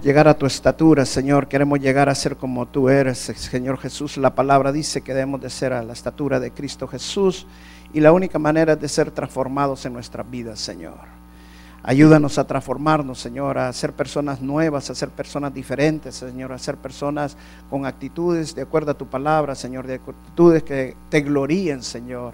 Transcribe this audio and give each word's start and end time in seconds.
Llegar 0.00 0.26
a 0.26 0.34
tu 0.34 0.46
estatura, 0.46 1.04
Señor. 1.04 1.48
Queremos 1.48 1.78
llegar 1.78 2.08
a 2.08 2.14
ser 2.14 2.36
como 2.36 2.66
tú 2.66 2.88
eres, 2.88 3.18
Señor 3.18 3.78
Jesús. 3.78 4.16
La 4.16 4.34
palabra 4.34 4.72
dice 4.72 5.02
que 5.02 5.12
debemos 5.12 5.40
de 5.42 5.50
ser 5.50 5.74
a 5.74 5.82
la 5.82 5.92
estatura 5.92 6.40
de 6.40 6.50
Cristo 6.50 6.88
Jesús 6.88 7.46
y 7.92 8.00
la 8.00 8.12
única 8.12 8.38
manera 8.38 8.72
es 8.72 8.80
de 8.80 8.88
ser 8.88 9.10
transformados 9.10 9.84
en 9.84 9.92
nuestras 9.92 10.28
vidas, 10.30 10.60
Señor. 10.60 10.94
Ayúdanos 11.82 12.38
a 12.38 12.46
transformarnos, 12.46 13.18
Señor, 13.18 13.58
a 13.58 13.72
ser 13.72 13.92
personas 13.92 14.40
nuevas, 14.40 14.88
a 14.88 14.94
ser 14.94 15.10
personas 15.10 15.52
diferentes, 15.52 16.14
Señor, 16.14 16.52
a 16.52 16.58
ser 16.58 16.76
personas 16.76 17.36
con 17.68 17.84
actitudes 17.84 18.54
de 18.54 18.62
acuerdo 18.62 18.92
a 18.92 18.94
tu 18.94 19.06
palabra, 19.06 19.54
Señor, 19.54 19.86
de 19.86 19.94
actitudes 19.96 20.62
que 20.62 20.96
te 21.10 21.20
gloríen, 21.20 21.82
Señor, 21.82 22.32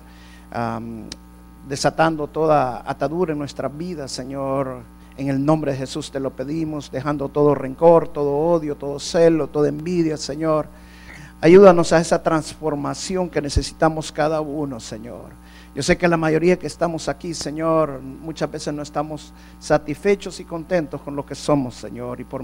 desatando 1.67 2.29
toda 2.29 2.89
atadura 2.89 3.33
en 3.33 3.39
nuestras 3.39 3.77
vidas, 3.77 4.13
Señor 4.13 4.98
en 5.19 5.29
el 5.29 5.45
nombre 5.45 5.73
de 5.73 5.79
Jesús 5.79 6.11
te 6.11 6.21
lo 6.21 6.31
pedimos, 6.31 6.91
dejando 6.91 7.29
todo 7.29 7.55
rencor, 7.55 8.09
todo 8.09 8.37
odio, 8.37 8.77
todo 8.77 9.01
celo, 9.01 9.49
toda 9.49 9.69
envidia, 9.69 10.17
Señor. 10.17 10.69
Ayúdanos 11.41 11.93
a 11.93 12.01
esa 12.01 12.23
transformación 12.23 13.29
que 13.29 13.43
necesitamos 13.43 14.13
cada 14.13 14.41
uno, 14.41 14.79
Señor. 14.79 15.31
Yo 15.75 15.83
sé 15.83 15.99
que 15.99 16.09
la 16.09 16.17
mayoría 16.17 16.59
que 16.59 16.69
estamos 16.69 17.09
aquí, 17.09 17.35
Señor, 17.35 18.01
muchas 18.01 18.51
veces 18.51 18.73
no 18.73 18.83
estamos 18.83 19.33
satisfechos 19.59 20.39
y 20.41 20.45
contentos 20.45 21.01
con 21.01 21.15
lo 21.17 21.27
que 21.27 21.35
somos, 21.35 21.75
Señor. 21.75 22.21
Y 22.21 22.25
por 22.25 22.43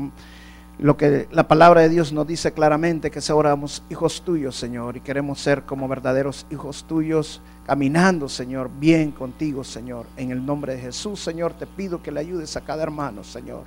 lo 0.78 0.97
que 0.97 1.28
la 1.30 1.47
palabra 1.47 1.83
de 1.83 1.89
Dios 1.89 2.12
nos 2.12 2.27
dice 2.27 2.53
claramente, 2.53 3.11
que 3.11 3.20
somos 3.20 3.83
hijos 3.91 4.22
tuyos, 4.22 4.56
Señor, 4.56 4.97
y 4.97 5.00
queremos 5.00 5.41
ser 5.41 5.62
como 5.62 5.86
verdaderos 5.86 6.47
hijos 6.50 6.84
tuyos, 6.89 7.41
caminando, 7.67 8.28
Señor, 8.28 8.70
bien 8.80 9.12
contigo, 9.12 9.62
Señor. 9.62 10.06
En 10.17 10.30
el 10.30 10.45
nombre 10.45 10.75
de 10.75 10.80
Jesús, 10.80 11.20
Señor, 11.20 11.55
te 11.55 11.67
pido 11.67 12.02
que 12.02 12.11
le 12.11 12.20
ayudes 12.20 12.56
a 12.56 12.62
cada 12.62 12.83
hermano, 12.83 13.22
Señor. 13.22 13.62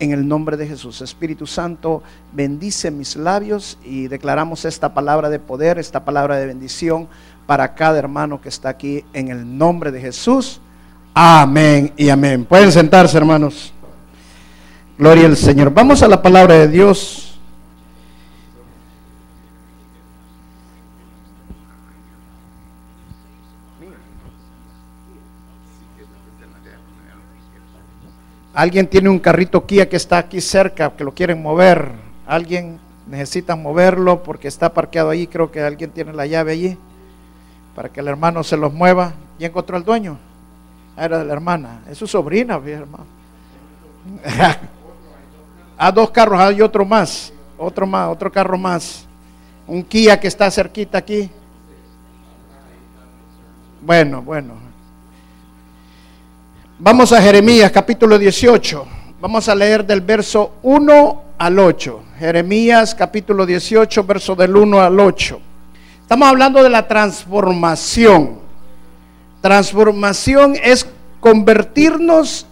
En 0.00 0.12
el 0.12 0.26
nombre 0.26 0.56
de 0.56 0.66
Jesús, 0.66 1.02
Espíritu 1.02 1.46
Santo, 1.46 2.02
bendice 2.32 2.90
mis 2.90 3.16
labios 3.16 3.78
y 3.84 4.08
declaramos 4.08 4.64
esta 4.64 4.94
palabra 4.94 5.28
de 5.28 5.38
poder, 5.38 5.78
esta 5.78 6.04
palabra 6.04 6.36
de 6.36 6.46
bendición 6.46 7.06
para 7.46 7.74
cada 7.74 7.98
hermano 7.98 8.40
que 8.40 8.48
está 8.48 8.70
aquí 8.70 9.04
en 9.12 9.28
el 9.28 9.58
nombre 9.58 9.92
de 9.92 10.00
Jesús. 10.00 10.60
Amén 11.12 11.92
y 11.96 12.08
amén. 12.08 12.44
Pueden 12.44 12.72
sentarse, 12.72 13.16
hermanos. 13.16 13.74
Gloria 15.00 15.24
al 15.24 15.36
Señor. 15.38 15.72
Vamos 15.72 16.02
a 16.02 16.08
la 16.08 16.20
palabra 16.20 16.56
de 16.56 16.68
Dios. 16.68 17.34
Alguien 28.52 28.86
tiene 28.88 29.08
un 29.08 29.18
carrito 29.18 29.64
Kia 29.64 29.88
que 29.88 29.96
está 29.96 30.18
aquí 30.18 30.42
cerca, 30.42 30.94
que 30.94 31.02
lo 31.02 31.14
quieren 31.14 31.40
mover. 31.40 31.92
Alguien 32.26 32.78
necesita 33.08 33.56
moverlo 33.56 34.22
porque 34.22 34.48
está 34.48 34.74
parqueado 34.74 35.08
ahí. 35.08 35.26
Creo 35.26 35.50
que 35.50 35.62
alguien 35.62 35.92
tiene 35.92 36.12
la 36.12 36.26
llave 36.26 36.52
allí 36.52 36.76
para 37.74 37.88
que 37.88 38.00
el 38.00 38.08
hermano 38.08 38.44
se 38.44 38.58
los 38.58 38.70
mueva. 38.74 39.14
¿Y 39.38 39.46
encontró 39.46 39.78
al 39.78 39.84
dueño? 39.84 40.18
Ah, 40.94 41.06
era 41.06 41.24
la 41.24 41.32
hermana. 41.32 41.84
Es 41.90 41.96
su 41.96 42.06
sobrina, 42.06 42.60
hermano. 42.62 43.06
a 45.82 45.90
dos 45.90 46.10
carros, 46.10 46.38
hay 46.38 46.60
otro 46.60 46.84
más, 46.84 47.32
otro 47.56 47.86
más, 47.86 48.10
otro 48.10 48.30
carro 48.30 48.58
más. 48.58 49.06
Un 49.66 49.82
Kia 49.82 50.20
que 50.20 50.28
está 50.28 50.50
cerquita 50.50 50.98
aquí. 50.98 51.30
Bueno, 53.80 54.20
bueno. 54.20 54.56
Vamos 56.78 57.14
a 57.14 57.22
Jeremías 57.22 57.70
capítulo 57.72 58.18
18. 58.18 58.86
Vamos 59.22 59.48
a 59.48 59.54
leer 59.54 59.86
del 59.86 60.02
verso 60.02 60.52
1 60.62 61.22
al 61.38 61.58
8. 61.58 62.02
Jeremías 62.18 62.94
capítulo 62.94 63.46
18, 63.46 64.04
verso 64.04 64.36
del 64.36 64.54
1 64.54 64.82
al 64.82 65.00
8. 65.00 65.40
Estamos 66.02 66.28
hablando 66.28 66.62
de 66.62 66.68
la 66.68 66.86
transformación. 66.86 68.38
Transformación 69.40 70.56
es 70.62 70.86
convertirnos, 71.20 72.44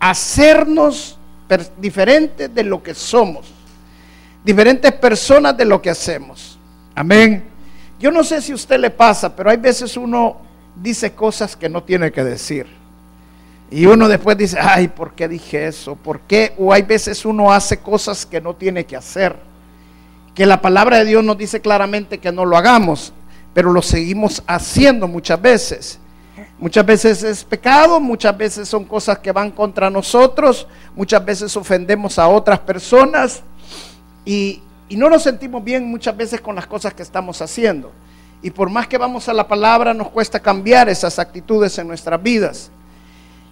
hacernos 0.00 1.18
diferentes 1.78 2.54
de 2.54 2.64
lo 2.64 2.82
que 2.82 2.94
somos, 2.94 3.46
diferentes 4.44 4.92
personas 4.92 5.56
de 5.56 5.64
lo 5.64 5.80
que 5.80 5.90
hacemos. 5.90 6.58
Amén. 6.94 7.44
Yo 7.98 8.10
no 8.10 8.24
sé 8.24 8.40
si 8.40 8.52
a 8.52 8.54
usted 8.54 8.78
le 8.78 8.90
pasa, 8.90 9.34
pero 9.34 9.50
hay 9.50 9.56
veces 9.56 9.96
uno 9.96 10.36
dice 10.76 11.12
cosas 11.12 11.56
que 11.56 11.68
no 11.68 11.82
tiene 11.82 12.12
que 12.12 12.24
decir. 12.24 12.66
Y 13.70 13.86
uno 13.86 14.08
después 14.08 14.36
dice, 14.36 14.58
ay, 14.60 14.88
¿por 14.88 15.14
qué 15.14 15.26
dije 15.26 15.66
eso? 15.66 15.96
¿Por 15.96 16.20
qué? 16.20 16.54
O 16.58 16.72
hay 16.72 16.82
veces 16.82 17.24
uno 17.24 17.52
hace 17.52 17.78
cosas 17.78 18.26
que 18.26 18.40
no 18.40 18.54
tiene 18.54 18.84
que 18.84 18.96
hacer. 18.96 19.36
Que 20.34 20.46
la 20.46 20.60
palabra 20.60 20.98
de 20.98 21.06
Dios 21.06 21.24
nos 21.24 21.38
dice 21.38 21.60
claramente 21.60 22.18
que 22.18 22.30
no 22.30 22.44
lo 22.44 22.56
hagamos, 22.56 23.12
pero 23.52 23.72
lo 23.72 23.82
seguimos 23.82 24.42
haciendo 24.46 25.08
muchas 25.08 25.40
veces. 25.40 25.98
Muchas 26.58 26.84
veces 26.84 27.22
es 27.22 27.44
pecado, 27.44 28.00
muchas 28.00 28.36
veces 28.36 28.68
son 28.68 28.84
cosas 28.84 29.18
que 29.18 29.30
van 29.30 29.50
contra 29.50 29.90
nosotros, 29.90 30.66
muchas 30.96 31.24
veces 31.24 31.56
ofendemos 31.56 32.18
a 32.18 32.28
otras 32.28 32.58
personas 32.60 33.42
y, 34.24 34.60
no 34.90 35.10
nos 35.10 35.24
sentimos 35.24 35.64
bien 35.64 35.84
muchas 35.90 36.16
veces 36.16 36.40
con 36.40 36.54
las 36.54 36.68
cosas 36.68 36.94
que 36.94 37.02
estamos 37.02 37.42
haciendo. 37.42 37.90
Y 38.42 38.50
por 38.50 38.70
más 38.70 38.86
que 38.86 38.96
vamos 38.96 39.28
a 39.28 39.32
la 39.32 39.48
palabra, 39.48 39.92
nos 39.92 40.08
cuesta 40.10 40.38
cambiar 40.38 40.88
esas 40.88 41.18
actitudes 41.18 41.76
en 41.78 41.88
nuestras 41.88 42.22
vidas. 42.22 42.70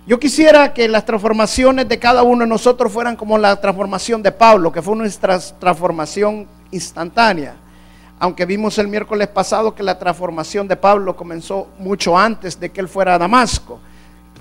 Yo 0.07 0.21
quisiera 0.21 0.73
que 0.73 0.87
las 0.87 1.05
transformaciones 1.05 1.89
de 1.89 1.99
cada 1.99 2.23
uno 2.23 2.45
de 2.45 2.49
nosotros 2.49 2.93
fueran 2.93 3.17
como 3.17 3.39
la 3.39 3.61
transformación 3.61 4.23
de 4.23 4.31
Pablo, 4.31 4.71
que 4.71 4.83
fue 4.83 4.95
nuestra 4.95 5.41
transformación 5.59 6.47
instantánea 6.71 7.57
aunque 8.23 8.47
vimos 8.47 8.79
el 8.79 8.87
miércoles 8.87 9.27
pasado 9.27 9.75
que 9.75 9.83
la 9.83 9.99
transformación 9.99 10.69
de 10.69 10.77
Pablo 10.77 11.17
comenzó 11.17 11.67
mucho 11.81 12.17
antes 12.17 12.61
de 12.61 12.71
que 12.71 12.81
él 12.81 12.87
fuera 12.87 13.17
a 13.17 13.19
Damasco. 13.19 13.81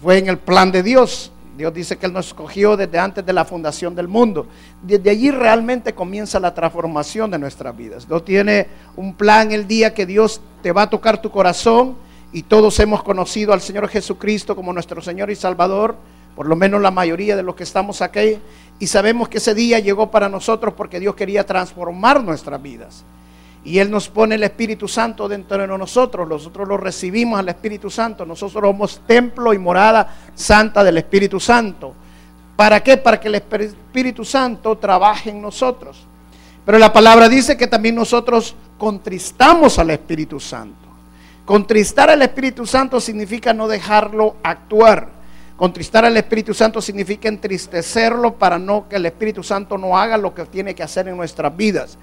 Fue 0.04 0.20
en 0.20 0.30
el 0.30 0.38
plan 0.38 0.72
de 0.72 0.84
Dios. 0.84 1.32
Dios 1.58 1.74
dice 1.74 1.98
que 1.98 2.06
Él 2.06 2.14
nos 2.14 2.28
escogió 2.28 2.78
desde 2.78 3.00
antes 3.00 3.26
de 3.26 3.34
la 3.34 3.44
fundación 3.44 3.96
del 3.96 4.08
mundo. 4.08 4.46
Desde 4.84 5.10
allí 5.10 5.32
realmente 5.32 5.96
comienza 5.96 6.40
la 6.40 6.54
transformación 6.54 7.32
de 7.32 7.40
nuestras 7.40 7.76
vidas. 7.76 8.08
Dios 8.08 8.24
tiene 8.24 8.68
un 8.98 9.16
plan 9.16 9.52
el 9.52 9.68
día 9.68 9.96
que 9.96 10.06
Dios 10.06 10.42
te 10.62 10.72
va 10.72 10.84
a 10.84 10.90
tocar 10.92 11.20
tu 11.20 11.32
corazón 11.32 11.96
y 12.32 12.44
todos 12.44 12.80
hemos 12.80 13.02
conocido 13.02 13.52
al 13.52 13.62
Señor 13.62 13.88
Jesucristo 13.88 14.56
como 14.56 14.74
nuestro 14.74 15.02
Señor 15.02 15.32
y 15.32 15.36
Salvador, 15.36 15.96
por 16.36 16.46
lo 16.46 16.56
menos 16.56 16.84
la 16.84 16.92
mayoría 16.92 17.36
de 17.36 17.42
los 17.42 17.56
que 17.56 17.64
estamos 17.64 18.04
aquí, 18.04 18.38
y 18.78 18.86
sabemos 18.86 19.28
que 19.28 19.40
ese 19.40 19.56
día 19.56 19.80
llegó 19.80 20.12
para 20.12 20.30
nosotros 20.30 20.76
porque 20.78 21.00
Dios 21.00 21.16
quería 21.16 21.48
transformar 21.48 22.24
nuestras 22.24 22.62
vidas 22.62 23.04
y 23.64 23.78
Él 23.80 23.92
nos 23.92 24.10
pone 24.10 24.36
el 24.36 24.44
Espíritu 24.44 24.88
Santo 24.88 25.28
dentro 25.28 25.58
de 25.58 25.68
nosotros, 25.68 26.28
nosotros 26.28 26.68
lo 26.68 26.78
recibimos 26.78 27.40
al 27.40 27.50
Espíritu 27.50 27.90
Santo, 27.90 28.26
nosotros 28.26 28.64
somos 28.64 29.02
templo 29.06 29.54
y 29.54 29.60
morada 29.60 30.16
santa 30.34 30.84
del 30.84 30.98
Espíritu 30.98 31.40
Santo. 31.40 31.94
¿Para 32.56 32.82
qué? 32.82 32.98
Para 32.98 33.20
que 33.20 33.28
el 33.28 33.36
Espíritu 33.36 34.26
Santo 34.26 34.78
trabaje 34.78 35.30
en 35.30 35.42
nosotros. 35.42 36.06
Pero 36.66 36.78
la 36.78 36.94
palabra 36.94 37.28
dice 37.28 37.58
que 37.58 37.68
también 37.68 37.96
nosotros 37.96 38.56
contristamos 38.78 39.80
al 39.80 39.92
Espíritu 39.92 40.40
Santo. 40.40 40.76
Contristar 41.46 42.10
al 42.10 42.22
Espíritu 42.22 42.66
Santo 42.66 43.00
significa 43.00 43.54
no 43.54 43.68
dejarlo 43.68 44.36
actuar. 44.44 45.10
Contristar 45.58 46.06
al 46.06 46.18
Espíritu 46.18 46.54
Santo 46.54 46.82
significa 46.82 47.28
entristecerlo 47.30 48.36
para 48.36 48.58
no 48.58 48.88
que 48.88 48.96
el 48.96 49.06
Espíritu 49.06 49.44
Santo 49.44 49.78
no 49.78 49.98
haga 49.98 50.18
lo 50.18 50.34
que 50.34 50.46
tiene 50.46 50.74
que 50.74 50.84
hacer 50.84 51.08
en 51.08 51.18
nuestras 51.18 51.56
vidas. 51.56 51.98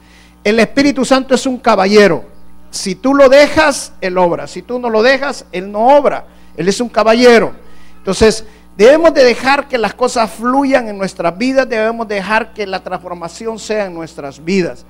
El 0.45 0.61
Espíritu 0.61 1.05
Santo 1.05 1.35
es 1.35 1.47
un 1.47 1.59
caballero. 1.59 2.25
Si 2.71 2.95
tú 2.95 3.15
lo 3.15 3.29
dejas, 3.29 3.93
Él 4.01 4.19
obra. 4.19 4.47
Si 4.47 4.63
tú 4.63 4.79
no 4.79 4.91
lo 4.91 5.03
dejas, 5.03 5.45
Él 5.53 5.71
no 5.71 5.99
obra. 5.99 6.27
Él 6.57 6.69
es 6.69 6.81
un 6.81 6.89
caballero. 6.89 7.53
Entonces, 7.99 8.45
debemos 8.77 9.15
de 9.15 9.25
dejar 9.25 9.69
que 9.69 9.79
las 9.79 9.95
cosas 9.95 10.31
fluyan 10.31 10.89
en 10.89 10.99
nuestras 10.99 11.37
vidas. 11.37 11.69
Debemos 11.69 12.07
dejar 12.09 12.53
que 12.53 12.67
la 12.67 12.83
transformación 12.83 13.59
sea 13.59 13.87
en 13.87 13.95
nuestras 13.95 14.45
vidas. 14.45 14.85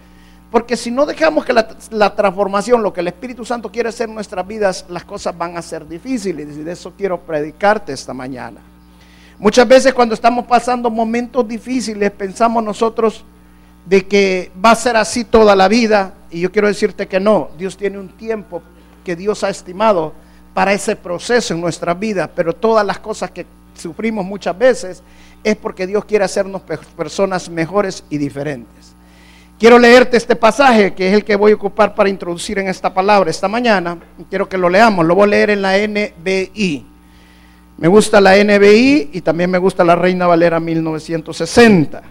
Porque 0.51 0.77
si 0.77 0.91
no 0.91 1.05
dejamos 1.05 1.45
que 1.45 1.53
la, 1.53 1.69
la, 1.91 2.15
transformación, 2.15 2.83
lo 2.83 2.93
que 2.93 3.01
el 3.01 3.09
Espíritu 3.09 3.45
Santo 3.45 3.71
quiere 3.71 3.91
hacer 3.91 4.09
en 4.09 4.15
nuestras 4.15 4.47
vidas, 4.47 4.87
las 4.89 5.05
cosas 5.05 5.37
van 5.37 5.57
a 5.59 5.63
ser 5.63 5.87
difíciles. 5.87 6.57
Y 6.57 6.63
de 6.63 6.73
eso 6.73 6.95
quiero 6.97 7.21
predicarte 7.21 7.93
esta 7.93 8.15
mañana. 8.15 8.61
Muchas 9.39 9.69
veces 9.69 9.95
cuando 9.95 10.15
estamos 10.15 10.47
pasando 10.47 10.91
momentos 10.91 11.47
difíciles, 11.47 12.11
pensamos 12.11 12.65
nosotros, 12.65 13.25
de 13.89 14.07
que 14.07 14.51
va 14.63 14.73
a 14.73 14.77
ser 14.77 14.97
así 14.97 15.25
toda 15.25 15.57
la 15.57 15.67
vida 15.67 16.15
y 16.31 16.41
yo 16.41 16.53
quiero 16.53 16.69
decirte 16.69 17.09
que 17.09 17.19
no, 17.19 17.49
Dios 17.57 17.77
tiene 17.77 17.99
un 17.99 18.09
tiempo 18.09 18.63
que 19.03 19.17
Dios 19.17 19.43
ha 19.45 19.49
estimado 19.49 20.13
para 20.53 20.73
ese 20.73 20.95
proceso 20.95 21.55
en 21.55 21.61
nuestra 21.61 21.95
vida, 21.95 22.31
pero 22.35 22.53
todas 22.53 22.85
las 22.85 22.99
cosas 22.99 23.31
que 23.31 23.47
sufrimos 23.75 24.27
muchas 24.27 24.59
veces 24.59 25.03
es 25.43 25.57
porque 25.57 25.87
Dios 25.87 26.05
quiere 26.05 26.25
hacernos 26.25 26.61
personas 26.97 27.49
mejores 27.49 28.05
y 28.11 28.19
diferentes. 28.19 28.95
Quiero 29.59 29.79
leerte 29.79 30.17
este 30.17 30.37
pasaje 30.37 30.93
que 30.95 31.09
es 31.09 31.15
el 31.15 31.25
que 31.25 31.35
voy 31.35 31.53
a 31.53 31.55
ocupar 31.55 31.95
para 31.95 32.09
introducir 32.09 32.59
en 32.59 32.69
esta 32.69 32.93
palabra 32.93 33.31
esta 33.31 33.49
mañana. 33.49 33.99
Quiero 34.29 34.49
que 34.49 34.59
lo 34.59 34.69
leamos, 34.69 35.07
lo 35.07 35.15
voy 35.15 35.25
a 35.25 35.29
leer 35.29 35.51
en 35.51 35.63
la 35.63 35.77
NBI. 35.79 36.85
Me 37.79 37.89
gusta 37.89 38.21
la 38.21 38.37
NBI 38.37 39.11
y 39.13 39.21
también 39.23 39.51
me 39.51 39.59
gusta 39.59 39.83
la 39.83 39.97
Reina 39.97 40.27
Valera 40.27 40.61
1960. 40.61 42.03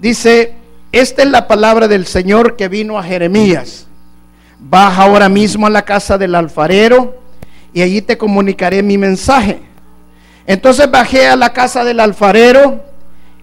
Dice, 0.00 0.54
esta 0.92 1.22
es 1.22 1.30
la 1.30 1.46
palabra 1.46 1.86
del 1.86 2.06
Señor 2.06 2.56
que 2.56 2.68
vino 2.68 2.98
a 2.98 3.02
Jeremías. 3.02 3.86
Baja 4.58 5.04
ahora 5.04 5.28
mismo 5.28 5.66
a 5.66 5.70
la 5.70 5.82
casa 5.82 6.18
del 6.18 6.34
alfarero 6.34 7.18
y 7.72 7.82
allí 7.82 8.02
te 8.02 8.18
comunicaré 8.18 8.82
mi 8.82 8.98
mensaje. 8.98 9.60
Entonces 10.46 10.90
bajé 10.90 11.28
a 11.28 11.36
la 11.36 11.52
casa 11.52 11.84
del 11.84 12.00
alfarero 12.00 12.84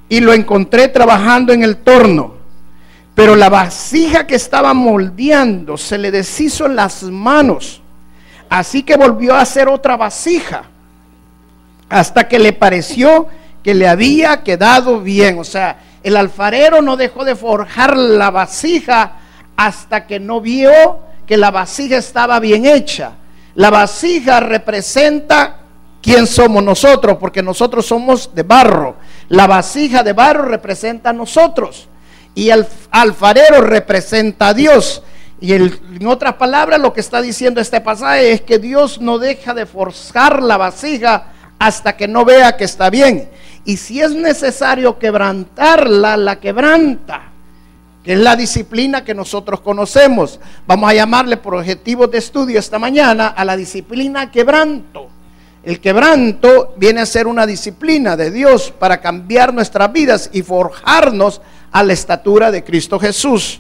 y 0.10 0.20
lo 0.20 0.34
encontré 0.34 0.90
trabajando 0.90 1.54
en 1.54 1.64
el 1.64 1.78
torno. 1.78 2.36
Pero 3.16 3.36
la 3.36 3.50
vasija 3.50 4.28
que 4.28 4.36
estaba 4.36 4.74
moldeando 4.74 5.78
se 5.78 5.98
le 5.98 6.12
deshizo 6.12 6.66
en 6.66 6.76
las 6.76 7.02
manos. 7.04 7.82
Así 8.50 8.84
que 8.84 8.96
volvió 8.96 9.36
a 9.36 9.42
hacer 9.42 9.70
otra 9.70 9.98
vasija. 9.98 10.64
Hasta 11.90 12.28
que 12.28 12.40
le 12.40 12.54
pareció 12.54 13.28
que 13.64 13.74
le 13.74 13.88
había 13.88 14.44
quedado 14.44 15.02
bien. 15.02 15.40
O 15.40 15.44
sea, 15.44 15.80
el 16.08 16.18
alfarero 16.18 16.82
no 16.82 16.96
dejó 16.96 17.26
de 17.26 17.36
forjar 17.36 17.98
la 17.98 18.32
vasija 18.32 19.14
hasta 19.56 20.08
que 20.08 20.20
no 20.20 20.40
vio 20.40 21.00
que 21.26 21.36
la 21.36 21.52
vasija 21.52 21.98
estaba 21.98 22.40
bien 22.40 22.66
hecha. 22.66 23.12
La 23.56 23.70
vasija 23.70 24.40
representa 24.40 25.58
quién 26.02 26.26
somos 26.26 26.64
nosotros, 26.64 27.18
porque 27.20 27.44
nosotros 27.44 27.86
somos 27.86 28.34
de 28.34 28.44
barro. 28.44 28.96
La 29.28 29.48
vasija 29.48 30.04
de 30.04 30.14
barro 30.14 30.46
representa 30.46 31.10
a 31.10 31.14
nosotros 31.14 31.90
y 32.34 32.50
el 32.50 32.66
alfarero 32.92 33.62
representa 33.62 34.50
a 34.50 34.54
Dios. 34.54 35.04
Y 35.42 35.54
en 35.54 36.08
otras 36.08 36.36
palabras, 36.36 36.80
lo 36.80 36.94
que 36.94 37.02
está 37.02 37.22
diciendo 37.22 37.60
este 37.60 37.82
pasaje 37.82 38.32
es 38.32 38.42
que 38.42 38.60
Dios 38.60 39.02
no 39.02 39.20
deja 39.20 39.54
de 39.54 39.66
forzar 39.66 40.42
la 40.42 40.56
vasija 40.56 41.34
hasta 41.60 41.98
que 41.98 42.08
no 42.08 42.24
vea 42.24 42.56
que 42.56 42.64
está 42.64 42.90
bien. 42.90 43.30
Y 43.68 43.76
si 43.76 44.00
es 44.00 44.16
necesario 44.16 44.98
quebrantarla, 44.98 46.16
la 46.16 46.40
quebranta, 46.40 47.24
que 48.02 48.14
es 48.14 48.20
la 48.20 48.38
disciplina 48.38 49.04
que 49.04 49.14
nosotros 49.14 49.60
conocemos. 49.60 50.40
Vamos 50.66 50.90
a 50.90 50.94
llamarle 50.94 51.36
por 51.36 51.54
objetivos 51.54 52.10
de 52.10 52.20
estudio 52.20 52.60
esta 52.60 52.80
mañana 52.80 53.28
a 53.28 53.44
la 53.44 53.58
disciplina 53.58 54.32
quebranto. 54.32 55.10
El 55.66 55.82
quebranto 55.82 56.76
viene 56.78 57.02
a 57.02 57.06
ser 57.06 57.28
una 57.28 57.46
disciplina 57.46 58.16
de 58.16 58.32
Dios 58.32 58.72
para 58.80 59.02
cambiar 59.02 59.54
nuestras 59.54 59.92
vidas 59.92 60.30
y 60.32 60.44
forjarnos 60.44 61.42
a 61.70 61.84
la 61.84 61.92
estatura 61.92 62.52
de 62.52 62.64
Cristo 62.64 62.98
Jesús. 62.98 63.60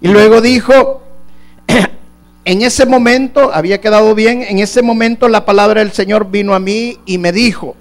Y 0.00 0.06
luego 0.06 0.40
dijo, 0.40 1.02
en 2.44 2.62
ese 2.62 2.86
momento, 2.86 3.50
había 3.52 3.80
quedado 3.80 4.14
bien, 4.14 4.40
en 4.42 4.60
ese 4.60 4.82
momento 4.82 5.28
la 5.28 5.44
palabra 5.44 5.80
del 5.80 5.90
Señor 5.90 6.30
vino 6.30 6.54
a 6.54 6.60
mí 6.60 6.98
y 7.06 7.18
me 7.18 7.32
dijo, 7.32 7.74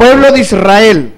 pueblo 0.00 0.32
de 0.32 0.40
Israel, 0.40 1.12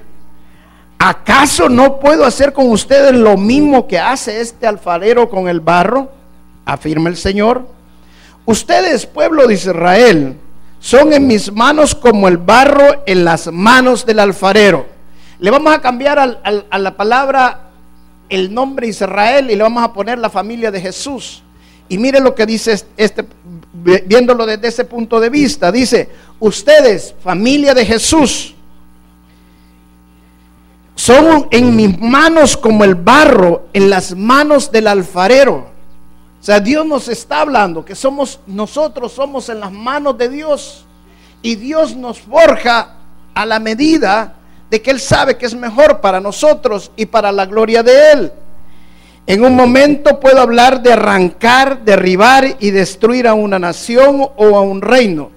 ¿acaso 0.99 1.69
no 1.69 2.01
puedo 2.01 2.25
hacer 2.25 2.53
con 2.53 2.69
ustedes 2.69 3.15
lo 3.15 3.37
mismo 3.37 3.87
que 3.87 4.01
hace 4.01 4.41
este 4.41 4.67
alfarero 4.67 5.31
con 5.31 5.47
el 5.47 5.61
barro? 5.61 6.11
Afirma 6.65 7.09
el 7.09 7.17
Señor. 7.17 7.65
Ustedes, 8.45 9.07
pueblo 9.07 9.47
de 9.47 9.55
Israel, 9.55 10.37
son 10.81 11.13
en 11.13 11.29
mis 11.29 11.53
manos 11.53 11.95
como 11.95 12.27
el 12.27 12.39
barro 12.39 13.05
en 13.07 13.25
las 13.25 13.53
manos 13.53 14.05
del 14.05 14.19
alfarero. 14.19 14.85
Le 15.39 15.53
vamos 15.53 15.73
a 15.73 15.81
cambiar 15.81 16.19
a 16.19 16.79
la 16.79 16.97
palabra 16.97 17.69
el 18.29 18.53
nombre 18.53 18.89
Israel 18.89 19.49
y 19.49 19.55
le 19.55 19.63
vamos 19.63 19.85
a 19.85 19.93
poner 19.93 20.19
la 20.19 20.29
familia 20.29 20.73
de 20.73 20.81
Jesús. 20.81 21.45
Y 21.89 21.99
mire 21.99 22.19
lo 22.19 22.35
que 22.35 22.47
dice 22.47 22.85
este, 22.97 23.25
viéndolo 23.73 24.45
desde 24.45 24.67
ese 24.67 24.85
punto 24.85 25.21
de 25.21 25.31
vista. 25.31 25.71
Dice, 25.71 26.09
ustedes, 26.41 27.15
familia 27.23 27.75
de 27.75 27.87
Jesús, 27.87 28.57
son 31.03 31.49
en 31.51 31.75
mis 31.75 31.99
manos 31.99 32.57
como 32.57 32.85
el 32.85 32.95
barro 32.95 33.67
en 33.73 33.91
las 33.91 34.15
manos 34.15 34.71
del 34.71 34.87
alfarero. 34.87 35.67
O 36.41 36.45
sea, 36.45 36.61
Dios 36.61 36.87
nos 36.87 37.09
está 37.09 37.41
hablando 37.41 37.85
que 37.85 37.97
somos 37.97 38.39
nosotros 38.47 39.11
somos 39.11 39.49
en 39.49 39.59
las 39.59 39.73
manos 39.73 40.17
de 40.17 40.29
Dios 40.29 40.85
y 41.43 41.57
Dios 41.57 41.97
nos 41.97 42.21
forja 42.21 42.95
a 43.35 43.45
la 43.45 43.59
medida 43.59 44.35
de 44.71 44.81
que 44.81 44.93
Él 44.93 45.01
sabe 45.01 45.37
que 45.37 45.47
es 45.47 45.57
mejor 45.57 46.01
para 46.01 46.21
nosotros 46.21 46.93
y 46.95 47.07
para 47.07 47.33
la 47.33 47.47
gloria 47.47 47.83
de 47.83 48.13
Él. 48.13 48.33
En 49.27 49.45
un 49.45 49.57
momento 49.57 50.21
puedo 50.21 50.41
hablar 50.41 50.83
de 50.85 50.93
arrancar, 50.93 51.83
derribar 51.85 52.59
y 52.61 52.71
destruir 52.71 53.27
a 53.27 53.35
una 53.35 53.59
nación 53.59 54.21
o 54.37 54.57
a 54.57 54.61
un 54.61 54.81
reino. 54.81 55.33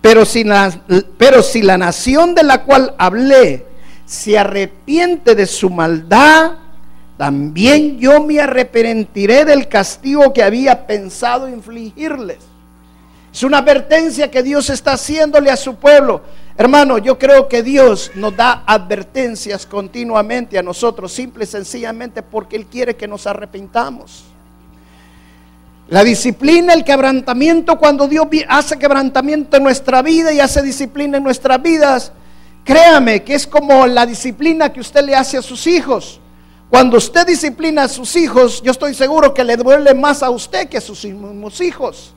Pero 0.00 0.24
si 0.24 0.42
la, 0.42 0.72
pero 1.16 1.44
si 1.44 1.62
la 1.62 1.78
nación 1.78 2.34
de 2.34 2.42
la 2.42 2.64
cual 2.64 2.92
hablé 2.98 3.75
se 4.06 4.38
arrepiente 4.38 5.34
de 5.34 5.46
su 5.46 5.68
maldad, 5.68 6.52
también 7.18 7.98
yo 7.98 8.22
me 8.22 8.40
arrepentiré 8.40 9.44
del 9.44 9.68
castigo 9.68 10.32
que 10.32 10.42
había 10.42 10.86
pensado 10.86 11.48
infligirles. 11.48 12.38
Es 13.32 13.42
una 13.42 13.58
advertencia 13.58 14.30
que 14.30 14.42
Dios 14.42 14.70
está 14.70 14.92
haciéndole 14.92 15.50
a 15.50 15.56
su 15.56 15.74
pueblo. 15.74 16.22
Hermano, 16.56 16.96
yo 16.96 17.18
creo 17.18 17.48
que 17.48 17.62
Dios 17.62 18.12
nos 18.14 18.34
da 18.34 18.62
advertencias 18.64 19.66
continuamente 19.66 20.58
a 20.58 20.62
nosotros, 20.62 21.12
simple 21.12 21.44
y 21.44 21.46
sencillamente 21.46 22.22
porque 22.22 22.56
Él 22.56 22.64
quiere 22.64 22.96
que 22.96 23.06
nos 23.06 23.26
arrepintamos. 23.26 24.24
La 25.88 26.02
disciplina, 26.02 26.72
el 26.72 26.82
quebrantamiento, 26.82 27.78
cuando 27.78 28.08
Dios 28.08 28.26
hace 28.48 28.78
quebrantamiento 28.78 29.56
en 29.56 29.64
nuestra 29.64 30.00
vida 30.00 30.32
y 30.32 30.40
hace 30.40 30.62
disciplina 30.62 31.18
en 31.18 31.24
nuestras 31.24 31.62
vidas, 31.62 32.12
créame 32.66 33.22
que 33.22 33.34
es 33.34 33.46
como 33.46 33.86
la 33.86 34.04
disciplina 34.04 34.72
que 34.72 34.80
usted 34.80 35.04
le 35.04 35.14
hace 35.14 35.38
a 35.38 35.42
sus 35.42 35.66
hijos. 35.68 36.20
Cuando 36.68 36.98
usted 36.98 37.24
disciplina 37.24 37.84
a 37.84 37.88
sus 37.88 38.16
hijos, 38.16 38.60
yo 38.60 38.72
estoy 38.72 38.92
seguro 38.92 39.32
que 39.32 39.44
le 39.44 39.56
duele 39.56 39.94
más 39.94 40.22
a 40.22 40.30
usted 40.30 40.68
que 40.68 40.78
a 40.78 40.80
sus 40.80 41.04
mismos 41.04 41.60
hijos. 41.60 42.12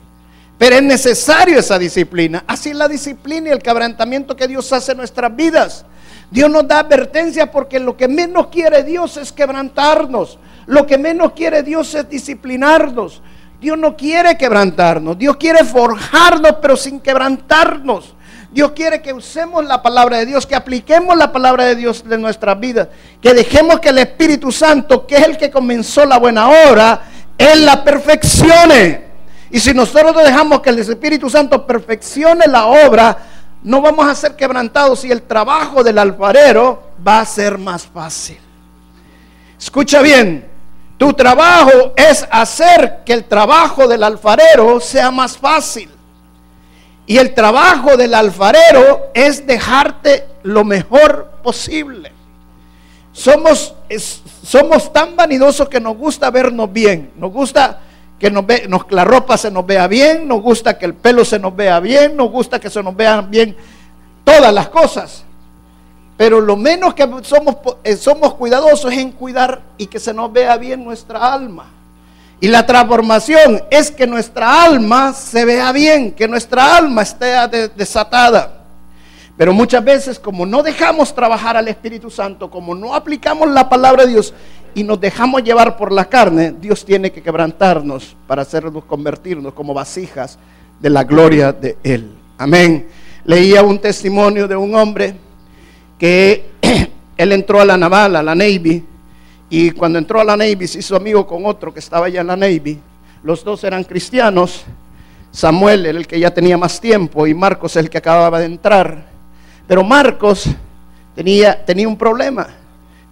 Pero 0.58 0.76
es 0.76 0.82
necesario 0.82 1.60
esa 1.60 1.78
disciplina. 1.78 2.44
Así 2.48 2.70
es 2.70 2.76
la 2.76 2.88
disciplina 2.88 3.48
y 3.48 3.52
el 3.52 3.62
quebrantamiento 3.62 4.34
que 4.36 4.48
Dios 4.48 4.70
hace 4.72 4.90
en 4.90 4.98
nuestras 4.98 5.34
vidas. 5.34 5.86
Dios 6.30 6.50
nos 6.50 6.66
da 6.66 6.80
advertencia 6.80 7.50
porque 7.50 7.78
lo 7.78 7.96
que 7.96 8.08
menos 8.08 8.48
quiere 8.48 8.82
Dios 8.82 9.16
es 9.16 9.32
quebrantarnos. 9.32 10.38
Lo 10.66 10.84
que 10.84 10.98
menos 10.98 11.32
quiere 11.32 11.62
Dios 11.62 11.94
es 11.94 12.10
disciplinarnos. 12.10 13.22
Dios 13.60 13.78
no 13.78 13.96
quiere 13.96 14.36
quebrantarnos. 14.36 15.16
Dios 15.16 15.36
quiere 15.36 15.64
forjarnos 15.64 16.56
pero 16.60 16.76
sin 16.76 16.98
quebrantarnos. 16.98 18.14
Dios 18.52 18.72
quiere 18.72 19.00
que 19.00 19.12
usemos 19.12 19.64
la 19.64 19.80
palabra 19.80 20.18
de 20.18 20.26
Dios, 20.26 20.44
que 20.44 20.56
apliquemos 20.56 21.16
la 21.16 21.30
palabra 21.30 21.66
de 21.66 21.76
Dios 21.76 22.04
en 22.10 22.20
nuestras 22.20 22.58
vidas, 22.58 22.88
que 23.22 23.32
dejemos 23.32 23.78
que 23.78 23.90
el 23.90 23.98
Espíritu 23.98 24.50
Santo, 24.50 25.06
que 25.06 25.16
es 25.16 25.26
el 25.26 25.36
que 25.36 25.50
comenzó 25.50 26.04
la 26.04 26.18
buena 26.18 26.48
obra, 26.48 27.00
Él 27.38 27.64
la 27.64 27.84
perfeccione. 27.84 29.04
Y 29.52 29.60
si 29.60 29.72
nosotros 29.72 30.16
dejamos 30.24 30.60
que 30.60 30.70
el 30.70 30.80
Espíritu 30.80 31.30
Santo 31.30 31.64
perfeccione 31.64 32.46
la 32.48 32.66
obra, 32.66 33.16
no 33.62 33.80
vamos 33.80 34.08
a 34.08 34.14
ser 34.14 34.34
quebrantados 34.34 35.04
y 35.04 35.12
el 35.12 35.22
trabajo 35.22 35.84
del 35.84 35.98
alfarero 35.98 36.90
va 37.06 37.20
a 37.20 37.26
ser 37.26 37.56
más 37.56 37.86
fácil. 37.86 38.38
Escucha 39.58 40.02
bien, 40.02 40.48
tu 40.96 41.12
trabajo 41.12 41.92
es 41.94 42.26
hacer 42.30 43.02
que 43.04 43.12
el 43.12 43.24
trabajo 43.24 43.86
del 43.86 44.02
alfarero 44.02 44.80
sea 44.80 45.10
más 45.10 45.36
fácil. 45.36 45.88
Y 47.10 47.18
el 47.18 47.34
trabajo 47.34 47.96
del 47.96 48.14
alfarero 48.14 49.10
es 49.14 49.44
dejarte 49.44 50.28
lo 50.44 50.62
mejor 50.62 51.32
posible. 51.42 52.12
Somos, 53.10 53.74
somos 54.44 54.92
tan 54.92 55.16
vanidosos 55.16 55.68
que 55.68 55.80
nos 55.80 55.96
gusta 55.96 56.30
vernos 56.30 56.72
bien. 56.72 57.10
Nos 57.16 57.32
gusta 57.32 57.80
que 58.16 58.30
nos 58.30 58.46
ve, 58.46 58.70
la 58.90 59.04
ropa 59.04 59.36
se 59.36 59.50
nos 59.50 59.66
vea 59.66 59.88
bien. 59.88 60.28
Nos 60.28 60.40
gusta 60.40 60.78
que 60.78 60.86
el 60.86 60.94
pelo 60.94 61.24
se 61.24 61.40
nos 61.40 61.56
vea 61.56 61.80
bien. 61.80 62.16
Nos 62.16 62.30
gusta 62.30 62.60
que 62.60 62.70
se 62.70 62.80
nos 62.80 62.94
vean 62.94 63.28
bien 63.28 63.56
todas 64.22 64.54
las 64.54 64.68
cosas. 64.68 65.24
Pero 66.16 66.40
lo 66.40 66.54
menos 66.56 66.94
que 66.94 67.08
somos, 67.24 67.56
eh, 67.82 67.96
somos 67.96 68.34
cuidadosos 68.34 68.92
es 68.92 68.98
en 69.00 69.10
cuidar 69.10 69.62
y 69.78 69.88
que 69.88 69.98
se 69.98 70.14
nos 70.14 70.32
vea 70.32 70.56
bien 70.58 70.84
nuestra 70.84 71.34
alma. 71.34 71.79
Y 72.40 72.48
la 72.48 72.64
transformación 72.64 73.62
es 73.70 73.90
que 73.90 74.06
nuestra 74.06 74.64
alma 74.64 75.12
se 75.12 75.44
vea 75.44 75.72
bien, 75.72 76.12
que 76.12 76.26
nuestra 76.26 76.76
alma 76.76 77.02
esté 77.02 77.34
desatada. 77.76 78.64
Pero 79.36 79.52
muchas 79.52 79.84
veces 79.84 80.18
como 80.18 80.46
no 80.46 80.62
dejamos 80.62 81.14
trabajar 81.14 81.56
al 81.56 81.68
Espíritu 81.68 82.10
Santo, 82.10 82.50
como 82.50 82.74
no 82.74 82.94
aplicamos 82.94 83.48
la 83.50 83.68
palabra 83.68 84.04
de 84.04 84.12
Dios 84.12 84.34
y 84.74 84.84
nos 84.84 85.00
dejamos 85.00 85.42
llevar 85.42 85.76
por 85.76 85.92
la 85.92 86.06
carne, 86.06 86.54
Dios 86.58 86.84
tiene 86.84 87.12
que 87.12 87.22
quebrantarnos 87.22 88.16
para 88.26 88.42
hacernos 88.42 88.84
convertirnos 88.84 89.52
como 89.52 89.74
vasijas 89.74 90.38
de 90.80 90.90
la 90.90 91.04
gloria 91.04 91.52
de 91.52 91.76
Él. 91.82 92.10
Amén. 92.38 92.88
Leía 93.24 93.62
un 93.62 93.78
testimonio 93.78 94.48
de 94.48 94.56
un 94.56 94.74
hombre 94.74 95.14
que 95.98 96.50
él 97.16 97.32
entró 97.32 97.60
a 97.60 97.66
la 97.66 97.76
naval, 97.76 98.16
a 98.16 98.22
la 98.22 98.34
Navy, 98.34 98.82
y 99.52 99.72
cuando 99.72 99.98
entró 99.98 100.20
a 100.20 100.24
la 100.24 100.36
Navy 100.36 100.68
se 100.68 100.78
hizo 100.78 100.94
amigo 100.94 101.26
con 101.26 101.44
otro 101.44 101.74
que 101.74 101.80
estaba 101.80 102.06
allá 102.06 102.20
en 102.20 102.28
la 102.28 102.36
Navy. 102.36 102.78
Los 103.24 103.42
dos 103.42 103.64
eran 103.64 103.82
cristianos. 103.82 104.64
Samuel 105.32 105.86
era 105.86 105.98
el 105.98 106.06
que 106.06 106.20
ya 106.20 106.32
tenía 106.32 106.56
más 106.56 106.80
tiempo 106.80 107.26
y 107.26 107.34
Marcos 107.34 107.74
el 107.74 107.90
que 107.90 107.98
acababa 107.98 108.38
de 108.38 108.46
entrar. 108.46 109.06
Pero 109.66 109.82
Marcos 109.82 110.46
tenía, 111.16 111.64
tenía 111.64 111.88
un 111.88 111.96
problema, 111.96 112.46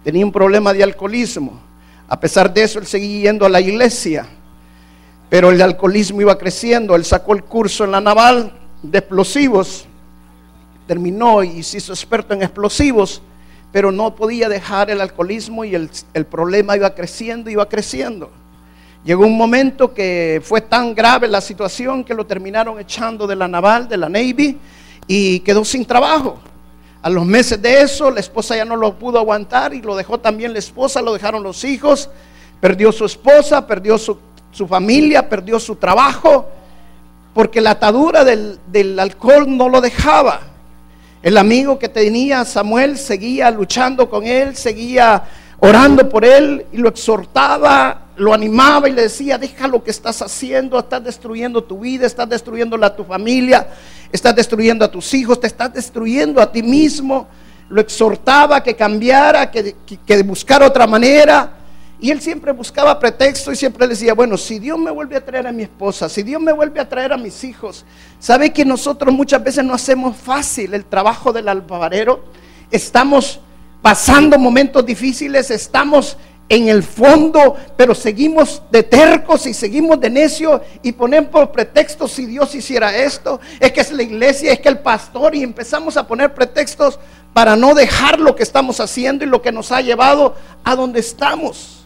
tenía 0.01 0.25
un 0.25 0.31
problema 0.31 0.73
de 0.73 0.81
alcoholismo. 0.81 1.59
A 2.07 2.17
pesar 2.17 2.53
de 2.53 2.63
eso, 2.63 2.79
él 2.79 2.87
seguía 2.87 3.29
yendo 3.29 3.45
a 3.45 3.49
la 3.49 3.59
iglesia. 3.59 4.25
Pero 5.29 5.51
el 5.51 5.61
alcoholismo 5.61 6.21
iba 6.21 6.37
creciendo. 6.37 6.95
Él 6.95 7.03
sacó 7.03 7.33
el 7.33 7.43
curso 7.43 7.83
en 7.83 7.91
la 7.91 7.99
naval 7.99 8.53
de 8.81 8.97
explosivos. 8.97 9.85
Terminó 10.87 11.43
y 11.43 11.63
se 11.63 11.77
hizo 11.77 11.91
experto 11.91 12.33
en 12.33 12.43
explosivos 12.43 13.21
pero 13.71 13.91
no 13.91 14.15
podía 14.15 14.49
dejar 14.49 14.89
el 14.89 15.01
alcoholismo 15.01 15.63
y 15.63 15.75
el, 15.75 16.25
problema 16.25 16.75
iba 16.75 16.93
creciendo, 16.95 17.49
iba 17.49 17.67
creciendo. 17.67 18.31
Llegó 19.05 19.25
un 19.25 19.37
momento 19.37 19.93
que 19.93 20.41
fue 20.43 20.61
tan 20.61 20.95
grave 20.95 21.27
la 21.27 21.39
situación 21.39 22.03
que 22.03 22.13
lo 22.13 22.25
terminaron 22.25 22.79
echando 22.79 23.27
de 23.27 23.35
la 23.35 23.47
naval, 23.47 23.87
de 23.87 23.97
la 23.97 24.09
Navy, 24.09 24.57
y 25.07 25.39
quedó 25.41 25.63
sin 25.63 25.85
trabajo. 25.85 26.39
A 27.01 27.09
los 27.09 27.25
meses 27.25 27.61
de 27.61 27.81
eso, 27.81 28.11
la 28.11 28.19
esposa 28.19 28.57
ya 28.57 28.65
no 28.65 28.75
lo 28.75 28.95
pudo 28.95 29.19
aguantar 29.19 29.73
y 29.73 29.81
lo 29.81 29.95
dejó 29.95 30.19
también 30.19 30.51
la 30.51 30.59
esposa, 30.59 31.01
lo 31.01 31.13
dejaron 31.13 31.43
los 31.43 31.63
hijos, 31.63 32.09
perdió 32.59 32.91
su 32.91 33.05
esposa, 33.05 33.65
perdió 33.65 33.97
su, 33.97 34.17
familia, 34.67 35.29
perdió 35.29 35.59
su 35.59 35.75
trabajo, 35.75 36.49
porque 37.33 37.61
la 37.61 37.71
atadura 37.71 38.25
del, 38.25 38.59
del 38.67 38.99
alcohol 38.99 39.45
no 39.47 39.69
lo 39.69 39.79
dejaba. 39.79 40.48
El 41.21 41.37
amigo 41.37 41.77
que 41.77 41.89
tenía 41.89 42.45
Samuel 42.45 42.97
seguía 42.97 43.51
luchando 43.51 44.09
con 44.09 44.25
él, 44.25 44.55
seguía 44.55 45.23
orando 45.59 46.07
por 46.07 46.23
él 46.23 46.65
y 46.71 46.77
lo 46.77 46.87
exhortaba, 46.87 48.03
lo 48.15 48.33
animaba 48.33 48.87
y 48.87 48.93
le 48.93 49.03
decía, 49.03 49.37
deja 49.37 49.67
lo 49.67 49.83
que 49.83 49.91
estás 49.91 50.21
haciendo, 50.21 50.79
estás 50.79 51.03
destruyendo 51.03 51.61
tu 51.61 51.79
vida, 51.79 52.07
estás 52.07 52.29
destruyendo 52.29 52.77
a 52.81 52.95
tu 52.95 53.03
familia, 53.03 53.67
estás 54.13 54.33
destruyendo 54.33 54.85
a 54.85 54.91
tus 54.91 55.13
hijos, 55.13 55.41
te 55.41 55.47
estás 55.47 55.73
destruyendo 55.73 56.41
a 56.41 56.49
ti 56.49 56.63
mismo. 56.63 57.27
Lo 57.67 57.81
exhortaba 57.81 58.63
que 58.63 58.75
cambiara, 58.75 59.51
que, 59.51 59.75
que 60.05 60.23
buscara 60.23 60.67
otra 60.67 60.87
manera. 60.87 61.58
Y 62.01 62.11
él 62.11 62.21
siempre 62.21 62.53
buscaba 62.53 62.97
pretexto 62.97 63.51
y 63.51 63.57
siempre 63.57 63.85
decía, 63.85 64.13
bueno, 64.13 64.37
si 64.37 64.57
Dios 64.57 64.79
me 64.79 64.89
vuelve 64.89 65.17
a 65.17 65.25
traer 65.25 65.47
a 65.47 65.51
mi 65.51 65.63
esposa, 65.63 66.07
si 66.07 66.23
Dios 66.23 66.41
me 66.41 66.53
vuelve 66.53 66.79
a 66.79 66.87
traer 66.87 67.11
a 67.11 67.17
mis 67.17 67.43
hijos, 67.43 67.85
¿sabe 68.19 68.53
que 68.53 68.63
nosotros 68.63 69.13
muchas 69.13 69.43
veces 69.43 69.65
no 69.65 69.73
hacemos 69.73 70.15
fácil 70.15 70.73
el 70.73 70.85
trabajo 70.85 71.33
del 71.33 71.49
alfarero? 71.49 72.23
Estamos 72.71 73.41
pasando 73.81 74.39
momentos 74.39 74.85
difíciles, 74.85 75.51
estamos 75.51 76.15
en 76.47 76.69
el 76.69 76.83
fondo, 76.83 77.57
pero 77.75 77.93
seguimos 77.93 78.61
de 78.71 78.81
tercos 78.81 79.45
y 79.45 79.53
seguimos 79.53 79.99
de 79.99 80.09
necio 80.09 80.61
y 80.81 80.93
ponemos 80.93 81.29
por 81.29 81.51
pretexto 81.51 82.07
si 82.07 82.25
Dios 82.25 82.55
hiciera 82.55 82.95
esto, 82.95 83.41
es 83.59 83.71
que 83.73 83.81
es 83.81 83.91
la 83.91 84.03
iglesia, 84.03 84.53
es 84.53 84.59
que 84.59 84.69
el 84.69 84.79
pastor 84.79 85.35
y 85.35 85.43
empezamos 85.43 85.97
a 85.97 86.07
poner 86.07 86.33
pretextos 86.33 86.97
para 87.33 87.55
no 87.57 87.75
dejar 87.75 88.19
lo 88.19 88.35
que 88.35 88.43
estamos 88.43 88.79
haciendo 88.79 89.25
y 89.25 89.27
lo 89.27 89.41
que 89.41 89.51
nos 89.51 89.71
ha 89.71 89.81
llevado 89.81 90.35
a 90.63 90.75
donde 90.75 91.01
estamos. 91.01 91.78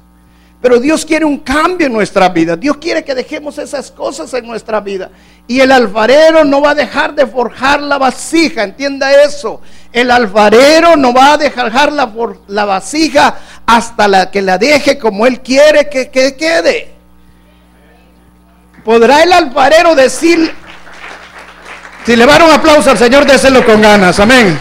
Pero 0.63 0.79
Dios 0.79 1.05
quiere 1.05 1.25
un 1.25 1.39
cambio 1.39 1.87
en 1.87 1.93
nuestra 1.93 2.29
vida. 2.29 2.55
Dios 2.55 2.77
quiere 2.77 3.03
que 3.03 3.13
dejemos 3.13 3.57
esas 3.57 3.91
cosas 3.91 4.33
en 4.33 4.47
nuestra 4.47 4.79
vida. 4.79 5.09
Y 5.45 5.59
el 5.59 5.73
alfarero 5.73 6.45
no 6.45 6.61
va 6.61 6.69
a 6.69 6.75
dejar 6.75 7.13
de 7.13 7.27
forjar 7.27 7.81
la 7.81 7.97
vasija. 7.97 8.63
Entienda 8.63 9.11
eso. 9.25 9.59
El 9.91 10.09
alfarero 10.09 10.95
no 10.95 11.13
va 11.13 11.33
a 11.33 11.37
dejar 11.37 11.91
la, 11.91 12.09
la 12.47 12.63
vasija 12.63 13.35
hasta 13.65 14.07
la 14.07 14.31
que 14.31 14.41
la 14.41 14.57
deje 14.57 14.97
como 14.97 15.27
Él 15.27 15.41
quiere 15.41 15.89
que, 15.89 16.09
que 16.09 16.37
quede. 16.37 16.93
¿Podrá 18.85 19.21
el 19.21 19.33
alfarero 19.33 19.95
decir... 19.95 20.49
Si 22.05 22.15
le 22.15 22.25
van 22.25 22.41
un 22.41 22.51
aplauso 22.51 22.89
al 22.89 22.97
Señor, 22.97 23.25
déselo 23.25 23.65
con 23.65 23.81
ganas. 23.81 24.17
Amén. 24.17 24.57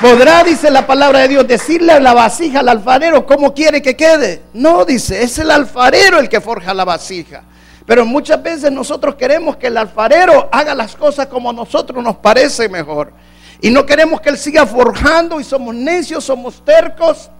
¿Podrá, 0.00 0.42
dice 0.42 0.70
la 0.70 0.86
palabra 0.86 1.20
de 1.20 1.28
Dios, 1.28 1.46
decirle 1.46 1.92
a 1.92 2.00
la 2.00 2.12
vasija 2.12 2.60
al 2.60 2.68
alfarero 2.68 3.24
cómo 3.24 3.54
quiere 3.54 3.80
que 3.80 3.96
quede? 3.96 4.42
No, 4.52 4.84
dice, 4.84 5.22
es 5.22 5.38
el 5.38 5.50
alfarero 5.50 6.18
el 6.18 6.28
que 6.28 6.40
forja 6.40 6.74
la 6.74 6.84
vasija. 6.84 7.44
Pero 7.86 8.04
muchas 8.04 8.42
veces 8.42 8.72
nosotros 8.72 9.14
queremos 9.14 9.56
que 9.56 9.68
el 9.68 9.76
alfarero 9.76 10.48
haga 10.50 10.74
las 10.74 10.96
cosas 10.96 11.28
como 11.28 11.50
a 11.50 11.52
nosotros 11.52 12.02
nos 12.02 12.16
parece 12.16 12.68
mejor. 12.68 13.12
Y 13.60 13.70
no 13.70 13.86
queremos 13.86 14.20
que 14.20 14.30
él 14.30 14.38
siga 14.38 14.66
forjando 14.66 15.40
y 15.40 15.44
somos 15.44 15.74
necios, 15.74 16.24
somos 16.24 16.64
tercos. 16.64 17.30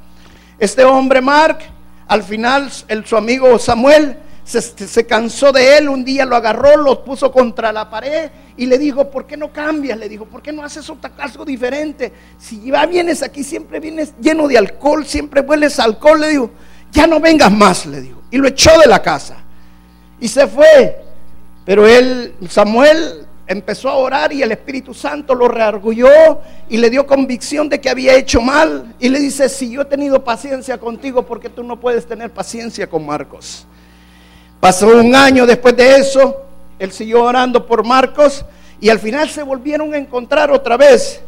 Este 0.59 0.85
hombre 0.85 1.21
Mark, 1.21 1.59
al 2.07 2.23
final 2.23 2.71
el, 2.89 3.05
su 3.05 3.17
amigo 3.17 3.59
Samuel 3.59 4.17
se, 4.45 5.07
cansó 5.07 5.53
de 5.53 5.79
él, 5.79 5.89
un 5.89 6.05
día 6.05 6.27
lo 6.27 6.37
agarró, 6.37 6.77
lo 6.77 7.03
puso 7.03 7.33
contra 7.33 7.73
la 7.73 7.89
pared 7.89 8.31
y 8.57 8.67
le 8.67 8.79
dijo, 8.79 9.11
¿por 9.11 9.27
qué 9.27 9.37
no 9.37 9.53
cambias? 9.53 9.99
Le 9.99 10.09
dijo, 10.09 10.27
¿por 10.27 10.43
qué 10.43 10.53
no 10.53 10.63
haces 10.63 10.91
algo 11.19 11.45
diferente? 11.45 12.13
Si 12.39 12.61
ya 12.61 12.85
vienes 12.85 13.23
aquí, 13.23 13.43
siempre 13.43 13.81
vienes 13.81 14.13
lleno 14.21 14.47
de 14.47 14.59
alcohol, 14.59 15.07
siempre 15.07 15.41
hueles 15.41 15.79
alcohol, 15.79 16.21
le 16.21 16.29
dijo, 16.29 16.51
ya 16.93 17.07
no 17.07 17.21
vengas 17.21 17.51
más, 17.51 17.87
le 17.87 18.03
dijo. 18.03 18.23
Y 18.31 18.37
lo 18.37 18.47
echó 18.47 18.79
de 18.79 18.87
la 18.87 19.01
casa. 19.01 19.37
Y 20.21 20.29
se 20.29 20.47
fue. 20.47 21.03
Pero 21.65 21.87
él, 21.87 22.35
Samuel, 22.49 23.27
empezó 23.47 23.89
a 23.89 23.97
orar 23.97 24.33
y 24.33 24.43
el 24.43 24.53
Espíritu 24.53 24.93
Santo 24.93 25.35
lo 25.35 25.49
reargulló 25.49 26.41
y 26.69 26.77
le 26.77 26.91
dio 26.91 27.07
convicción 27.07 27.69
de 27.69 27.81
que 27.81 27.89
había 27.89 28.15
hecho 28.15 28.43
mal. 28.43 28.95
Y 29.01 29.09
le 29.09 29.19
dice, 29.21 29.49
si 29.49 29.71
yo 29.71 29.83
he 29.83 29.87
tenido 29.87 30.23
paciencia 30.23 30.79
contigo, 30.79 31.25
¿por 31.25 31.41
qué 31.41 31.49
tú 31.49 31.63
no 31.63 31.81
puedes 31.81 32.07
tener 32.07 32.31
paciencia 32.31 32.87
con 32.87 33.07
Marcos? 33.07 33.67
Pasó 34.61 34.89
un 34.89 35.15
año 35.15 35.47
después 35.47 35.77
de 35.77 35.97
eso, 35.97 36.45
él 36.79 36.93
siguió 36.93 37.23
orando 37.23 37.67
por 37.67 37.85
Marcos 37.85 38.45
y 38.81 38.89
al 38.89 38.99
final 38.99 39.29
se 39.29 39.43
volvieron 39.43 39.95
a 39.95 39.99
encontrar 39.99 40.51
otra 40.51 40.77
vez. 40.77 41.21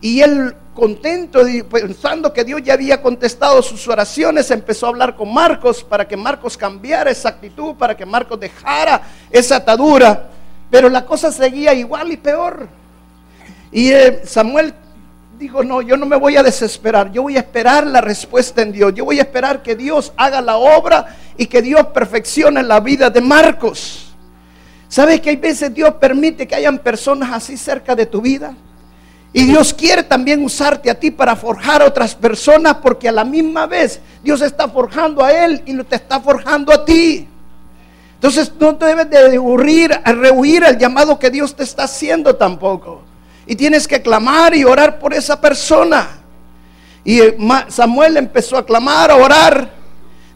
Y 0.00 0.20
él, 0.20 0.54
contento, 0.74 1.40
pensando 1.70 2.32
que 2.32 2.44
Dios 2.44 2.62
ya 2.62 2.74
había 2.74 3.02
contestado 3.02 3.62
sus 3.62 3.86
oraciones, 3.88 4.50
empezó 4.50 4.86
a 4.86 4.88
hablar 4.90 5.14
con 5.14 5.32
Marcos 5.32 5.84
para 5.84 6.08
que 6.08 6.16
Marcos 6.16 6.56
cambiara 6.56 7.10
esa 7.10 7.28
actitud, 7.28 7.74
para 7.74 7.96
que 7.96 8.06
Marcos 8.06 8.40
dejara 8.40 9.02
esa 9.30 9.56
atadura. 9.56 10.30
Pero 10.70 10.88
la 10.88 11.04
cosa 11.04 11.30
seguía 11.32 11.74
igual 11.74 12.12
y 12.12 12.16
peor. 12.16 12.68
Y 13.72 13.90
eh, 13.90 14.22
Samuel 14.24 14.74
dijo, 15.40 15.64
no, 15.64 15.80
yo 15.80 15.96
no 15.96 16.04
me 16.04 16.16
voy 16.16 16.36
a 16.36 16.42
desesperar, 16.42 17.10
yo 17.10 17.22
voy 17.22 17.36
a 17.36 17.40
esperar 17.40 17.86
la 17.86 18.02
respuesta 18.02 18.60
en 18.60 18.72
Dios, 18.72 18.92
yo 18.94 19.06
voy 19.06 19.18
a 19.18 19.22
esperar 19.22 19.62
que 19.62 19.74
Dios 19.74 20.12
haga 20.18 20.42
la 20.42 20.58
obra 20.58 21.16
y 21.38 21.46
que 21.46 21.62
Dios 21.62 21.86
perfeccione 21.86 22.62
la 22.62 22.78
vida 22.78 23.08
de 23.08 23.22
Marcos. 23.22 24.12
¿Sabes 24.86 25.20
que 25.22 25.30
hay 25.30 25.36
veces 25.36 25.72
Dios 25.72 25.94
permite 25.94 26.46
que 26.46 26.54
hayan 26.54 26.78
personas 26.78 27.32
así 27.32 27.56
cerca 27.56 27.96
de 27.96 28.04
tu 28.04 28.20
vida? 28.20 28.54
Y 29.32 29.44
Dios 29.44 29.72
quiere 29.72 30.02
también 30.02 30.44
usarte 30.44 30.90
a 30.90 30.98
ti 30.98 31.10
para 31.10 31.34
forjar 31.34 31.80
a 31.80 31.86
otras 31.86 32.14
personas 32.14 32.76
porque 32.82 33.08
a 33.08 33.12
la 33.12 33.24
misma 33.24 33.66
vez 33.66 34.00
Dios 34.22 34.42
está 34.42 34.68
forjando 34.68 35.24
a 35.24 35.32
Él 35.32 35.62
y 35.64 35.74
te 35.84 35.96
está 35.96 36.20
forjando 36.20 36.70
a 36.70 36.84
ti. 36.84 37.26
Entonces 38.14 38.52
no 38.60 38.76
te 38.76 38.84
debes 38.84 39.08
de 39.08 39.28
rehuir, 39.28 39.98
rehuir 40.04 40.64
el 40.64 40.76
llamado 40.76 41.18
que 41.18 41.30
Dios 41.30 41.56
te 41.56 41.62
está 41.62 41.84
haciendo 41.84 42.36
tampoco. 42.36 43.09
Y 43.50 43.56
tienes 43.56 43.88
que 43.88 44.00
clamar 44.00 44.54
y 44.54 44.62
orar 44.62 45.00
por 45.00 45.12
esa 45.12 45.40
persona. 45.40 46.20
Y 47.02 47.18
eh, 47.18 47.36
Samuel 47.66 48.16
empezó 48.16 48.56
a 48.56 48.64
clamar, 48.64 49.10
a 49.10 49.16
orar. 49.16 49.72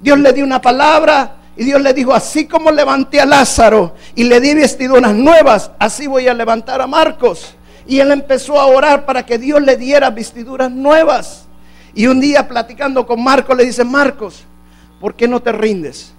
Dios 0.00 0.18
le 0.18 0.32
dio 0.32 0.44
una 0.44 0.60
palabra 0.60 1.36
y 1.56 1.62
Dios 1.62 1.80
le 1.80 1.94
dijo, 1.94 2.12
así 2.12 2.48
como 2.48 2.72
levanté 2.72 3.20
a 3.20 3.24
Lázaro 3.24 3.94
y 4.16 4.24
le 4.24 4.40
di 4.40 4.54
vestiduras 4.54 5.14
nuevas, 5.14 5.70
así 5.78 6.08
voy 6.08 6.26
a 6.26 6.34
levantar 6.34 6.80
a 6.80 6.88
Marcos. 6.88 7.54
Y 7.86 8.00
él 8.00 8.10
empezó 8.10 8.58
a 8.58 8.66
orar 8.66 9.06
para 9.06 9.24
que 9.24 9.38
Dios 9.38 9.62
le 9.62 9.76
diera 9.76 10.10
vestiduras 10.10 10.72
nuevas. 10.72 11.44
Y 11.94 12.08
un 12.08 12.18
día 12.18 12.48
platicando 12.48 13.06
con 13.06 13.22
Marcos 13.22 13.56
le 13.56 13.64
dice, 13.64 13.84
Marcos, 13.84 14.42
¿por 15.00 15.14
qué 15.14 15.28
no 15.28 15.40
te 15.40 15.52
rindes? 15.52 16.12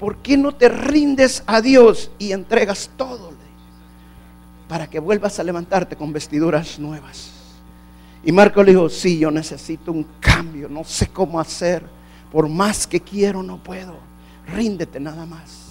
¿Por 0.00 0.16
qué 0.22 0.38
no 0.38 0.54
te 0.54 0.70
rindes 0.70 1.42
a 1.46 1.60
Dios 1.60 2.10
y 2.18 2.32
entregas 2.32 2.88
todo? 2.96 3.37
Para 4.68 4.88
que 4.88 4.98
vuelvas 4.98 5.38
a 5.38 5.44
levantarte 5.44 5.96
con 5.96 6.12
vestiduras 6.12 6.78
nuevas. 6.78 7.32
Y 8.22 8.32
Marco 8.32 8.62
le 8.62 8.72
dijo, 8.72 8.88
sí, 8.88 9.18
yo 9.18 9.30
necesito 9.30 9.92
un 9.92 10.06
cambio, 10.20 10.68
no 10.68 10.84
sé 10.84 11.08
cómo 11.08 11.40
hacer, 11.40 11.82
por 12.30 12.48
más 12.48 12.86
que 12.86 13.00
quiero 13.00 13.42
no 13.42 13.62
puedo, 13.62 13.94
ríndete 14.46 15.00
nada 15.00 15.24
más. 15.24 15.68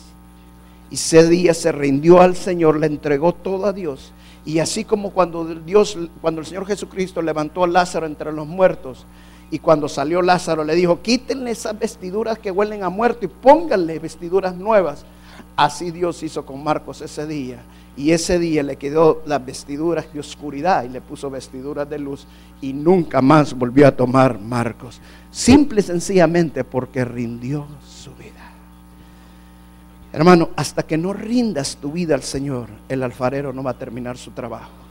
Y 0.89 0.95
ese 0.95 1.27
día 1.27 1.53
se 1.53 1.71
rindió 1.71 2.21
al 2.21 2.35
Señor, 2.35 2.79
le 2.79 2.87
entregó 2.87 3.33
todo 3.33 3.65
a 3.65 3.73
Dios. 3.73 4.13
Y 4.45 4.59
así 4.59 4.85
como 4.85 5.11
cuando 5.11 5.43
Dios, 5.43 5.97
cuando 6.21 6.39
el 6.39 6.47
Señor 6.47 6.65
Jesucristo 6.65 7.21
levantó 7.21 7.65
a 7.65 7.67
Lázaro 7.67 8.05
entre 8.05 8.31
los 8.31 8.47
muertos, 8.47 9.05
y 9.51 9.59
cuando 9.59 9.87
salió 9.87 10.21
Lázaro 10.21 10.63
le 10.63 10.75
dijo, 10.75 11.01
quítenle 11.01 11.51
esas 11.51 11.77
vestiduras 11.77 12.39
que 12.39 12.51
huelen 12.51 12.83
a 12.83 12.89
muerto 12.89 13.25
y 13.25 13.29
pónganle 13.29 13.99
vestiduras 13.99 14.55
nuevas. 14.55 15.05
Así 15.57 15.91
Dios 15.91 16.21
hizo 16.23 16.45
con 16.45 16.63
Marcos 16.63 17.01
ese 17.01 17.25
día. 17.27 17.59
Y 17.97 18.11
ese 18.11 18.37
día 18.37 18.61
le 18.61 18.75
quedó 18.75 19.23
las 19.25 19.43
vestiduras 19.43 20.13
de 20.13 20.19
oscuridad 20.19 20.83
y 20.83 20.89
le 20.89 21.01
puso 21.01 21.31
vestiduras 21.31 21.89
de 21.89 21.97
luz 21.97 22.27
y 22.61 22.71
nunca 22.71 23.21
más 23.21 23.55
volvió 23.55 23.87
a 23.87 23.95
tomar 23.95 24.39
Marcos. 24.39 25.01
Simple 25.31 25.81
y 25.81 25.83
sencillamente 25.83 26.63
porque 26.63 27.03
rindió 27.03 27.65
su 27.83 28.11
vida. 28.11 28.33
Hermano, 30.13 30.51
hasta 30.55 30.83
que 30.83 30.97
no 30.97 31.11
rindas 31.11 31.75
tu 31.77 31.91
vida 31.91 32.13
al 32.13 32.23
Señor, 32.23 32.69
el 32.87 33.01
alfarero 33.01 33.51
no 33.51 33.63
va 33.63 33.71
a 33.71 33.77
terminar 33.77 34.17
su 34.17 34.31
trabajo 34.31 34.87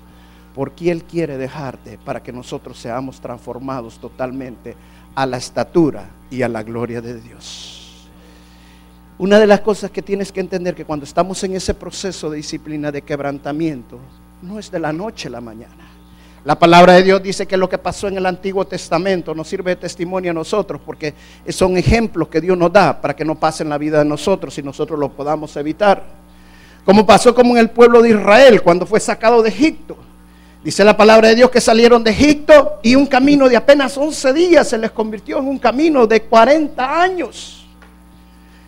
porque 0.57 0.91
Él 0.91 1.05
quiere 1.05 1.37
dejarte 1.37 1.99
para 1.99 2.23
que 2.23 2.33
nosotros 2.33 2.79
seamos 2.79 3.21
transformados 3.21 3.99
totalmente 3.99 4.75
a 5.15 5.27
la 5.27 5.37
estatura 5.37 6.09
y 6.31 6.41
a 6.41 6.49
la 6.49 6.63
gloria 6.63 7.03
de 7.03 7.21
Dios. 7.21 7.86
Una 9.19 9.39
de 9.39 9.47
las 9.47 9.61
cosas 9.61 9.91
que 9.91 10.03
tienes 10.03 10.31
que 10.31 10.41
entender 10.41 10.75
que 10.75 10.85
cuando 10.85 11.05
estamos 11.05 11.43
en 11.43 11.57
ese 11.57 11.73
proceso 11.73 12.29
de 12.29 12.37
disciplina 12.37 12.93
de 12.93 13.01
quebrantamiento, 13.01 13.99
no 14.43 14.59
es 14.59 14.71
de 14.71 14.79
la 14.79 14.93
noche 14.93 15.29
a 15.29 15.31
la 15.31 15.41
mañana. 15.41 15.97
La 16.45 16.59
palabra 16.59 16.93
de 16.93 17.03
Dios 17.03 17.23
dice 17.23 17.47
que 17.47 17.57
lo 17.57 17.69
que 17.69 17.79
pasó 17.79 18.09
en 18.09 18.19
el 18.19 18.27
Antiguo 18.27 18.67
Testamento 18.67 19.35
nos 19.35 19.49
sirve 19.49 19.71
de 19.71 19.77
testimonio 19.77 20.33
a 20.33 20.35
nosotros 20.35 20.83
porque 20.85 21.15
son 21.49 21.79
ejemplos 21.79 22.29
que 22.29 22.43
Dios 22.43 22.59
nos 22.59 22.71
da 22.71 23.01
para 23.01 23.17
que 23.17 23.25
no 23.25 23.35
pasen 23.35 23.71
la 23.71 23.79
vida 23.79 24.01
de 24.01 24.05
nosotros 24.05 24.57
y 24.59 24.63
nosotros 24.63 24.99
lo 24.99 25.09
podamos 25.09 25.57
evitar. 25.57 26.05
Como 26.85 27.07
pasó 27.07 27.35
como 27.35 27.55
en 27.55 27.59
el 27.63 27.71
pueblo 27.71 28.03
de 28.03 28.11
Israel 28.11 28.63
cuando 28.63 28.87
fue 28.87 29.01
sacado 29.01 29.43
de 29.43 29.49
Egipto. 29.49 29.97
Dice 30.63 30.85
la 30.85 30.97
palabra 30.97 31.29
de 31.29 31.37
Dios 31.37 31.51
que 31.51 31.61
salieron 31.61 32.05
de 32.05 32.11
Egipto 32.11 32.81
y 32.83 32.95
un 32.95 33.07
camino 33.07 33.49
de 33.49 33.57
apenas 33.57 33.97
11 33.97 34.33
días 34.35 34.69
se 34.69 34.77
les 34.77 34.91
convirtió 34.91 35.39
en 35.39 35.49
un 35.49 35.59
camino 35.59 36.07
de 36.07 36.23
40 36.23 37.03
años. 37.03 37.56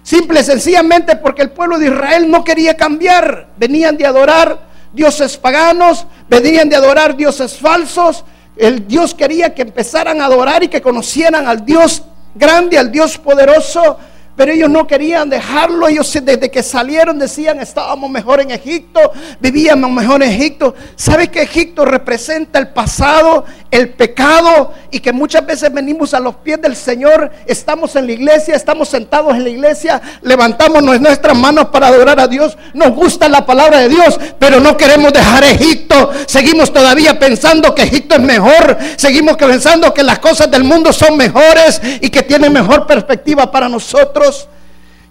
Simple 0.09 0.41
y 0.41 0.43
sencillamente 0.43 1.17
porque 1.17 1.43
el 1.43 1.51
pueblo 1.51 1.79
de 1.79 1.89
Israel 1.89 2.31
no 2.31 2.43
quería 2.43 2.75
cambiar. 2.79 3.49
Venían 3.59 3.99
de 3.99 4.07
adorar 4.07 4.59
dioses 4.91 5.37
paganos, 5.37 6.07
venían 6.31 6.71
de 6.71 6.77
adorar 6.77 7.15
dioses 7.15 7.59
falsos. 7.59 8.25
El 8.57 8.89
Dios 8.89 9.13
quería 9.13 9.55
que 9.55 9.61
empezaran 9.61 10.23
a 10.23 10.25
adorar 10.25 10.63
y 10.63 10.69
que 10.69 10.81
conocieran 10.81 11.47
al 11.47 11.63
Dios 11.63 12.05
grande, 12.35 12.79
al 12.79 12.91
Dios 12.91 13.19
poderoso, 13.19 13.99
pero 14.35 14.51
ellos 14.51 14.71
no 14.71 14.87
querían 14.87 15.29
dejarlo. 15.29 15.87
Ellos 15.87 16.11
desde 16.23 16.51
que 16.51 16.63
salieron 16.63 17.19
decían, 17.19 17.61
estábamos 17.61 18.09
mejor 18.09 18.41
en 18.41 18.51
Egipto, 18.51 19.13
vivíamos 19.41 19.91
mejor 19.91 20.23
en 20.23 20.31
Egipto. 20.31 20.75
¿Sabe 20.97 21.29
que 21.29 21.43
Egipto 21.43 21.85
representa 21.85 22.59
el 22.59 22.69
pasado, 22.69 23.45
el 23.71 23.91
pecado? 23.91 24.73
Y 24.91 25.01
que 25.01 25.13
muchas 25.13 25.45
veces 25.45 25.73
venimos 25.73 26.15
a 26.15 26.21
los 26.21 26.37
pies 26.37 26.61
del 26.61 26.77
Señor, 26.77 27.31
estamos 27.47 27.97
en 27.97 28.07
la 28.07 28.13
iglesia, 28.13 28.55
estamos 28.55 28.89
sentados 28.89 29.35
en 29.35 29.45
la 29.45 29.51
iglesia, 29.51 30.01
levantamos 30.23 30.83
nuestras 30.83 31.37
manos 31.37 31.67
para 31.67 31.89
adorar 31.89 32.21
a 32.21 32.29
Dios. 32.29 32.57
Nos 32.75 32.91
gusta 32.91 33.29
la 33.29 33.45
palabra 33.45 33.79
de 33.81 33.89
Dios, 33.89 34.19
pero 34.39 34.61
no 34.61 34.77
queremos 34.77 35.13
dejar 35.13 35.45
Egipto. 35.45 36.11
Seguimos 36.27 36.73
todavía 36.73 37.19
pensando 37.19 37.75
que 37.75 37.83
Egipto 37.83 38.15
es 38.15 38.23
mejor. 38.23 38.77
Seguimos 38.97 39.37
pensando 39.37 39.93
que 39.93 40.03
las 40.03 40.19
cosas 40.19 40.51
del 40.51 40.65
mundo 40.65 40.93
son 40.93 41.17
mejores 41.17 41.81
y 42.01 42.11
que 42.11 42.23
tienen 42.23 42.53
mejor 42.53 42.87
perspectiva 42.87 43.51
para 43.51 43.69
nosotros. 43.69 44.49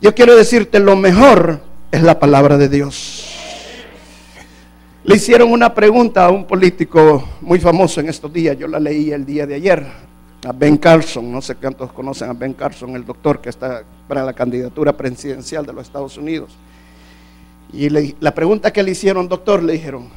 Yo 0.01 0.13
quiero 0.13 0.35
decirte, 0.35 0.79
lo 0.79 0.95
mejor 0.95 1.61
es 1.91 2.03
la 2.03 2.19
palabra 2.19 2.57
de 2.57 2.69
Dios. 2.69 3.36
Le 5.07 5.15
hicieron 5.15 5.51
una 5.51 5.73
pregunta 5.73 6.25
a 6.25 6.29
un 6.29 6.45
político 6.45 7.27
muy 7.41 7.59
famoso 7.59 7.99
en 8.01 8.09
estos 8.09 8.31
días, 8.31 8.55
yo 8.55 8.67
la 8.67 8.79
leí 8.79 9.11
el 9.11 9.25
día 9.25 9.47
de 9.47 9.55
ayer, 9.55 9.83
a 10.45 10.51
Ben 10.51 10.77
Carson, 10.77 11.31
no 11.31 11.41
sé 11.41 11.55
cuántos 11.55 11.91
conocen 11.91 12.29
a 12.29 12.33
Ben 12.33 12.53
Carson, 12.53 12.95
el 12.95 13.05
doctor 13.05 13.41
que 13.41 13.49
está 13.49 13.83
para 14.07 14.23
la 14.23 14.33
candidatura 14.33 14.95
presidencial 14.95 15.65
de 15.65 15.73
los 15.73 15.87
Estados 15.87 16.17
Unidos. 16.17 16.51
Y 17.73 17.89
la 17.89 18.35
pregunta 18.35 18.71
que 18.71 18.83
le 18.83 18.91
hicieron, 18.91 19.27
doctor, 19.27 19.63
le 19.63 19.73
dijeron, 19.73 20.09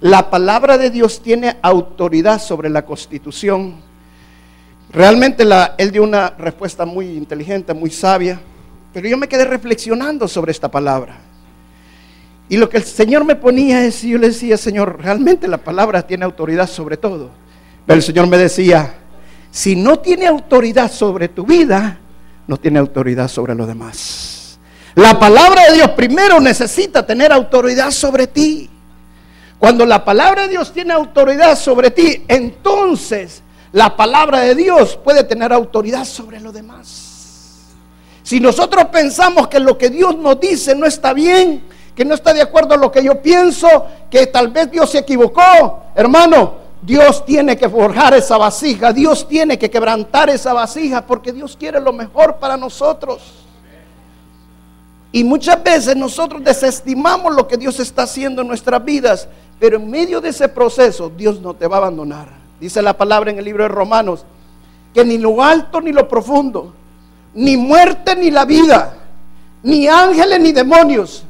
¿la 0.00 0.28
palabra 0.28 0.76
de 0.76 0.90
Dios 0.90 1.22
tiene 1.22 1.56
autoridad 1.62 2.38
sobre 2.40 2.68
la 2.68 2.84
constitución 2.84 3.86
Realmente 4.92 5.44
él 5.78 5.90
dio 5.90 6.02
una 6.02 6.30
respuesta 6.30 6.86
muy 6.86 7.08
inteligente, 7.08 7.74
muy 7.74 7.90
sabia, 7.90 8.40
pero 8.92 9.08
yo 9.08 9.16
me 9.16 9.28
quedé 9.28 9.44
reflexionando 9.44 10.28
sobre 10.28 10.52
esta 10.52 10.70
palabra. 10.70 11.18
Y 12.48 12.56
lo 12.56 12.68
que 12.68 12.76
el 12.76 12.84
Señor 12.84 13.24
me 13.24 13.34
ponía 13.34 13.84
es, 13.84 14.02
yo 14.02 14.18
le 14.18 14.28
decía, 14.28 14.56
Señor, 14.56 15.00
realmente 15.02 15.48
la 15.48 15.58
palabra 15.58 16.06
tiene 16.06 16.24
autoridad 16.24 16.68
sobre 16.68 16.96
todo. 16.96 17.30
Pero 17.86 17.96
el 17.96 18.02
Señor 18.02 18.26
me 18.28 18.38
decía, 18.38 18.94
si 19.50 19.74
no 19.74 19.98
tiene 19.98 20.26
autoridad 20.26 20.90
sobre 20.90 21.28
tu 21.28 21.44
vida, 21.44 21.98
no 22.46 22.56
tiene 22.56 22.78
autoridad 22.78 23.28
sobre 23.28 23.54
los 23.54 23.66
demás. 23.66 24.58
La 24.94 25.18
palabra 25.18 25.66
de 25.68 25.74
Dios 25.74 25.90
primero 25.90 26.40
necesita 26.40 27.04
tener 27.04 27.32
autoridad 27.32 27.90
sobre 27.90 28.26
ti. 28.26 28.70
Cuando 29.58 29.84
la 29.84 30.04
palabra 30.04 30.42
de 30.42 30.48
Dios 30.48 30.72
tiene 30.72 30.92
autoridad 30.92 31.58
sobre 31.58 31.90
ti, 31.90 32.24
entonces 32.28 33.42
la 33.72 33.96
palabra 33.96 34.40
de 34.40 34.54
Dios 34.54 34.98
puede 35.02 35.24
tener 35.24 35.52
autoridad 35.52 36.04
sobre 36.04 36.40
lo 36.40 36.52
demás. 36.52 37.64
Si 38.22 38.40
nosotros 38.40 38.86
pensamos 38.86 39.48
que 39.48 39.60
lo 39.60 39.76
que 39.76 39.90
Dios 39.90 40.16
nos 40.16 40.40
dice 40.40 40.74
no 40.74 40.86
está 40.86 41.12
bien, 41.12 41.62
que 41.96 42.04
no 42.04 42.14
está 42.14 42.34
de 42.34 42.42
acuerdo 42.42 42.74
a 42.74 42.76
lo 42.76 42.92
que 42.92 43.02
yo 43.02 43.22
pienso, 43.22 43.66
que 44.10 44.26
tal 44.26 44.48
vez 44.48 44.70
Dios 44.70 44.90
se 44.90 44.98
equivocó, 44.98 45.80
hermano, 45.94 46.66
Dios 46.82 47.24
tiene 47.24 47.56
que 47.56 47.70
forjar 47.70 48.12
esa 48.12 48.36
vasija, 48.36 48.92
Dios 48.92 49.26
tiene 49.26 49.58
que 49.58 49.70
quebrantar 49.70 50.28
esa 50.28 50.52
vasija 50.52 51.06
porque 51.06 51.32
Dios 51.32 51.56
quiere 51.58 51.80
lo 51.80 51.94
mejor 51.94 52.36
para 52.36 52.58
nosotros. 52.58 53.22
Y 55.10 55.24
muchas 55.24 55.62
veces 55.64 55.96
nosotros 55.96 56.44
desestimamos 56.44 57.34
lo 57.34 57.48
que 57.48 57.56
Dios 57.56 57.80
está 57.80 58.02
haciendo 58.02 58.42
en 58.42 58.48
nuestras 58.48 58.84
vidas, 58.84 59.26
pero 59.58 59.78
en 59.78 59.90
medio 59.90 60.20
de 60.20 60.28
ese 60.28 60.48
proceso 60.48 61.08
Dios 61.08 61.40
no 61.40 61.54
te 61.54 61.66
va 61.66 61.76
a 61.76 61.78
abandonar. 61.78 62.28
Dice 62.60 62.82
la 62.82 62.96
palabra 62.96 63.30
en 63.30 63.38
el 63.38 63.44
libro 63.46 63.62
de 63.62 63.68
Romanos, 63.68 64.26
que 64.92 65.02
ni 65.02 65.16
lo 65.16 65.42
alto 65.42 65.80
ni 65.80 65.92
lo 65.92 66.06
profundo, 66.06 66.74
ni 67.32 67.56
muerte 67.56 68.14
ni 68.16 68.30
la 68.30 68.44
vida, 68.44 68.96
ni 69.62 69.88
ángeles 69.88 70.40
ni 70.40 70.52
demonios, 70.52 71.25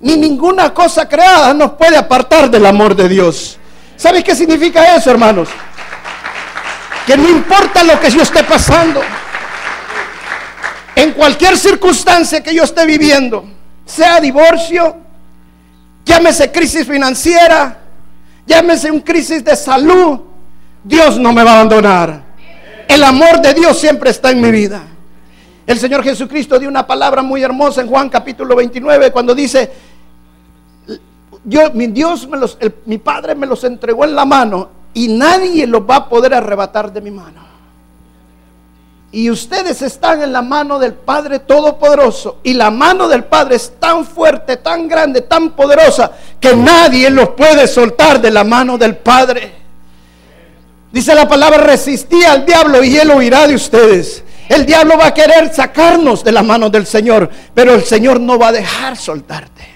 ni 0.00 0.16
ninguna 0.16 0.72
cosa 0.72 1.08
creada 1.08 1.54
nos 1.54 1.72
puede 1.72 1.96
apartar 1.96 2.50
del 2.50 2.66
amor 2.66 2.94
de 2.94 3.08
Dios. 3.08 3.58
¿Sabes 3.96 4.24
qué 4.24 4.34
significa 4.34 4.96
eso, 4.96 5.10
hermanos? 5.10 5.48
Que 7.06 7.16
no 7.16 7.28
importa 7.28 7.84
lo 7.84 8.00
que 8.00 8.10
yo 8.10 8.22
esté 8.22 8.42
pasando, 8.44 9.00
en 10.96 11.12
cualquier 11.12 11.56
circunstancia 11.56 12.42
que 12.42 12.54
yo 12.54 12.64
esté 12.64 12.86
viviendo, 12.86 13.44
sea 13.84 14.20
divorcio, 14.20 14.96
llámese 16.04 16.50
crisis 16.50 16.86
financiera, 16.86 17.78
llámese 18.46 18.90
un 18.90 19.00
crisis 19.00 19.44
de 19.44 19.56
salud, 19.56 20.20
Dios 20.82 21.18
no 21.18 21.32
me 21.32 21.42
va 21.42 21.52
a 21.52 21.54
abandonar. 21.60 22.22
El 22.88 23.02
amor 23.02 23.40
de 23.40 23.54
Dios 23.54 23.78
siempre 23.80 24.10
está 24.10 24.30
en 24.30 24.40
mi 24.40 24.50
vida. 24.50 24.82
El 25.66 25.78
Señor 25.78 26.04
Jesucristo 26.04 26.58
dio 26.58 26.68
una 26.68 26.86
palabra 26.86 27.22
muy 27.22 27.42
hermosa 27.42 27.80
en 27.80 27.88
Juan 27.88 28.10
capítulo 28.10 28.54
29 28.54 29.10
cuando 29.10 29.34
dice, 29.34 29.72
yo, 31.44 31.70
mi 31.72 31.86
Dios, 31.86 32.28
me 32.28 32.36
los, 32.36 32.58
mi 32.84 32.98
Padre 32.98 33.34
me 33.34 33.46
los 33.46 33.64
entregó 33.64 34.04
en 34.04 34.14
la 34.14 34.24
mano 34.24 34.68
y 34.92 35.08
nadie 35.08 35.66
los 35.66 35.82
va 35.82 35.96
a 35.96 36.08
poder 36.08 36.34
arrebatar 36.34 36.92
de 36.92 37.00
mi 37.00 37.10
mano. 37.10 37.44
Y 39.10 39.30
ustedes 39.30 39.80
están 39.80 40.22
en 40.22 40.32
la 40.32 40.42
mano 40.42 40.78
del 40.80 40.92
Padre 40.92 41.38
Todopoderoso. 41.38 42.38
Y 42.42 42.52
la 42.54 42.72
mano 42.72 43.06
del 43.06 43.22
Padre 43.22 43.54
es 43.54 43.74
tan 43.78 44.04
fuerte, 44.04 44.56
tan 44.56 44.88
grande, 44.88 45.20
tan 45.20 45.52
poderosa, 45.52 46.10
que 46.40 46.56
nadie 46.56 47.08
los 47.10 47.28
puede 47.28 47.68
soltar 47.68 48.20
de 48.20 48.32
la 48.32 48.42
mano 48.42 48.76
del 48.76 48.96
Padre. 48.96 49.52
Dice 50.90 51.14
la 51.14 51.28
palabra, 51.28 51.58
resistía 51.58 52.32
al 52.32 52.44
diablo 52.44 52.82
y 52.82 52.96
él 52.96 53.12
huirá 53.12 53.46
de 53.46 53.54
ustedes. 53.54 54.24
El 54.48 54.66
diablo 54.66 54.98
va 54.98 55.06
a 55.06 55.14
querer 55.14 55.52
sacarnos 55.52 56.22
de 56.22 56.32
las 56.32 56.44
manos 56.44 56.70
del 56.70 56.86
Señor, 56.86 57.30
pero 57.54 57.74
el 57.74 57.82
Señor 57.82 58.20
no 58.20 58.38
va 58.38 58.48
a 58.48 58.52
dejar 58.52 58.96
soltarte. 58.96 59.66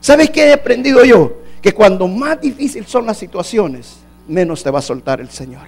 ¿Sabes 0.00 0.30
qué 0.30 0.48
he 0.48 0.52
aprendido 0.52 1.04
yo? 1.04 1.42
Que 1.60 1.72
cuando 1.72 2.08
más 2.08 2.40
difícil 2.40 2.84
son 2.86 3.06
las 3.06 3.18
situaciones, 3.18 3.98
menos 4.26 4.62
te 4.62 4.70
va 4.70 4.80
a 4.80 4.82
soltar 4.82 5.20
el 5.20 5.30
Señor. 5.30 5.62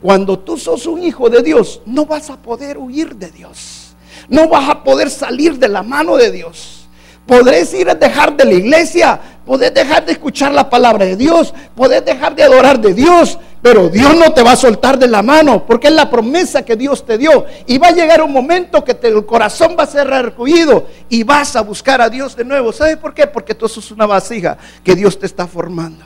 Cuando 0.00 0.38
tú 0.38 0.56
sos 0.56 0.86
un 0.86 1.02
hijo 1.02 1.28
de 1.28 1.42
Dios, 1.42 1.80
no 1.86 2.06
vas 2.06 2.30
a 2.30 2.36
poder 2.36 2.78
huir 2.78 3.16
de 3.16 3.30
Dios. 3.30 3.94
No 4.28 4.48
vas 4.48 4.68
a 4.68 4.84
poder 4.84 5.10
salir 5.10 5.58
de 5.58 5.68
la 5.68 5.82
mano 5.82 6.16
de 6.16 6.30
Dios. 6.30 6.86
Podrés 7.26 7.72
ir 7.74 7.88
a 7.88 7.94
dejar 7.94 8.36
de 8.36 8.44
la 8.44 8.54
iglesia, 8.54 9.20
podés 9.46 9.72
dejar 9.72 10.04
de 10.04 10.12
escuchar 10.12 10.52
la 10.52 10.68
palabra 10.68 11.04
de 11.04 11.16
Dios, 11.16 11.54
podés 11.76 12.04
dejar 12.04 12.34
de 12.34 12.42
adorar 12.42 12.80
de 12.80 12.94
Dios, 12.94 13.38
Pero 13.62 13.88
Dios 13.88 14.16
no 14.16 14.34
te 14.34 14.42
va 14.42 14.52
a 14.52 14.56
soltar 14.56 14.98
de 14.98 15.06
la 15.06 15.22
mano 15.22 15.64
porque 15.64 15.86
es 15.86 15.94
la 15.94 16.10
promesa 16.10 16.64
que 16.64 16.74
Dios 16.74 17.06
te 17.06 17.16
dio. 17.16 17.46
Y 17.68 17.78
va 17.78 17.88
a 17.88 17.92
llegar 17.92 18.20
un 18.20 18.32
momento 18.32 18.82
que 18.82 18.98
el 19.02 19.24
corazón 19.24 19.76
va 19.78 19.84
a 19.84 19.86
ser 19.86 20.08
recluido 20.08 20.88
y 21.08 21.22
vas 21.22 21.54
a 21.54 21.60
buscar 21.60 22.00
a 22.00 22.10
Dios 22.10 22.34
de 22.34 22.44
nuevo. 22.44 22.72
¿Sabes 22.72 22.96
por 22.96 23.14
qué? 23.14 23.28
Porque 23.28 23.54
tú 23.54 23.68
sos 23.68 23.92
una 23.92 24.04
vasija 24.04 24.58
que 24.82 24.96
Dios 24.96 25.16
te 25.16 25.26
está 25.26 25.46
formando. 25.46 26.04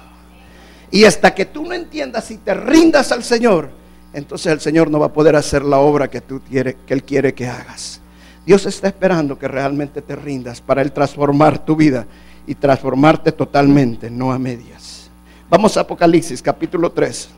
Y 0.91 1.05
hasta 1.05 1.35
que 1.35 1.47
tú 1.47 1.65
no 1.65 1.73
entiendas 1.73 2.31
y 2.31 2.37
te 2.37 2.53
rindas 2.53 3.11
al 3.11 3.25
Señor, 3.25 3.71
entonces 4.13 4.53
el 4.53 4.61
Señor 4.61 4.91
no 4.91 5.01
va 5.01 5.07
a 5.07 5.13
poder 5.13 5.35
hacer 5.35 5.65
la 5.65 5.79
obra 5.79 6.09
que, 6.09 6.21
tú 6.21 6.43
quiere, 6.47 6.77
que 6.87 6.93
Él 6.93 7.05
quiere 7.05 7.33
que 7.33 7.49
hagas. 7.49 8.03
Dios 8.45 8.67
está 8.67 8.89
esperando 8.89 9.39
que 9.39 9.49
realmente 9.49 10.03
te 10.03 10.15
rindas 10.15 10.61
para 10.61 10.83
Él 10.83 10.93
transformar 10.93 11.65
tu 11.65 11.75
vida 11.75 12.07
y 12.47 12.55
transformarte 12.55 13.33
totalmente, 13.33 14.11
no 14.11 14.31
a 14.31 14.39
medias. 14.39 15.11
Vamos 15.49 15.77
a 15.77 15.81
Apocalipsis 15.81 16.43
capítulo 16.43 16.93
3. 16.93 17.31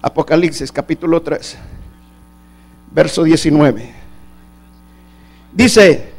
Apocalipsis 0.00 0.70
capítulo 0.70 1.20
3, 1.22 1.56
verso 2.92 3.24
19. 3.24 3.94
Dice, 5.52 6.12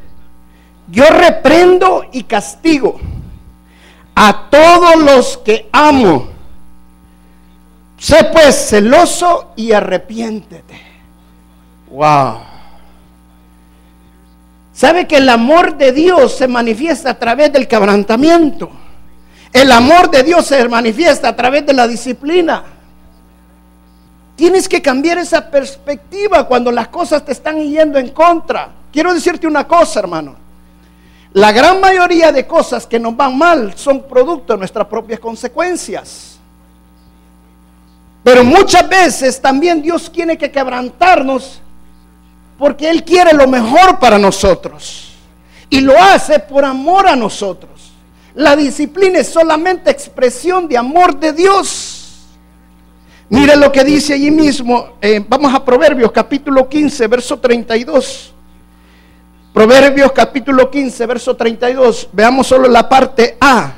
yo 0.89 1.05
reprendo 1.05 2.05
y 2.11 2.23
castigo 2.23 2.99
a 4.15 4.49
todos 4.49 5.01
los 5.01 5.37
que 5.37 5.69
amo. 5.71 6.29
Sé 7.97 8.29
pues 8.33 8.55
celoso 8.69 9.53
y 9.55 9.71
arrepiéntete. 9.71 10.81
Wow. 11.89 12.39
¿Sabe 14.73 15.07
que 15.07 15.17
el 15.17 15.27
amor 15.27 15.77
de 15.77 15.91
Dios 15.91 16.37
se 16.37 16.47
manifiesta 16.47 17.11
a 17.11 17.19
través 17.19 17.51
del 17.51 17.67
quebrantamiento? 17.67 18.71
El 19.51 19.71
amor 19.71 20.09
de 20.09 20.23
Dios 20.23 20.45
se 20.45 20.67
manifiesta 20.67 21.29
a 21.29 21.35
través 21.35 21.65
de 21.65 21.73
la 21.73 21.87
disciplina. 21.87 22.63
Tienes 24.39 24.69
que 24.69 24.81
cambiar 24.81 25.17
esa 25.17 25.51
perspectiva 25.51 26.47
cuando 26.47 26.71
las 26.71 26.87
cosas 26.87 27.25
te 27.25 27.33
están 27.33 27.61
yendo 27.61 27.99
en 27.99 28.11
contra. 28.11 28.69
Quiero 28.89 29.13
decirte 29.13 29.45
una 29.45 29.67
cosa, 29.67 29.99
hermano. 29.99 30.33
La 31.33 31.51
gran 31.51 31.81
mayoría 31.81 32.31
de 32.31 32.47
cosas 32.47 32.87
que 32.87 33.01
nos 33.01 33.17
van 33.17 33.37
mal 33.37 33.73
son 33.75 34.03
producto 34.03 34.53
de 34.53 34.59
nuestras 34.59 34.87
propias 34.87 35.19
consecuencias. 35.19 36.39
Pero 38.23 38.45
muchas 38.45 38.87
veces 38.87 39.41
también 39.41 39.81
Dios 39.81 40.09
tiene 40.09 40.37
que 40.37 40.49
quebrantarnos 40.49 41.59
porque 42.57 42.89
Él 42.89 43.03
quiere 43.03 43.33
lo 43.33 43.45
mejor 43.45 43.99
para 43.99 44.17
nosotros. 44.17 45.15
Y 45.69 45.81
lo 45.81 46.01
hace 46.01 46.39
por 46.39 46.63
amor 46.63 47.09
a 47.09 47.15
nosotros. 47.17 47.91
La 48.35 48.55
disciplina 48.55 49.19
es 49.19 49.27
solamente 49.27 49.91
expresión 49.91 50.69
de 50.69 50.77
amor 50.77 51.19
de 51.19 51.33
Dios. 51.33 51.88
Mire 53.29 53.55
lo 53.55 53.71
que 53.71 53.83
dice 53.83 54.13
allí 54.15 54.31
mismo. 54.31 54.97
Eh, 55.01 55.23
vamos 55.27 55.53
a 55.53 55.63
Proverbios 55.63 56.11
capítulo 56.11 56.67
15, 56.67 57.07
verso 57.07 57.37
32. 57.37 58.33
Proverbios 59.53 60.11
capítulo 60.11 60.71
15, 60.71 61.05
verso 61.05 61.35
32. 61.35 62.09
Veamos 62.11 62.47
solo 62.47 62.67
la 62.67 62.89
parte 62.89 63.37
A. 63.39 63.73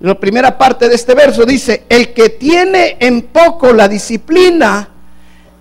La 0.00 0.18
primera 0.18 0.56
parte 0.56 0.88
de 0.88 0.94
este 0.94 1.14
verso 1.14 1.44
dice, 1.44 1.84
el 1.88 2.14
que 2.14 2.30
tiene 2.30 2.96
en 3.00 3.22
poco 3.22 3.72
la 3.72 3.86
disciplina, 3.86 4.88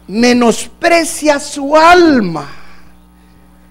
menosprecia 0.08 1.40
su 1.40 1.76
alma. 1.76 2.50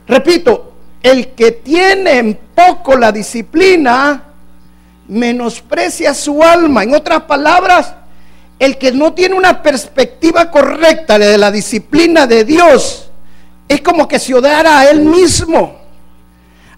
Repito, 0.07 0.73
el 1.03 1.29
que 1.29 1.53
tiene 1.53 2.18
en 2.18 2.38
poco 2.55 2.97
la 2.97 3.12
disciplina, 3.12 4.25
menosprecia 5.09 6.14
su 6.14 6.42
alma. 6.42 6.85
En 6.85 6.95
otras 6.95 7.23
palabras, 7.23 7.95
el 8.62 8.79
que 8.79 8.92
no 8.92 9.12
tiene 9.12 9.35
una 9.35 9.61
perspectiva 9.61 10.48
correcta 10.48 11.18
de 11.18 11.37
la 11.37 11.51
disciplina 11.51 12.29
de 12.29 12.44
Dios, 12.44 13.11
es 13.66 13.81
como 13.81 14.07
que 14.07 14.20
se 14.20 14.33
odiara 14.35 14.79
a 14.79 14.88
él 14.88 15.01
mismo. 15.01 15.81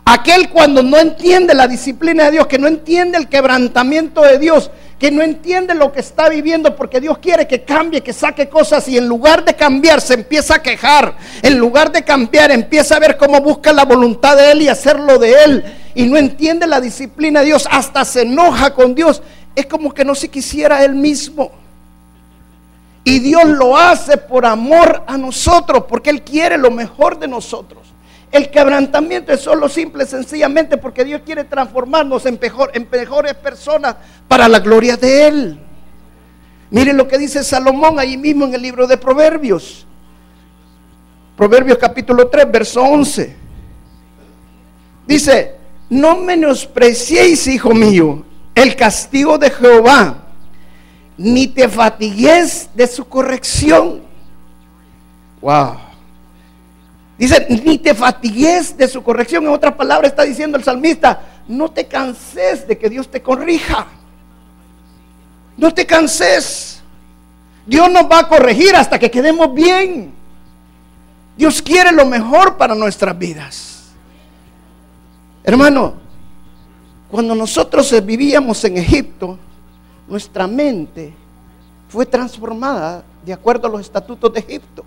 Aquel 0.06 0.48
cuando 0.48 0.82
no 0.82 0.96
entiende 0.96 1.52
la 1.52 1.68
disciplina 1.68 2.24
de 2.24 2.30
Dios, 2.30 2.46
que 2.46 2.58
no 2.58 2.68
entiende 2.68 3.18
el 3.18 3.28
quebrantamiento 3.28 4.22
de 4.22 4.38
Dios, 4.38 4.70
que 4.98 5.10
no 5.10 5.20
entiende 5.22 5.74
lo 5.74 5.92
que 5.92 6.00
está 6.00 6.30
viviendo 6.30 6.74
porque 6.74 7.02
Dios 7.02 7.18
quiere 7.18 7.46
que 7.46 7.64
cambie, 7.64 8.00
que 8.00 8.14
saque 8.14 8.48
cosas 8.48 8.88
y 8.88 8.96
en 8.96 9.06
lugar 9.06 9.44
de 9.44 9.52
cambiar 9.52 10.00
se 10.00 10.14
empieza 10.14 10.54
a 10.54 10.62
quejar, 10.62 11.18
en 11.42 11.58
lugar 11.58 11.92
de 11.92 12.02
cambiar 12.02 12.50
empieza 12.50 12.96
a 12.96 13.00
ver 13.00 13.18
cómo 13.18 13.42
busca 13.42 13.74
la 13.74 13.84
voluntad 13.84 14.38
de 14.38 14.52
Él 14.52 14.62
y 14.62 14.68
hacerlo 14.68 15.18
de 15.18 15.34
Él 15.44 15.64
y 15.94 16.04
no 16.06 16.16
entiende 16.16 16.66
la 16.66 16.80
disciplina 16.80 17.40
de 17.40 17.46
Dios, 17.46 17.68
hasta 17.70 18.06
se 18.06 18.22
enoja 18.22 18.72
con 18.72 18.94
Dios, 18.94 19.20
es 19.54 19.66
como 19.66 19.92
que 19.92 20.06
no 20.06 20.14
se 20.14 20.30
quisiera 20.30 20.82
Él 20.82 20.94
mismo. 20.94 21.63
Y 23.04 23.18
Dios 23.18 23.44
lo 23.44 23.76
hace 23.76 24.16
por 24.16 24.46
amor 24.46 25.04
a 25.06 25.18
nosotros, 25.18 25.84
porque 25.86 26.08
Él 26.08 26.22
quiere 26.22 26.56
lo 26.56 26.70
mejor 26.70 27.18
de 27.18 27.28
nosotros. 27.28 27.94
El 28.32 28.50
quebrantamiento 28.50 29.32
es 29.32 29.40
solo 29.42 29.68
simple, 29.68 30.06
sencillamente 30.06 30.78
porque 30.78 31.04
Dios 31.04 31.20
quiere 31.24 31.44
transformarnos 31.44 32.24
en, 32.26 32.40
mejores 32.90 33.34
personas 33.34 33.96
para 34.26 34.48
la 34.48 34.58
gloria 34.58 34.96
de 34.96 35.26
Él. 35.26 35.60
Miren 36.70 36.96
lo 36.96 37.06
que 37.06 37.18
dice 37.18 37.44
Salomón 37.44 37.98
ahí 37.98 38.16
mismo 38.16 38.46
en 38.46 38.54
el 38.54 38.62
libro 38.62 38.86
de 38.86 38.96
Proverbios. 38.96 39.86
Proverbios 41.36 41.78
capítulo 41.78 42.28
3, 42.28 42.50
verso 42.50 42.82
11. 42.82 43.36
Dice, 45.06 45.56
no 45.90 46.16
menospreciéis, 46.16 47.46
hijo 47.48 47.74
mío, 47.74 48.24
el 48.54 48.74
castigo 48.74 49.36
de 49.36 49.50
Jehová 49.50 50.23
ni 51.16 51.46
te 51.46 51.68
fatigues 51.68 52.68
de 52.74 52.86
su 52.86 53.06
corrección. 53.06 54.02
Wow. 55.40 55.76
Dice, 57.16 57.46
ni 57.48 57.78
te 57.78 57.94
fatigues 57.94 58.76
de 58.76 58.88
su 58.88 59.02
corrección. 59.02 59.44
En 59.44 59.50
otras 59.50 59.74
palabras 59.74 60.10
está 60.10 60.24
diciendo 60.24 60.58
el 60.58 60.64
salmista, 60.64 61.20
no 61.46 61.70
te 61.70 61.86
canses 61.86 62.66
de 62.66 62.76
que 62.76 62.90
Dios 62.90 63.08
te 63.08 63.22
corrija. 63.22 63.86
No 65.56 65.72
te 65.72 65.86
canses. 65.86 66.82
Dios 67.66 67.90
nos 67.90 68.04
va 68.04 68.20
a 68.20 68.28
corregir 68.28 68.74
hasta 68.74 68.98
que 68.98 69.10
quedemos 69.10 69.54
bien. 69.54 70.12
Dios 71.36 71.62
quiere 71.62 71.92
lo 71.92 72.04
mejor 72.04 72.56
para 72.56 72.74
nuestras 72.74 73.16
vidas. 73.16 73.92
Hermano, 75.44 75.94
cuando 77.10 77.34
nosotros 77.34 77.94
vivíamos 78.04 78.64
en 78.64 78.78
Egipto, 78.78 79.38
nuestra 80.08 80.46
mente 80.46 81.14
fue 81.88 82.06
transformada 82.06 83.04
de 83.24 83.32
acuerdo 83.32 83.68
a 83.68 83.70
los 83.70 83.80
estatutos 83.80 84.32
de 84.32 84.40
Egipto. 84.40 84.84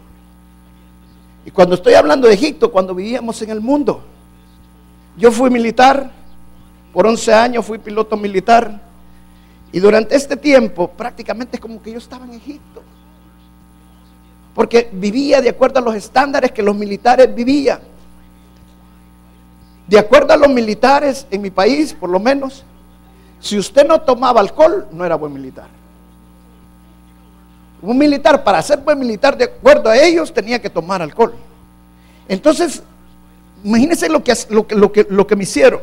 Y 1.46 1.52
cuando 1.52 1.76
estoy 1.76 1.94
hablando 1.94 2.28
de 2.28 2.34
Egipto, 2.34 2.72
cuando 2.72 2.94
vivíamos 2.94 3.42
en 3.42 3.50
el 3.50 3.62
mundo, 3.62 4.04
yo 5.18 5.32
fui 5.32 5.50
militar, 5.50 6.12
por 6.94 7.08
11 7.08 7.34
años 7.34 7.66
fui 7.66 7.78
piloto 7.78 8.18
militar, 8.18 8.82
y 9.72 9.80
durante 9.80 10.16
este 10.16 10.38
tiempo 10.38 10.90
prácticamente 10.90 11.58
es 11.58 11.62
como 11.62 11.82
que 11.82 11.92
yo 11.92 11.98
estaba 11.98 12.26
en 12.26 12.34
Egipto. 12.34 12.84
Porque 14.54 14.90
vivía 14.92 15.42
de 15.42 15.50
acuerdo 15.50 15.80
a 15.80 15.82
los 15.82 15.96
estándares 15.96 16.52
que 16.52 16.64
los 16.64 16.76
militares 16.76 17.34
vivían. 17.34 17.80
De 19.88 20.00
acuerdo 20.00 20.34
a 20.34 20.38
los 20.38 20.50
militares 20.50 21.28
en 21.30 21.42
mi 21.42 21.52
país, 21.52 21.94
por 21.94 22.10
lo 22.10 22.20
menos, 22.20 22.66
si 23.40 23.58
usted 23.58 23.88
no 23.88 24.02
tomaba 24.02 24.42
alcohol, 24.42 24.88
no 24.92 25.06
era 25.06 25.16
buen 25.16 25.34
militar. 25.34 25.68
Un 27.82 27.98
militar, 27.98 28.44
para 28.44 28.62
ser 28.62 28.80
buen 28.80 28.98
militar, 28.98 29.38
de 29.38 29.46
acuerdo 29.46 29.90
a 29.90 29.98
ellos, 29.98 30.34
tenía 30.34 30.60
que 30.60 30.70
tomar 30.70 31.02
alcohol. 31.02 31.36
Entonces, 32.28 32.82
imagínense 33.64 34.10
lo 34.10 34.24
que, 34.24 34.34
lo 34.50 34.92
que, 34.92 35.06
lo 35.10 35.28
que, 35.28 35.36
me 35.36 35.44
hicieron. 35.44 35.82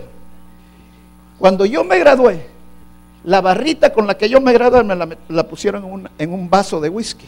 Cuando 1.38 1.64
yo 1.64 1.84
me 1.84 1.98
gradué, 1.98 2.46
la 3.22 3.40
barrita 3.40 3.92
con 3.92 4.06
la 4.06 4.18
que 4.18 4.28
yo 4.28 4.40
me 4.40 4.52
gradué 4.52 4.82
me 4.82 5.16
la, 5.28 5.48
pusieron 5.48 5.84
en 5.84 5.92
un, 5.92 6.10
en 6.18 6.32
un 6.32 6.50
vaso 6.50 6.80
de 6.80 6.88
whisky. 6.88 7.26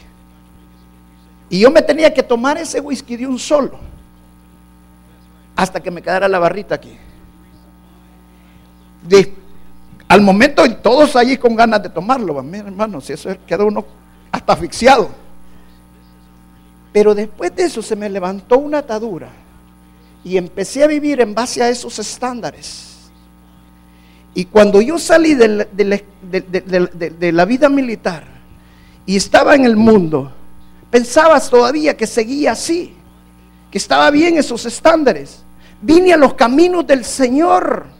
Y 1.49 1.61
yo 1.61 1.71
me 1.71 1.81
tenía 1.81 2.13
que 2.13 2.23
tomar 2.23 2.57
ese 2.57 2.81
whisky 2.81 3.15
de 3.15 3.25
un 3.25 3.39
solo. 3.39 3.79
Hasta 5.55 5.81
que 5.81 5.89
me 5.89 6.01
quedara 6.01 6.27
la 6.27 6.39
barrita 6.39 6.75
aquí. 6.75 6.97
Al 10.07 10.21
momento 10.21 10.63
todos 10.75 11.15
allí 11.15 11.37
con 11.37 11.55
ganas 11.55 11.83
de 11.83 11.89
tomarlo, 11.89 12.41
mi 12.41 12.59
hermano, 12.59 13.01
si 13.01 13.13
eso 13.13 13.29
queda 13.45 13.65
uno 13.65 13.85
hasta 14.31 14.53
asfixiado. 14.53 15.09
Pero 16.93 17.13
después 17.13 17.55
de 17.55 17.63
eso 17.63 17.81
se 17.81 17.95
me 17.95 18.09
levantó 18.09 18.57
una 18.57 18.79
atadura 18.79 19.29
y 20.23 20.37
empecé 20.37 20.83
a 20.83 20.87
vivir 20.87 21.19
en 21.21 21.35
base 21.35 21.61
a 21.61 21.69
esos 21.69 21.99
estándares. 21.99 23.09
Y 24.33 24.45
cuando 24.45 24.81
yo 24.81 24.97
salí 24.97 25.33
de 25.33 25.67
la, 27.31 27.45
vida 27.45 27.69
militar 27.69 28.23
y 29.05 29.15
estaba 29.15 29.55
en 29.55 29.65
el 29.65 29.75
mundo, 29.75 30.31
pensabas 30.89 31.49
todavía 31.49 31.97
que 31.97 32.07
seguía 32.07 32.51
así, 32.51 32.93
que 33.71 33.77
estaba 33.77 34.09
bien 34.11 34.37
esos 34.37 34.65
estándares. 34.65 35.43
Vine 35.81 36.13
a 36.13 36.17
los 36.17 36.33
caminos 36.35 36.85
del 36.85 37.03
Señor 37.03 37.96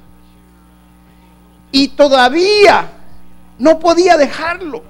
y 1.71 1.89
todavía 1.89 2.89
no 3.57 3.79
podía 3.79 4.17
dejarlo. 4.17 4.83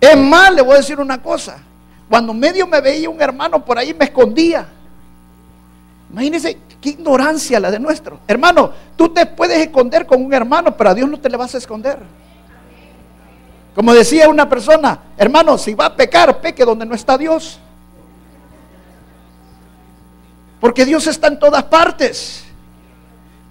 Es 0.00 0.16
más, 0.16 0.52
le 0.52 0.62
voy 0.62 0.74
a 0.74 0.78
decir 0.78 1.00
una 1.00 1.22
cosa. 1.22 1.58
Cuando 2.08 2.32
medio 2.34 2.66
me 2.66 2.80
veía 2.80 3.10
un 3.10 3.20
hermano 3.20 3.64
por 3.64 3.78
ahí, 3.78 3.94
me 3.94 4.04
escondía. 4.04 4.66
Imagínense 6.10 6.58
qué 6.80 6.90
ignorancia 6.90 7.58
la 7.58 7.70
de 7.70 7.80
nuestro. 7.80 8.20
Hermano, 8.28 8.72
tú 8.96 9.08
te 9.08 9.26
puedes 9.26 9.58
esconder 9.58 10.06
con 10.06 10.24
un 10.24 10.32
hermano, 10.32 10.76
pero 10.76 10.90
a 10.90 10.94
Dios 10.94 11.08
no 11.08 11.18
te 11.18 11.28
le 11.28 11.36
vas 11.36 11.54
a 11.54 11.58
esconder. 11.58 11.98
Como 13.74 13.92
decía 13.92 14.28
una 14.28 14.48
persona, 14.48 15.00
hermano, 15.18 15.58
si 15.58 15.74
va 15.74 15.86
a 15.86 15.96
pecar, 15.96 16.40
peque 16.40 16.64
donde 16.64 16.86
no 16.86 16.94
está 16.94 17.18
Dios. 17.18 17.58
Porque 20.60 20.84
Dios 20.86 21.06
está 21.06 21.26
en 21.26 21.38
todas 21.38 21.64
partes. 21.64 22.45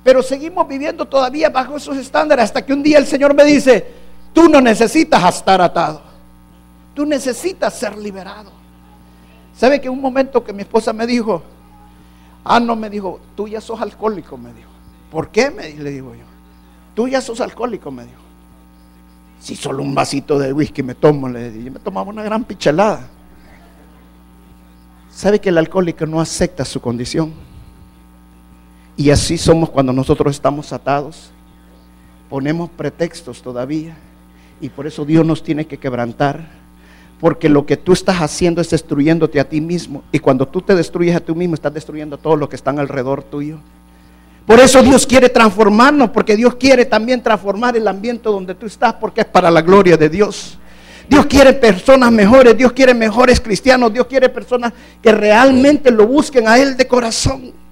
Pero 0.05 0.21
seguimos 0.21 0.67
viviendo 0.67 1.03
todavía 1.05 1.49
bajo 1.49 1.77
esos 1.77 1.97
estándares 1.97 2.45
hasta 2.45 2.63
que 2.63 2.71
un 2.71 2.83
día 2.83 2.99
el 2.99 3.07
Señor 3.07 3.33
me 3.33 3.43
dice, 3.43 3.87
tú 4.33 4.47
no 4.47 4.61
necesitas 4.61 5.35
estar 5.35 5.59
atado. 5.59 5.99
Tú 6.93 7.07
necesitas 7.07 7.73
ser 7.73 7.97
liberado. 7.97 8.51
¿Sabe 9.57 9.81
que 9.81 9.89
un 9.89 9.99
momento 9.99 10.43
que 10.43 10.53
mi 10.53 10.61
esposa 10.61 10.93
me 10.93 11.07
dijo, 11.07 11.41
ah, 12.43 12.59
no, 12.59 12.75
me 12.75 12.87
dijo, 12.87 13.19
tú 13.35 13.47
ya 13.47 13.59
sos 13.59 13.81
alcohólico, 13.81 14.37
me 14.37 14.53
dijo. 14.53 14.69
¿Por 15.09 15.29
qué? 15.29 15.49
Me, 15.49 15.73
le 15.73 15.89
digo 15.89 16.13
yo. 16.13 16.25
Tú 16.93 17.07
ya 17.07 17.19
sos 17.19 17.41
alcohólico, 17.41 17.89
me 17.89 18.03
dijo. 18.03 18.21
Si 19.39 19.55
solo 19.55 19.81
un 19.81 19.95
vasito 19.95 20.37
de 20.37 20.53
whisky 20.53 20.83
me 20.83 20.93
tomo, 20.93 21.27
le 21.29 21.49
dije, 21.49 21.65
yo 21.65 21.71
me 21.71 21.79
tomaba 21.79 22.11
una 22.11 22.21
gran 22.21 22.43
pichelada. 22.43 23.09
¿Sabe 25.09 25.41
que 25.41 25.49
el 25.49 25.57
alcohólico 25.57 26.05
no 26.05 26.21
acepta 26.21 26.63
su 26.63 26.79
condición? 26.79 27.44
Y 28.97 29.09
así 29.09 29.37
somos 29.37 29.69
cuando 29.69 29.91
nosotros 29.91 30.35
estamos 30.35 30.71
atados. 30.71 31.31
Ponemos 32.29 32.69
pretextos 32.69 33.41
todavía. 33.41 33.95
Y 34.61 34.69
por 34.69 34.87
eso 34.87 35.05
Dios 35.05 35.25
nos 35.25 35.43
tiene 35.43 35.65
que 35.65 35.77
quebrantar. 35.77 36.47
Porque 37.19 37.49
lo 37.49 37.65
que 37.65 37.77
tú 37.77 37.93
estás 37.93 38.21
haciendo 38.21 38.61
es 38.61 38.69
destruyéndote 38.69 39.39
a 39.39 39.49
ti 39.49 39.61
mismo. 39.61 40.03
Y 40.11 40.19
cuando 40.19 40.47
tú 40.47 40.61
te 40.61 40.75
destruyes 40.75 41.15
a 41.15 41.19
ti 41.19 41.33
mismo, 41.33 41.55
estás 41.55 41.73
destruyendo 41.73 42.15
a 42.15 42.19
todos 42.19 42.39
los 42.39 42.49
que 42.49 42.55
están 42.55 42.79
alrededor 42.79 43.23
tuyo. 43.23 43.57
Por 44.45 44.59
eso 44.59 44.83
Dios 44.83 45.07
quiere 45.07 45.29
transformarnos, 45.29 46.11
porque 46.11 46.35
Dios 46.35 46.55
quiere 46.55 46.85
también 46.85 47.23
transformar 47.23 47.75
el 47.75 47.87
ambiente 47.87 48.29
donde 48.29 48.53
tú 48.53 48.67
estás, 48.67 48.93
porque 48.93 49.21
es 49.21 49.27
para 49.27 49.49
la 49.49 49.61
gloria 49.61 49.97
de 49.97 50.07
Dios. 50.07 50.59
Dios 51.09 51.25
quiere 51.25 51.53
personas 51.53 52.11
mejores, 52.11 52.55
Dios 52.55 52.71
quiere 52.71 52.93
mejores 52.93 53.39
cristianos, 53.39 53.91
Dios 53.91 54.05
quiere 54.07 54.29
personas 54.29 54.73
que 55.01 55.11
realmente 55.11 55.89
lo 55.89 56.05
busquen 56.05 56.47
a 56.47 56.57
Él 56.57 56.77
de 56.77 56.87
corazón. 56.87 57.64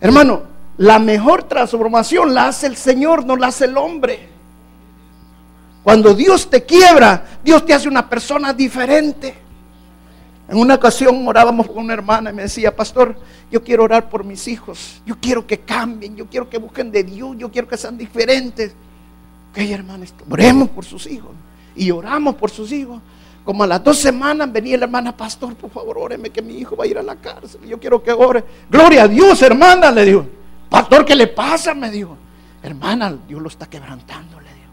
Hermano, 0.00 0.42
la 0.78 0.98
mejor 0.98 1.42
transformación 1.42 2.32
la 2.32 2.48
hace 2.48 2.66
el 2.66 2.76
Señor, 2.76 3.26
no 3.26 3.36
la 3.36 3.48
hace 3.48 3.66
el 3.66 3.76
hombre. 3.76 4.28
Cuando 5.82 6.14
Dios 6.14 6.48
te 6.48 6.64
quiebra, 6.64 7.38
Dios 7.44 7.64
te 7.64 7.74
hace 7.74 7.88
una 7.88 8.08
persona 8.08 8.52
diferente. 8.52 9.34
En 10.48 10.58
una 10.58 10.74
ocasión 10.74 11.26
orábamos 11.28 11.68
con 11.68 11.78
una 11.78 11.92
hermana 11.92 12.30
y 12.30 12.32
me 12.32 12.42
decía, 12.42 12.74
pastor, 12.74 13.16
yo 13.50 13.62
quiero 13.62 13.84
orar 13.84 14.08
por 14.08 14.24
mis 14.24 14.48
hijos, 14.48 15.00
yo 15.06 15.16
quiero 15.20 15.46
que 15.46 15.60
cambien, 15.60 16.16
yo 16.16 16.26
quiero 16.26 16.50
que 16.50 16.58
busquen 16.58 16.90
de 16.90 17.04
Dios, 17.04 17.36
yo 17.38 17.50
quiero 17.50 17.68
que 17.68 17.76
sean 17.76 17.96
diferentes. 17.96 18.72
Ok, 19.50 19.58
hermana, 19.58 20.06
oremos 20.28 20.68
por 20.70 20.84
sus 20.84 21.06
hijos. 21.06 21.30
Y 21.76 21.90
oramos 21.90 22.34
por 22.34 22.50
sus 22.50 22.72
hijos. 22.72 23.00
Como 23.50 23.64
a 23.64 23.66
las 23.66 23.82
dos 23.82 23.98
semanas 23.98 24.52
venía 24.52 24.78
la 24.78 24.84
hermana, 24.84 25.10
pastor, 25.16 25.56
por 25.56 25.70
favor, 25.70 25.98
óreme 25.98 26.30
que 26.30 26.40
mi 26.40 26.56
hijo 26.58 26.76
va 26.76 26.84
a 26.84 26.86
ir 26.86 26.96
a 26.96 27.02
la 27.02 27.16
cárcel. 27.16 27.60
Yo 27.66 27.80
quiero 27.80 28.00
que 28.00 28.12
ore. 28.12 28.44
Gloria 28.70 29.02
a 29.02 29.08
Dios, 29.08 29.42
hermana, 29.42 29.90
le 29.90 30.04
digo. 30.04 30.24
Pastor, 30.68 31.04
¿qué 31.04 31.16
le 31.16 31.26
pasa? 31.26 31.74
Me 31.74 31.90
dijo. 31.90 32.16
Hermana, 32.62 33.12
Dios 33.26 33.42
lo 33.42 33.48
está 33.48 33.66
quebrantando, 33.66 34.38
le 34.38 34.54
digo. 34.54 34.70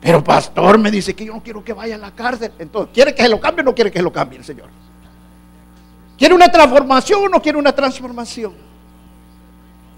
Pero 0.00 0.24
pastor 0.24 0.76
me 0.78 0.90
dice 0.90 1.14
que 1.14 1.24
yo 1.24 1.32
no 1.32 1.40
quiero 1.40 1.62
que 1.62 1.72
vaya 1.72 1.94
a 1.94 1.98
la 1.98 2.10
cárcel. 2.10 2.50
Entonces, 2.58 2.92
¿quiere 2.92 3.14
que 3.14 3.22
se 3.22 3.28
lo 3.28 3.38
cambie 3.38 3.62
o 3.62 3.66
no 3.66 3.76
quiere 3.76 3.92
que 3.92 4.00
se 4.00 4.02
lo 4.02 4.12
cambie 4.12 4.36
el 4.36 4.44
Señor? 4.44 4.68
¿Quiere 6.18 6.34
una 6.34 6.48
transformación 6.48 7.26
o 7.26 7.28
no 7.28 7.40
quiere 7.40 7.58
una 7.58 7.70
transformación? 7.70 8.54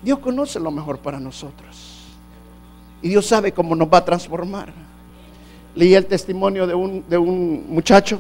Dios 0.02 0.18
conoce 0.18 0.60
lo 0.60 0.70
mejor 0.70 0.98
para 0.98 1.18
nosotros. 1.18 2.10
Y 3.00 3.08
Dios 3.08 3.24
sabe 3.24 3.52
cómo 3.52 3.74
nos 3.74 3.88
va 3.88 3.96
a 3.96 4.04
transformar 4.04 4.91
leí 5.74 5.94
el 5.94 6.06
testimonio 6.06 6.66
de 6.66 6.74
un, 6.74 7.04
de 7.08 7.18
un 7.18 7.66
muchacho. 7.68 8.18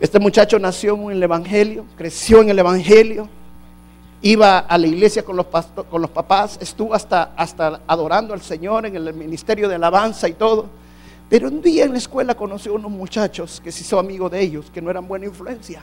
Este 0.00 0.18
muchacho 0.18 0.58
nació 0.58 0.94
en 1.10 1.16
el 1.16 1.22
Evangelio, 1.22 1.84
creció 1.96 2.40
en 2.40 2.50
el 2.50 2.58
Evangelio, 2.58 3.28
iba 4.22 4.58
a 4.58 4.78
la 4.78 4.86
iglesia 4.86 5.24
con 5.24 5.36
los, 5.36 5.46
con 5.90 6.02
los 6.02 6.10
papás, 6.10 6.58
estuvo 6.60 6.94
hasta, 6.94 7.32
hasta 7.36 7.80
adorando 7.86 8.34
al 8.34 8.42
Señor 8.42 8.86
en 8.86 8.96
el 8.96 9.12
ministerio 9.14 9.68
de 9.68 9.74
alabanza 9.74 10.28
y 10.28 10.32
todo. 10.32 10.66
Pero 11.28 11.48
un 11.48 11.60
día 11.60 11.84
en 11.84 11.92
la 11.92 11.98
escuela 11.98 12.34
conoció 12.34 12.72
a 12.72 12.76
unos 12.76 12.90
muchachos 12.90 13.60
que 13.62 13.70
se 13.70 13.82
hizo 13.82 13.98
amigo 13.98 14.28
de 14.28 14.40
ellos, 14.40 14.70
que 14.72 14.80
no 14.80 14.90
eran 14.90 15.06
buena 15.06 15.26
influencia. 15.26 15.82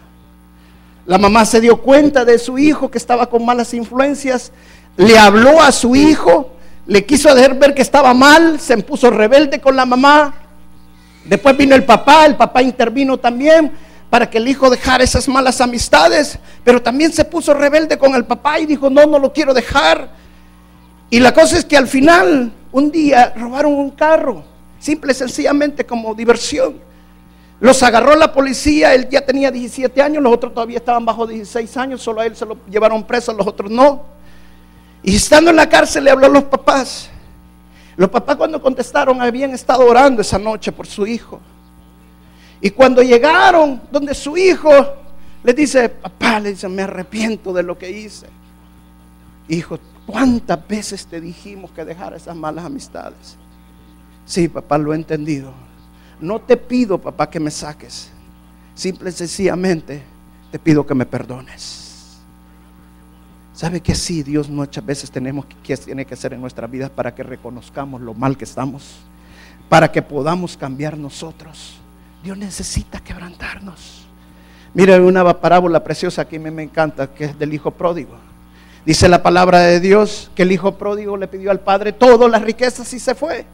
La 1.06 1.18
mamá 1.18 1.46
se 1.46 1.62
dio 1.62 1.82
cuenta 1.82 2.26
de 2.26 2.40
su 2.40 2.58
hijo 2.58 2.90
que 2.90 2.98
estaba 2.98 3.30
con 3.30 3.46
malas 3.46 3.74
influencias, 3.74 4.52
le 4.98 5.18
habló 5.20 5.62
a 5.62 5.72
su 5.72 5.96
hijo 5.96 6.55
le 6.88 7.06
quiso 7.06 7.30
hacer 7.30 7.56
ver 7.56 7.74
que 7.74 7.82
estaba 7.82 8.14
mal, 8.14 8.60
se 8.60 8.78
puso 8.78 9.10
rebelde 9.10 9.60
con 9.60 9.76
la 9.76 9.86
mamá. 9.86 10.34
Después 11.26 11.58
vino 11.58 11.76
el 11.76 11.84
papá, 11.84 12.26
el 12.26 12.36
papá 12.36 12.62
intervino 12.62 13.18
también 13.18 13.72
para 14.10 14.30
que 14.30 14.38
el 14.38 14.48
hijo 14.48 14.70
dejara 14.70 15.04
esas 15.04 15.28
malas 15.28 15.60
amistades, 15.60 16.40
pero 16.64 16.82
también 16.82 17.12
se 17.12 17.26
puso 17.26 17.54
rebelde 17.54 17.98
con 17.98 18.16
el 18.16 18.24
papá 18.24 18.60
y 18.60 18.66
dijo, 18.66 18.90
no, 18.90 19.06
no 19.06 19.20
lo 19.20 19.34
quiero 19.34 19.54
dejar. 19.54 20.10
Y 21.10 21.20
la 21.20 21.34
cosa 21.34 21.58
es 21.58 21.66
que 21.66 21.76
al 21.76 21.88
final, 21.88 22.54
un 22.72 22.92
día, 22.92 23.34
robaron 23.36 23.74
un 23.74 23.92
carro, 23.92 24.44
simple 24.80 25.12
y 25.12 25.16
sencillamente 25.16 25.86
como 25.86 26.14
diversión. 26.14 26.80
Los 27.60 27.82
agarró 27.84 28.16
la 28.16 28.32
policía, 28.32 28.94
él 28.94 29.10
ya 29.10 29.26
tenía 29.26 29.50
17 29.50 30.02
años, 30.02 30.22
los 30.22 30.34
otros 30.34 30.54
todavía 30.54 30.78
estaban 30.78 31.04
bajo 31.04 31.26
16 31.26 31.76
años, 31.78 32.02
solo 32.02 32.22
a 32.22 32.26
él 32.26 32.36
se 32.36 32.46
lo 32.46 32.58
llevaron 32.70 33.04
preso, 33.04 33.34
los 33.34 33.48
otros 33.48 33.72
no. 33.72 34.15
Y 35.08 35.16
estando 35.16 35.52
en 35.52 35.56
la 35.56 35.70
cárcel 35.70 36.04
le 36.04 36.10
habló 36.10 36.26
a 36.26 36.30
los 36.30 36.46
papás. 36.46 37.12
Los 37.96 38.10
papás 38.10 38.38
cuando 38.38 38.60
contestaron 38.60 39.22
habían 39.22 39.52
estado 39.52 39.86
orando 39.86 40.24
esa 40.24 40.40
noche 40.40 40.72
por 40.72 40.88
su 40.88 41.06
hijo. 41.06 41.40
Y 42.60 42.72
cuando 42.72 43.04
llegaron 43.04 43.84
donde 43.92 44.16
su 44.16 44.36
hijo 44.36 44.72
le 45.44 45.54
dice, 45.54 45.90
papá, 45.90 46.40
le 46.40 46.50
dice, 46.50 46.68
me 46.68 46.82
arrepiento 46.82 47.54
de 47.54 47.62
lo 47.62 47.78
que 47.78 47.92
hice. 47.92 48.26
Hijo, 49.48 49.78
¿cuántas 50.08 50.68
veces 50.68 51.06
te 51.06 51.22
dijimos 51.22 51.70
que 51.70 51.86
dejara 51.86 52.18
esas 52.18 52.36
malas 52.36 52.66
amistades? 52.66 53.38
Sí, 54.26 54.48
papá, 54.48 54.80
lo 54.80 54.92
he 54.92 54.96
entendido. 54.96 55.54
No 56.20 56.42
te 56.42 56.58
pido, 56.58 56.98
papá, 56.98 57.30
que 57.30 57.40
me 57.40 57.52
saques. 57.52 58.10
Simple 58.74 59.12
y 59.12 59.14
sencillamente 59.14 60.02
te 60.52 60.58
pido 60.58 60.84
que 60.84 60.96
me 60.96 61.06
perdones. 61.06 61.85
¿Sabe 63.56 63.80
que 63.80 63.96
sí, 63.96 64.22
Dios 64.22 64.50
muchas 64.50 64.86
veces 64.86 65.10
tenemos 65.10 65.46
que, 65.46 65.78
tiene 65.78 66.06
que 66.06 66.14
hacer 66.14 66.34
en 66.34 66.42
nuestra 66.42 66.68
vida 66.68 66.90
para 66.90 67.16
que 67.16 67.24
reconozcamos 67.24 68.02
lo 68.02 68.14
mal 68.14 68.36
que 68.36 68.44
estamos? 68.44 68.98
Para 69.70 69.90
que 69.90 70.02
podamos 70.02 70.58
cambiar 70.58 70.98
nosotros. 70.98 71.78
Dios 72.22 72.38
necesita 72.38 73.00
quebrantarnos. 73.00 74.06
Mira 74.74 74.98
una 74.98 75.40
parábola 75.40 75.82
preciosa 75.82 76.28
que 76.28 76.36
a 76.36 76.40
mí 76.40 76.52
me 76.52 76.64
encanta, 76.64 77.08
que 77.08 77.24
es 77.26 77.40
del 77.40 77.54
hijo 77.54 77.72
pródigo. 77.72 78.18
Dice 78.86 79.08
la 79.08 79.24
palabra 79.24 79.60
de 79.60 79.80
Dios 79.80 80.30
que 80.36 80.44
el 80.44 80.52
hijo 80.52 80.78
pródigo 80.78 81.16
le 81.16 81.30
pidió 81.30 81.50
al 81.50 81.62
padre 81.62 81.94
todas 81.94 82.30
las 82.30 82.42
riquezas 82.42 82.92
y 82.92 83.00
se 83.00 83.16
fue. 83.16 83.46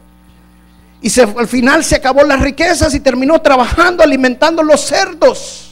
Y 1.00 1.10
se, 1.10 1.22
al 1.22 1.46
final 1.46 1.84
se 1.84 1.94
acabó 1.94 2.24
las 2.24 2.40
riquezas 2.40 2.92
y 2.92 2.98
terminó 2.98 3.40
trabajando, 3.40 4.02
alimentando 4.02 4.64
los 4.64 4.80
cerdos 4.80 5.71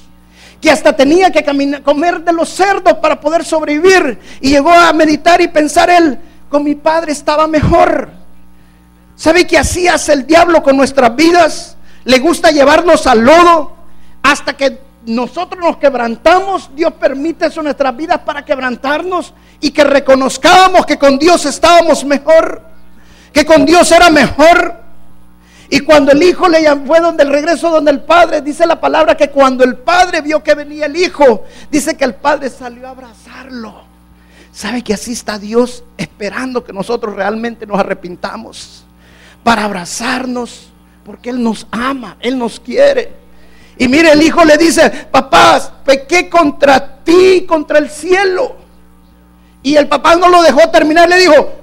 que 0.60 0.70
hasta 0.70 0.94
tenía 0.94 1.30
que 1.30 1.44
comer 1.82 2.22
de 2.22 2.32
los 2.32 2.48
cerdos 2.48 2.94
para 2.94 3.20
poder 3.20 3.44
sobrevivir. 3.44 4.18
Y 4.40 4.50
llegó 4.50 4.72
a 4.72 4.92
meditar 4.92 5.40
y 5.40 5.48
pensar 5.48 5.88
él, 5.90 6.18
con 6.48 6.62
mi 6.62 6.74
padre 6.74 7.12
estaba 7.12 7.46
mejor. 7.46 8.10
¿Sabe 9.16 9.46
qué 9.46 9.58
hace 9.58 10.12
el 10.12 10.26
diablo 10.26 10.62
con 10.62 10.76
nuestras 10.76 11.14
vidas? 11.14 11.76
Le 12.04 12.18
gusta 12.18 12.50
llevarnos 12.50 13.06
al 13.06 13.20
lodo 13.20 13.76
hasta 14.22 14.54
que 14.54 14.80
nosotros 15.06 15.62
nos 15.62 15.76
quebrantamos. 15.78 16.70
Dios 16.74 16.92
permite 16.94 17.46
eso 17.46 17.60
en 17.60 17.64
nuestras 17.64 17.96
vidas 17.96 18.20
para 18.20 18.44
quebrantarnos 18.44 19.34
y 19.60 19.70
que 19.70 19.84
reconozcamos 19.84 20.86
que 20.86 20.98
con 20.98 21.18
Dios 21.18 21.44
estábamos 21.46 22.04
mejor, 22.04 22.62
que 23.32 23.44
con 23.44 23.64
Dios 23.64 23.90
era 23.92 24.10
mejor. 24.10 24.80
Y 25.72 25.80
cuando 25.80 26.10
el 26.10 26.20
hijo 26.20 26.48
le 26.48 26.68
fue 26.84 26.98
donde 26.98 27.22
el 27.22 27.30
regreso 27.30 27.70
donde 27.70 27.92
el 27.92 28.00
padre, 28.00 28.42
dice 28.42 28.66
la 28.66 28.80
palabra 28.80 29.16
que 29.16 29.30
cuando 29.30 29.62
el 29.62 29.76
padre 29.76 30.20
vio 30.20 30.42
que 30.42 30.56
venía 30.56 30.86
el 30.86 30.96
hijo, 30.96 31.44
dice 31.70 31.96
que 31.96 32.04
el 32.04 32.16
padre 32.16 32.50
salió 32.50 32.88
a 32.88 32.90
abrazarlo. 32.90 33.84
¿Sabe 34.52 34.82
que 34.82 34.94
así 34.94 35.12
está 35.12 35.38
Dios 35.38 35.84
esperando 35.96 36.64
que 36.64 36.72
nosotros 36.72 37.14
realmente 37.14 37.66
nos 37.66 37.78
arrepintamos? 37.78 38.84
Para 39.44 39.64
abrazarnos, 39.64 40.70
porque 41.04 41.30
Él 41.30 41.40
nos 41.40 41.64
ama, 41.70 42.16
Él 42.18 42.36
nos 42.36 42.58
quiere. 42.58 43.12
Y 43.78 43.86
mire, 43.86 44.10
el 44.10 44.22
hijo 44.22 44.44
le 44.44 44.58
dice, 44.58 44.90
papás, 44.90 45.70
pequé 45.84 46.28
contra 46.28 46.96
ti, 47.04 47.46
contra 47.46 47.78
el 47.78 47.88
cielo. 47.88 48.56
Y 49.62 49.76
el 49.76 49.86
papá 49.86 50.16
no 50.16 50.28
lo 50.28 50.42
dejó 50.42 50.68
terminar, 50.70 51.08
le 51.08 51.16
dijo, 51.16 51.59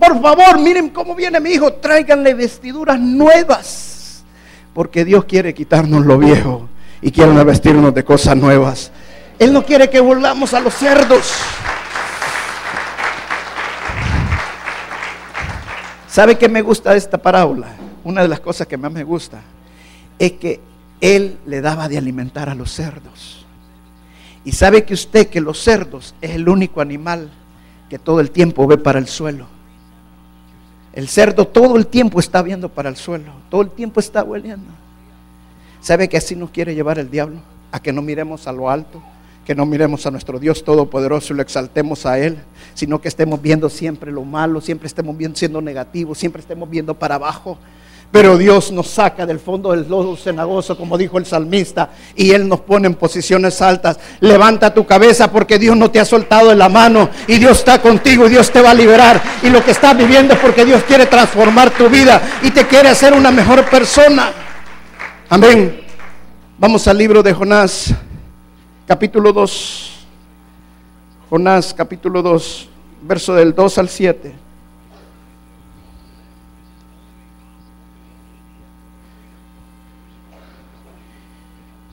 por 0.00 0.20
favor, 0.20 0.58
miren 0.58 0.88
cómo 0.88 1.14
viene 1.14 1.38
mi 1.38 1.50
hijo, 1.50 1.74
tráiganle 1.74 2.32
vestiduras 2.32 2.98
nuevas. 2.98 4.24
Porque 4.72 5.04
Dios 5.04 5.26
quiere 5.26 5.52
quitarnos 5.52 6.06
lo 6.06 6.16
viejo 6.18 6.68
y 7.02 7.12
quiere 7.12 7.32
vestirnos 7.44 7.94
de 7.94 8.02
cosas 8.02 8.34
nuevas. 8.36 8.90
Él 9.38 9.52
no 9.52 9.64
quiere 9.64 9.90
que 9.90 10.00
volvamos 10.00 10.54
a 10.54 10.60
los 10.60 10.74
cerdos. 10.74 11.32
¿Sabe 16.08 16.38
qué 16.38 16.48
me 16.48 16.62
gusta 16.62 16.96
esta 16.96 17.18
parábola? 17.18 17.68
Una 18.02 18.22
de 18.22 18.28
las 18.28 18.40
cosas 18.40 18.66
que 18.66 18.76
más 18.76 18.90
me 18.90 19.04
gusta 19.04 19.42
es 20.18 20.32
que 20.32 20.60
él 21.00 21.38
le 21.46 21.60
daba 21.60 21.88
de 21.88 21.98
alimentar 21.98 22.48
a 22.48 22.54
los 22.54 22.72
cerdos. 22.72 23.44
Y 24.44 24.52
sabe 24.52 24.84
que 24.84 24.94
usted 24.94 25.28
que 25.28 25.40
los 25.40 25.62
cerdos 25.62 26.14
es 26.22 26.30
el 26.30 26.48
único 26.48 26.80
animal 26.80 27.30
que 27.90 27.98
todo 27.98 28.20
el 28.20 28.30
tiempo 28.30 28.66
ve 28.66 28.78
para 28.78 28.98
el 28.98 29.06
suelo. 29.06 29.59
El 30.92 31.08
cerdo 31.08 31.46
todo 31.46 31.76
el 31.76 31.86
tiempo 31.86 32.18
está 32.18 32.42
viendo 32.42 32.68
para 32.68 32.88
el 32.88 32.96
suelo, 32.96 33.32
todo 33.48 33.62
el 33.62 33.70
tiempo 33.70 34.00
está 34.00 34.24
hueliendo. 34.24 34.70
¿Sabe 35.80 36.08
que 36.08 36.16
así 36.16 36.34
nos 36.36 36.50
quiere 36.50 36.74
llevar 36.74 36.98
el 36.98 37.10
diablo? 37.10 37.38
A 37.72 37.80
que 37.80 37.92
no 37.92 38.02
miremos 38.02 38.46
a 38.46 38.52
lo 38.52 38.68
alto, 38.68 39.02
que 39.46 39.54
no 39.54 39.64
miremos 39.66 40.04
a 40.06 40.10
nuestro 40.10 40.38
Dios 40.38 40.64
Todopoderoso 40.64 41.32
y 41.32 41.36
lo 41.36 41.42
exaltemos 41.42 42.06
a 42.06 42.18
Él, 42.18 42.38
sino 42.74 43.00
que 43.00 43.08
estemos 43.08 43.40
viendo 43.40 43.68
siempre 43.68 44.10
lo 44.12 44.24
malo, 44.24 44.60
siempre 44.60 44.86
estemos 44.86 45.16
viendo 45.16 45.38
siendo 45.38 45.60
negativos, 45.60 46.18
siempre 46.18 46.42
estemos 46.42 46.68
viendo 46.68 46.94
para 46.94 47.14
abajo. 47.14 47.56
Pero 48.12 48.36
Dios 48.36 48.72
nos 48.72 48.88
saca 48.88 49.24
del 49.24 49.38
fondo 49.38 49.70
del 49.70 49.88
lodo 49.88 50.16
cenagoso, 50.16 50.76
como 50.76 50.98
dijo 50.98 51.16
el 51.16 51.26
salmista, 51.26 51.90
y 52.16 52.32
Él 52.32 52.48
nos 52.48 52.60
pone 52.60 52.88
en 52.88 52.94
posiciones 52.94 53.62
altas. 53.62 54.00
Levanta 54.18 54.74
tu 54.74 54.84
cabeza 54.84 55.30
porque 55.30 55.60
Dios 55.60 55.76
no 55.76 55.92
te 55.92 56.00
ha 56.00 56.04
soltado 56.04 56.48
de 56.48 56.56
la 56.56 56.68
mano 56.68 57.08
y 57.28 57.38
Dios 57.38 57.58
está 57.58 57.80
contigo 57.80 58.26
y 58.26 58.30
Dios 58.30 58.50
te 58.50 58.60
va 58.60 58.72
a 58.72 58.74
liberar. 58.74 59.22
Y 59.44 59.50
lo 59.50 59.64
que 59.64 59.70
estás 59.70 59.96
viviendo 59.96 60.34
es 60.34 60.40
porque 60.40 60.64
Dios 60.64 60.82
quiere 60.82 61.06
transformar 61.06 61.70
tu 61.70 61.88
vida 61.88 62.20
y 62.42 62.50
te 62.50 62.66
quiere 62.66 62.88
hacer 62.88 63.12
una 63.12 63.30
mejor 63.30 63.64
persona. 63.70 64.32
Amén. 65.28 65.80
Vamos 66.58 66.88
al 66.88 66.98
libro 66.98 67.22
de 67.22 67.32
Jonás, 67.32 67.94
capítulo 68.88 69.32
2. 69.32 70.06
Jonás, 71.30 71.72
capítulo 71.72 72.22
2, 72.22 72.68
verso 73.02 73.34
del 73.34 73.54
2 73.54 73.78
al 73.78 73.88
7. 73.88 74.49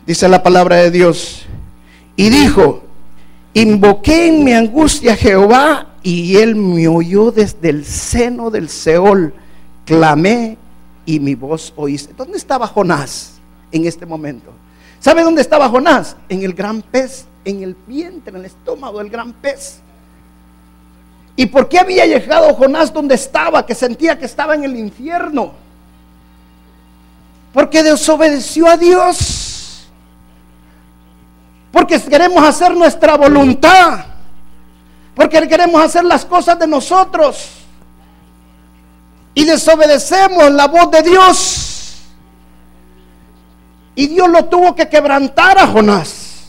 Dice 0.07 0.29
la 0.29 0.41
palabra 0.41 0.77
de 0.77 0.89
Dios. 0.89 1.45
Y 2.15 2.29
dijo, 2.29 2.81
invoqué 3.53 4.29
en 4.29 4.45
mi 4.45 4.53
angustia 4.53 5.13
a 5.13 5.15
Jehová 5.17 5.87
y 6.01 6.37
él 6.37 6.55
me 6.55 6.87
oyó 6.87 7.29
desde 7.29 7.69
el 7.69 7.83
seno 7.83 8.49
del 8.49 8.69
Seol. 8.69 9.33
Clamé 9.83 10.57
y 11.05 11.19
mi 11.19 11.35
voz 11.35 11.73
oíste. 11.75 12.13
¿Dónde 12.13 12.37
estaba 12.37 12.67
Jonás 12.67 13.33
en 13.69 13.85
este 13.85 14.05
momento? 14.05 14.53
¿Sabe 15.01 15.23
dónde 15.23 15.41
estaba 15.41 15.67
Jonás? 15.67 16.15
En 16.29 16.41
el 16.41 16.53
gran 16.53 16.81
pez, 16.81 17.25
en 17.43 17.61
el 17.61 17.75
vientre, 17.85 18.31
en 18.31 18.37
el 18.37 18.45
estómago 18.45 18.99
del 18.99 19.09
gran 19.09 19.33
pez. 19.33 19.81
¿Y 21.35 21.47
por 21.47 21.67
qué 21.67 21.79
había 21.79 22.05
llegado 22.05 22.53
Jonás 22.53 22.93
donde 22.93 23.15
estaba, 23.15 23.65
que 23.65 23.75
sentía 23.75 24.17
que 24.17 24.25
estaba 24.25 24.55
en 24.55 24.63
el 24.63 24.77
infierno? 24.77 25.51
Porque 27.51 27.83
desobedeció 27.83 28.67
a 28.67 28.77
Dios. 28.77 29.56
Porque 31.77 32.01
queremos 32.01 32.43
hacer 32.43 32.75
nuestra 32.75 33.15
voluntad. 33.15 34.03
Porque 35.13 35.47
queremos 35.47 35.79
hacer 35.79 36.03
las 36.05 36.25
cosas 36.25 36.57
de 36.57 36.65
nosotros. 36.65 37.49
Y 39.35 39.45
desobedecemos 39.45 40.49
la 40.53 40.65
voz 40.65 40.89
de 40.89 41.03
Dios. 41.03 42.01
Y 43.93 44.07
Dios 44.07 44.27
lo 44.27 44.45
tuvo 44.45 44.73
que 44.73 44.89
quebrantar 44.89 45.59
a 45.59 45.67
Jonás. 45.67 46.47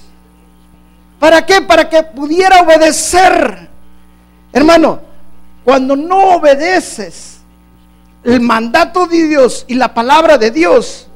¿Para 1.18 1.44
qué? 1.44 1.60
Para 1.60 1.90
que 1.90 2.02
pudiera 2.04 2.62
obedecer. 2.62 3.68
Hermano, 4.50 5.02
cuando 5.62 5.94
no 5.94 6.36
obedeces 6.36 7.42
el 8.24 8.40
mandato 8.40 9.06
de 9.06 9.28
Dios 9.28 9.66
y 9.68 9.74
la 9.74 9.92
palabra 9.92 10.38
de 10.38 10.50
Dios, 10.50 11.06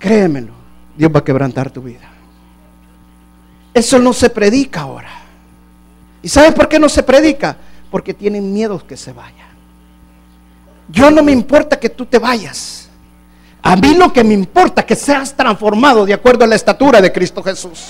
créemelo, 0.00 0.53
Dios 0.96 1.10
va 1.14 1.20
a 1.20 1.24
quebrantar 1.24 1.70
tu 1.70 1.82
vida. 1.82 2.10
Eso 3.72 3.98
no 3.98 4.12
se 4.12 4.30
predica 4.30 4.82
ahora. 4.82 5.10
¿Y 6.22 6.28
sabes 6.28 6.54
por 6.54 6.68
qué 6.68 6.78
no 6.78 6.88
se 6.88 7.02
predica? 7.02 7.56
Porque 7.90 8.14
tienen 8.14 8.52
miedo 8.52 8.84
que 8.86 8.96
se 8.96 9.12
vaya. 9.12 9.44
Yo 10.88 11.10
no 11.10 11.22
me 11.22 11.32
importa 11.32 11.78
que 11.78 11.90
tú 11.90 12.06
te 12.06 12.18
vayas. 12.18 12.88
A 13.62 13.76
mí 13.76 13.94
lo 13.94 14.12
que 14.12 14.22
me 14.22 14.34
importa 14.34 14.82
es 14.82 14.86
que 14.86 14.96
seas 14.96 15.34
transformado 15.34 16.04
de 16.04 16.14
acuerdo 16.14 16.44
a 16.44 16.46
la 16.46 16.54
estatura 16.54 17.00
de 17.00 17.12
Cristo 17.12 17.42
Jesús. 17.42 17.80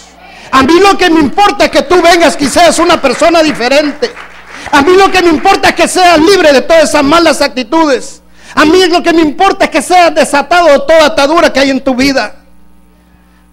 A 0.50 0.62
mí 0.62 0.74
lo 0.80 0.96
que 0.96 1.10
me 1.10 1.20
importa 1.20 1.64
es 1.64 1.70
que 1.70 1.82
tú 1.82 2.00
vengas 2.00 2.36
seas 2.48 2.78
una 2.78 3.00
persona 3.00 3.42
diferente. 3.42 4.10
A 4.70 4.82
mí 4.82 4.92
lo 4.96 5.10
que 5.10 5.20
me 5.22 5.28
importa 5.28 5.70
es 5.70 5.74
que 5.74 5.88
seas 5.88 6.18
libre 6.18 6.52
de 6.52 6.62
todas 6.62 6.84
esas 6.84 7.02
malas 7.02 7.40
actitudes. 7.42 8.22
A 8.54 8.64
mí 8.64 8.86
lo 8.86 9.02
que 9.02 9.12
me 9.12 9.20
importa 9.20 9.64
es 9.64 9.70
que 9.70 9.82
seas 9.82 10.14
desatado 10.14 10.68
de 10.68 10.78
toda 10.80 11.06
atadura 11.06 11.52
que 11.52 11.60
hay 11.60 11.70
en 11.70 11.82
tu 11.82 11.94
vida. 11.94 12.43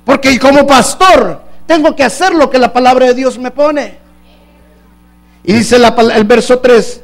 Porque 0.05 0.39
como 0.39 0.65
pastor 0.65 1.41
tengo 1.65 1.95
que 1.95 2.03
hacer 2.03 2.33
lo 2.33 2.49
que 2.49 2.57
la 2.57 2.73
palabra 2.73 3.07
de 3.07 3.13
Dios 3.13 3.37
me 3.37 3.51
pone. 3.51 3.99
Y 5.43 5.53
dice 5.53 5.77
el 5.77 6.23
verso 6.25 6.59
3, 6.59 7.01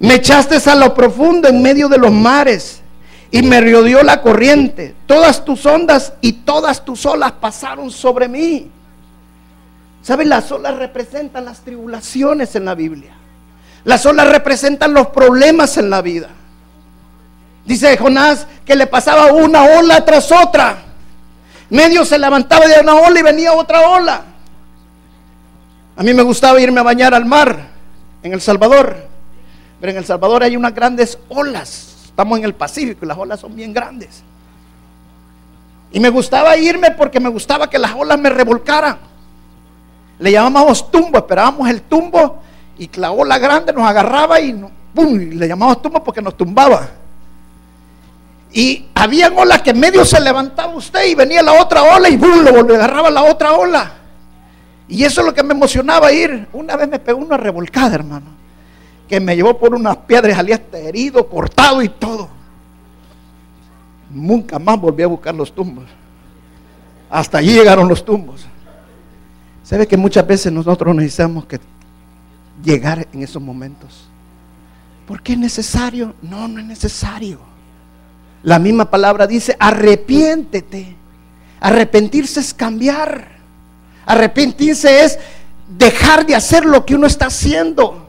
me 0.00 0.14
echaste 0.14 0.58
a 0.70 0.74
lo 0.74 0.94
profundo 0.94 1.48
en 1.48 1.62
medio 1.62 1.88
de 1.88 1.98
los 1.98 2.10
mares 2.10 2.80
y 3.30 3.42
me 3.42 3.60
rodeó 3.60 4.02
la 4.02 4.20
corriente. 4.20 4.94
Todas 5.06 5.44
tus 5.44 5.64
ondas 5.66 6.14
y 6.20 6.32
todas 6.32 6.84
tus 6.84 7.06
olas 7.06 7.32
pasaron 7.32 7.90
sobre 7.90 8.28
mí. 8.28 8.70
¿Sabes? 10.02 10.26
Las 10.26 10.50
olas 10.50 10.76
representan 10.76 11.44
las 11.44 11.60
tribulaciones 11.60 12.56
en 12.56 12.64
la 12.64 12.74
Biblia. 12.74 13.12
Las 13.84 14.04
olas 14.06 14.28
representan 14.28 14.92
los 14.92 15.08
problemas 15.08 15.76
en 15.76 15.90
la 15.90 16.02
vida. 16.02 16.28
Dice 17.64 17.96
Jonás 17.96 18.46
que 18.64 18.76
le 18.76 18.86
pasaba 18.86 19.32
una 19.32 19.62
ola 19.62 20.04
tras 20.04 20.32
otra. 20.32 20.84
Medio 21.70 22.04
se 22.04 22.18
levantaba 22.18 22.66
de 22.66 22.80
una 22.80 22.94
ola 22.96 23.20
y 23.20 23.22
venía 23.22 23.52
otra 23.52 23.88
ola. 23.88 24.24
A 25.96 26.02
mí 26.02 26.12
me 26.12 26.22
gustaba 26.22 26.60
irme 26.60 26.80
a 26.80 26.82
bañar 26.82 27.14
al 27.14 27.24
mar 27.24 27.68
en 28.22 28.32
El 28.32 28.40
Salvador. 28.40 28.96
Pero 29.80 29.92
en 29.92 29.98
El 29.98 30.04
Salvador 30.04 30.42
hay 30.42 30.56
unas 30.56 30.74
grandes 30.74 31.18
olas. 31.28 31.96
Estamos 32.06 32.38
en 32.38 32.44
el 32.44 32.54
Pacífico 32.54 33.04
y 33.04 33.08
las 33.08 33.16
olas 33.16 33.40
son 33.40 33.54
bien 33.54 33.72
grandes. 33.72 34.22
Y 35.92 36.00
me 36.00 36.08
gustaba 36.10 36.56
irme 36.56 36.90
porque 36.90 37.20
me 37.20 37.28
gustaba 37.28 37.70
que 37.70 37.78
las 37.78 37.94
olas 37.94 38.18
me 38.18 38.30
revolcaran. 38.30 38.98
Le 40.18 40.32
llamábamos 40.32 40.90
tumbo, 40.90 41.18
esperábamos 41.18 41.68
el 41.68 41.82
tumbo 41.82 42.42
y 42.78 42.90
la 42.96 43.10
ola 43.12 43.38
grande 43.38 43.72
nos 43.72 43.88
agarraba 43.88 44.40
y, 44.40 44.52
¡pum! 44.94 45.20
y 45.20 45.34
le 45.34 45.48
llamábamos 45.48 45.82
tumbo 45.82 46.02
porque 46.04 46.20
nos 46.20 46.36
tumbaba. 46.36 46.88
Y 48.52 48.86
había 48.94 49.28
olas 49.28 49.62
que 49.62 49.70
en 49.70 49.80
medio 49.80 50.04
se 50.04 50.20
levantaba 50.20 50.74
usted 50.74 51.06
y 51.06 51.14
venía 51.14 51.42
la 51.42 51.52
otra 51.52 51.82
ola 51.82 52.08
y 52.08 52.16
¡bum! 52.16 52.42
lo 52.42 52.52
volvía, 52.52 52.76
agarraba 52.76 53.10
la 53.10 53.22
otra 53.22 53.52
ola. 53.52 53.92
Y 54.88 55.04
eso 55.04 55.20
es 55.20 55.26
lo 55.26 55.32
que 55.32 55.44
me 55.44 55.54
emocionaba 55.54 56.10
ir. 56.12 56.48
Una 56.52 56.76
vez 56.76 56.88
me 56.88 56.98
pegó 56.98 57.20
una 57.20 57.36
revolcada, 57.36 57.94
hermano, 57.94 58.26
que 59.08 59.20
me 59.20 59.36
llevó 59.36 59.56
por 59.56 59.74
unas 59.74 59.96
piedras, 59.98 60.36
salía 60.36 60.56
hasta 60.56 60.78
herido, 60.78 61.28
cortado 61.28 61.80
y 61.80 61.88
todo. 61.88 62.28
Nunca 64.10 64.58
más 64.58 64.80
volví 64.80 65.04
a 65.04 65.06
buscar 65.06 65.32
los 65.32 65.54
tumbos. 65.54 65.84
Hasta 67.08 67.38
allí 67.38 67.52
llegaron 67.52 67.88
los 67.88 68.04
tumbos. 68.04 68.44
¿Sabe 69.62 69.86
que 69.86 69.96
muchas 69.96 70.26
veces 70.26 70.52
nosotros 70.52 70.92
necesitamos 70.96 71.44
que 71.44 71.60
llegar 72.64 73.06
en 73.12 73.22
esos 73.22 73.40
momentos? 73.40 74.08
¿Por 75.06 75.22
qué 75.22 75.34
es 75.34 75.38
necesario? 75.38 76.14
No, 76.22 76.48
no 76.48 76.58
es 76.58 76.66
necesario. 76.66 77.49
La 78.42 78.58
misma 78.58 78.90
palabra 78.90 79.26
dice, 79.26 79.56
arrepiéntete. 79.58 80.96
Arrepentirse 81.60 82.40
es 82.40 82.54
cambiar. 82.54 83.28
Arrepentirse 84.06 85.04
es 85.04 85.18
dejar 85.68 86.26
de 86.26 86.34
hacer 86.34 86.64
lo 86.64 86.84
que 86.86 86.94
uno 86.94 87.06
está 87.06 87.26
haciendo. 87.26 88.08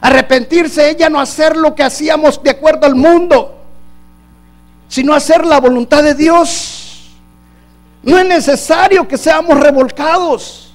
Arrepentirse 0.00 0.90
es 0.90 0.96
ya 0.96 1.08
no 1.08 1.20
hacer 1.20 1.56
lo 1.56 1.74
que 1.74 1.84
hacíamos 1.84 2.42
de 2.42 2.50
acuerdo 2.50 2.86
al 2.86 2.96
mundo, 2.96 3.56
sino 4.88 5.14
hacer 5.14 5.46
la 5.46 5.60
voluntad 5.60 6.02
de 6.02 6.14
Dios. 6.14 7.12
No 8.02 8.18
es 8.18 8.26
necesario 8.26 9.06
que 9.06 9.16
seamos 9.16 9.60
revolcados. 9.60 10.74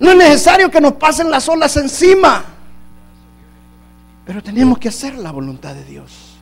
No 0.00 0.10
es 0.10 0.16
necesario 0.16 0.70
que 0.70 0.80
nos 0.80 0.94
pasen 0.94 1.30
las 1.30 1.48
olas 1.48 1.76
encima. 1.76 2.44
Pero 4.24 4.42
tenemos 4.42 4.78
que 4.78 4.88
hacer 4.88 5.14
la 5.16 5.30
voluntad 5.30 5.74
de 5.74 5.84
Dios. 5.84 6.36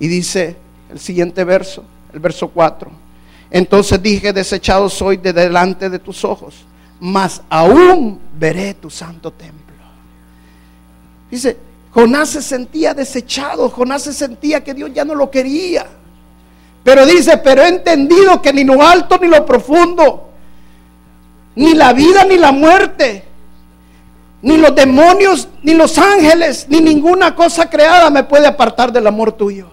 Y 0.00 0.08
dice 0.08 0.56
el 0.92 1.00
siguiente 1.00 1.42
verso, 1.44 1.84
el 2.12 2.20
verso 2.20 2.48
4. 2.48 2.90
Entonces 3.50 4.02
dije, 4.02 4.32
desechado 4.32 4.88
soy 4.88 5.16
de 5.16 5.32
delante 5.32 5.90
de 5.90 5.98
tus 5.98 6.24
ojos, 6.24 6.54
mas 7.00 7.42
aún 7.48 8.20
veré 8.38 8.74
tu 8.74 8.90
santo 8.90 9.30
templo. 9.30 9.62
Dice, 11.30 11.56
Jonás 11.92 12.30
se 12.30 12.42
sentía 12.42 12.94
desechado, 12.94 13.68
Jonás 13.70 14.02
se 14.02 14.12
sentía 14.12 14.62
que 14.62 14.74
Dios 14.74 14.90
ya 14.94 15.04
no 15.04 15.14
lo 15.14 15.30
quería. 15.30 15.86
Pero 16.84 17.06
dice, 17.06 17.38
pero 17.38 17.62
he 17.62 17.68
entendido 17.68 18.42
que 18.42 18.52
ni 18.52 18.64
lo 18.64 18.82
alto 18.82 19.18
ni 19.18 19.28
lo 19.28 19.44
profundo, 19.46 20.30
ni 21.54 21.74
la 21.74 21.92
vida 21.92 22.24
ni 22.24 22.36
la 22.36 22.52
muerte, 22.52 23.24
ni 24.42 24.56
los 24.56 24.74
demonios, 24.74 25.48
ni 25.62 25.74
los 25.74 25.96
ángeles, 25.96 26.66
ni 26.68 26.80
ninguna 26.80 27.34
cosa 27.34 27.70
creada 27.70 28.10
me 28.10 28.24
puede 28.24 28.46
apartar 28.46 28.92
del 28.92 29.06
amor 29.06 29.32
tuyo. 29.32 29.68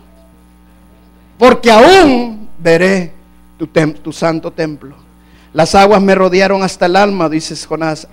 Porque 1.39 1.71
aún 1.71 2.49
veré 2.61 3.13
tu, 3.57 4.11
santo 4.11 4.51
templo. 4.51 4.93
Las 5.53 5.73
aguas 5.73 6.01
me 6.01 6.13
rodearon 6.13 6.61
hasta 6.61 6.85
el 6.85 6.97
alma, 6.97 7.29
dice 7.29 7.55
Jonás. 7.65 8.09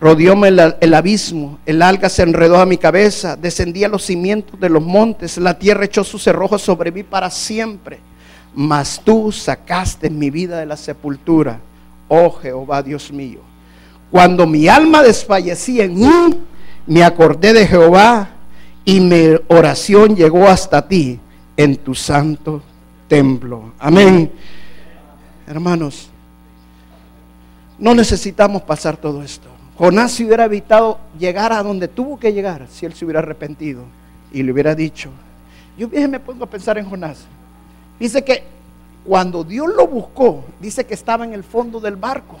Rodeóme 0.00 0.48
el, 0.48 0.94
abismo, 0.94 1.58
el 1.66 1.82
alga 1.82 2.08
se 2.08 2.22
enredó 2.22 2.58
a 2.58 2.66
mi 2.66 2.78
cabeza, 2.78 3.36
descendí 3.36 3.84
a 3.84 3.88
los 3.88 4.04
cimientos 4.04 4.58
de 4.58 4.68
los 4.68 4.82
montes, 4.82 5.38
la 5.38 5.58
tierra 5.58 5.86
echó 5.86 6.04
sus 6.04 6.22
cerrojos 6.22 6.62
sobre 6.62 6.90
mí 6.90 7.02
para 7.02 7.30
siempre. 7.30 8.00
Mas 8.54 9.00
tú 9.02 9.30
sacaste 9.30 10.08
mi 10.10 10.30
vida 10.30 10.58
de 10.58 10.66
la 10.66 10.76
sepultura, 10.76 11.60
oh 12.08 12.30
Jehová 12.30 12.82
Dios 12.82 13.12
mío. 13.12 13.40
Cuando 14.10 14.46
mi 14.46 14.68
alma 14.68 15.02
desfallecía 15.02 15.84
en 15.84 15.94
mí, 15.94 16.40
me 16.86 17.02
acordé 17.02 17.52
de 17.52 17.66
Jehová 17.66 18.30
y 18.86 19.00
mi 19.00 19.34
oración 19.48 20.14
llegó 20.14 20.48
hasta 20.48 20.86
ti 20.88 21.20
en 21.56 21.76
tu 21.76 21.94
santo 21.94 22.62
templo. 23.08 23.72
Amén. 23.78 24.30
Hermanos, 25.46 26.10
no 27.78 27.94
necesitamos 27.94 28.62
pasar 28.62 28.96
todo 28.96 29.22
esto. 29.22 29.48
Jonás 29.78 30.12
se 30.12 30.24
hubiera 30.24 30.46
evitado 30.46 30.98
llegar 31.18 31.52
a 31.52 31.62
donde 31.62 31.88
tuvo 31.88 32.18
que 32.18 32.32
llegar 32.32 32.66
si 32.70 32.86
él 32.86 32.94
se 32.94 33.04
hubiera 33.04 33.20
arrepentido 33.20 33.82
y 34.32 34.42
le 34.42 34.52
hubiera 34.52 34.74
dicho. 34.74 35.10
Yo 35.76 35.88
me 35.88 36.20
pongo 36.20 36.44
a 36.44 36.50
pensar 36.50 36.78
en 36.78 36.88
Jonás. 36.88 37.26
Dice 38.00 38.24
que 38.24 38.42
cuando 39.04 39.44
Dios 39.44 39.68
lo 39.74 39.86
buscó, 39.86 40.44
dice 40.60 40.84
que 40.84 40.94
estaba 40.94 41.24
en 41.24 41.32
el 41.32 41.44
fondo 41.44 41.78
del 41.78 41.96
barco 41.96 42.38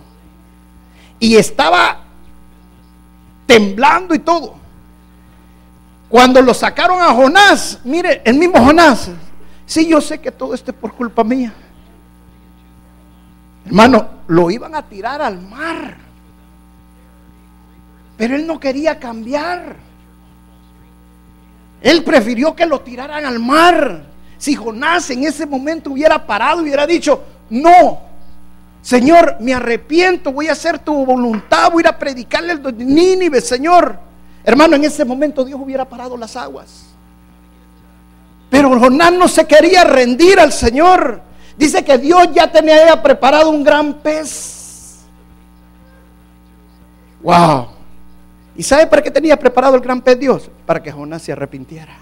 y 1.20 1.36
estaba 1.36 2.00
temblando 3.46 4.14
y 4.14 4.18
todo. 4.18 4.65
Cuando 6.08 6.40
lo 6.40 6.54
sacaron 6.54 7.00
a 7.00 7.12
Jonás, 7.12 7.80
mire, 7.84 8.22
el 8.24 8.38
mismo 8.38 8.64
Jonás, 8.64 9.10
sí, 9.64 9.86
yo 9.88 10.00
sé 10.00 10.20
que 10.20 10.30
todo 10.30 10.54
esto 10.54 10.70
es 10.70 10.76
por 10.76 10.92
culpa 10.92 11.24
mía. 11.24 11.52
Hermano, 13.64 14.08
lo 14.28 14.50
iban 14.50 14.74
a 14.76 14.82
tirar 14.82 15.20
al 15.20 15.40
mar. 15.42 15.96
Pero 18.16 18.36
él 18.36 18.46
no 18.46 18.60
quería 18.60 18.98
cambiar. 18.98 19.76
Él 21.82 22.04
prefirió 22.04 22.54
que 22.54 22.66
lo 22.66 22.80
tiraran 22.80 23.26
al 23.26 23.40
mar. 23.40 24.04
Si 24.38 24.54
Jonás 24.54 25.10
en 25.10 25.24
ese 25.24 25.46
momento 25.46 25.90
hubiera 25.90 26.24
parado 26.24 26.60
y 26.60 26.64
hubiera 26.64 26.86
dicho, 26.86 27.22
no, 27.50 28.00
Señor, 28.80 29.38
me 29.40 29.52
arrepiento, 29.52 30.32
voy 30.32 30.46
a 30.48 30.52
hacer 30.52 30.78
tu 30.78 31.04
voluntad, 31.04 31.72
voy 31.72 31.82
a 31.84 31.90
a 31.90 31.98
predicarle 31.98 32.52
el 32.52 32.86
Nínive, 32.86 33.40
Señor. 33.40 33.98
Hermano, 34.46 34.76
en 34.76 34.84
ese 34.84 35.04
momento 35.04 35.44
Dios 35.44 35.60
hubiera 35.60 35.84
parado 35.84 36.16
las 36.16 36.36
aguas. 36.36 36.86
Pero 38.48 38.78
Jonás 38.78 39.12
no 39.12 39.26
se 39.26 39.44
quería 39.44 39.82
rendir 39.82 40.38
al 40.38 40.52
Señor. 40.52 41.20
Dice 41.58 41.84
que 41.84 41.98
Dios 41.98 42.28
ya 42.32 42.50
tenía 42.50 43.02
preparado 43.02 43.50
un 43.50 43.64
gran 43.64 43.94
pez. 43.94 45.00
Wow. 47.22 47.70
¿Y 48.54 48.62
sabe 48.62 48.86
para 48.86 49.02
qué 49.02 49.10
tenía 49.10 49.36
preparado 49.36 49.74
el 49.74 49.80
gran 49.80 50.00
pez 50.00 50.16
Dios? 50.16 50.48
Para 50.64 50.80
que 50.80 50.92
Jonás 50.92 51.22
se 51.22 51.32
arrepintiera. 51.32 51.96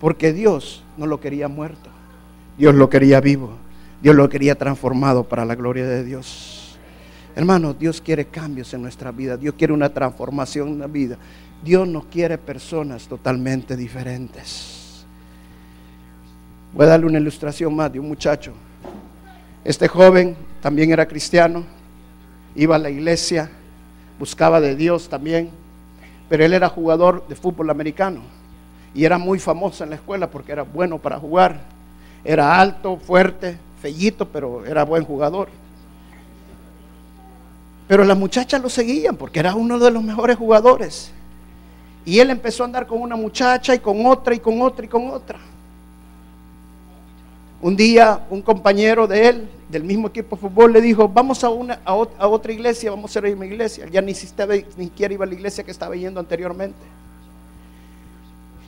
Porque 0.00 0.32
Dios 0.32 0.82
no 0.96 1.06
lo 1.06 1.20
quería 1.20 1.46
muerto. 1.46 1.90
Dios 2.58 2.74
lo 2.74 2.90
quería 2.90 3.20
vivo. 3.20 3.50
Dios 4.02 4.16
lo 4.16 4.28
quería 4.28 4.56
transformado 4.56 5.22
para 5.22 5.44
la 5.44 5.54
gloria 5.54 5.86
de 5.86 6.02
Dios. 6.02 6.63
Hermanos, 7.36 7.76
Dios 7.78 8.00
quiere 8.00 8.26
cambios 8.26 8.72
en 8.74 8.82
nuestra 8.82 9.10
vida. 9.10 9.36
Dios 9.36 9.54
quiere 9.58 9.72
una 9.72 9.88
transformación 9.88 10.68
en 10.68 10.78
la 10.78 10.86
vida. 10.86 11.16
Dios 11.64 11.88
nos 11.88 12.04
quiere 12.06 12.38
personas 12.38 13.08
totalmente 13.08 13.76
diferentes. 13.76 15.04
Voy 16.72 16.86
a 16.86 16.90
darle 16.90 17.06
una 17.06 17.18
ilustración 17.18 17.74
más 17.74 17.92
de 17.92 17.98
un 17.98 18.08
muchacho. 18.08 18.52
Este 19.64 19.88
joven 19.88 20.36
también 20.60 20.92
era 20.92 21.06
cristiano, 21.06 21.64
iba 22.54 22.76
a 22.76 22.78
la 22.78 22.90
iglesia, 22.90 23.50
buscaba 24.18 24.60
de 24.60 24.76
Dios 24.76 25.08
también, 25.08 25.50
pero 26.28 26.44
él 26.44 26.52
era 26.52 26.68
jugador 26.68 27.26
de 27.28 27.34
fútbol 27.34 27.70
americano 27.70 28.20
y 28.94 29.04
era 29.04 29.18
muy 29.18 29.38
famoso 29.38 29.82
en 29.82 29.90
la 29.90 29.96
escuela 29.96 30.30
porque 30.30 30.52
era 30.52 30.62
bueno 30.62 30.98
para 30.98 31.18
jugar. 31.18 31.60
Era 32.24 32.60
alto, 32.60 32.96
fuerte, 32.96 33.58
fellito, 33.80 34.28
pero 34.28 34.64
era 34.64 34.84
buen 34.84 35.04
jugador. 35.04 35.48
Pero 37.86 38.04
las 38.04 38.16
muchachas 38.16 38.62
lo 38.62 38.68
seguían 38.68 39.16
porque 39.16 39.40
era 39.40 39.54
uno 39.54 39.78
de 39.78 39.90
los 39.90 40.02
mejores 40.02 40.36
jugadores. 40.36 41.10
Y 42.06 42.18
él 42.18 42.30
empezó 42.30 42.62
a 42.62 42.66
andar 42.66 42.86
con 42.86 43.00
una 43.00 43.16
muchacha 43.16 43.74
y 43.74 43.78
con 43.78 44.04
otra 44.06 44.34
y 44.34 44.40
con 44.40 44.60
otra 44.60 44.84
y 44.84 44.88
con 44.88 45.10
otra. 45.10 45.38
Un 47.60 47.76
día 47.76 48.20
un 48.28 48.42
compañero 48.42 49.06
de 49.06 49.28
él, 49.28 49.48
del 49.70 49.84
mismo 49.84 50.08
equipo 50.08 50.36
de 50.36 50.42
fútbol, 50.42 50.72
le 50.72 50.80
dijo, 50.82 51.08
vamos 51.08 51.42
a, 51.44 51.48
una, 51.48 51.80
a, 51.84 51.94
otra 51.94 52.52
iglesia, 52.52 52.90
vamos 52.90 53.14
a 53.16 53.18
ir 53.20 53.26
a 53.26 53.36
una 53.36 53.46
iglesia. 53.46 53.86
Ya 53.90 54.02
ni 54.02 54.14
siquiera 54.14 55.14
iba 55.14 55.24
a 55.24 55.28
la 55.28 55.34
iglesia 55.34 55.64
que 55.64 55.70
estaba 55.70 55.96
yendo 55.96 56.20
anteriormente. 56.20 56.78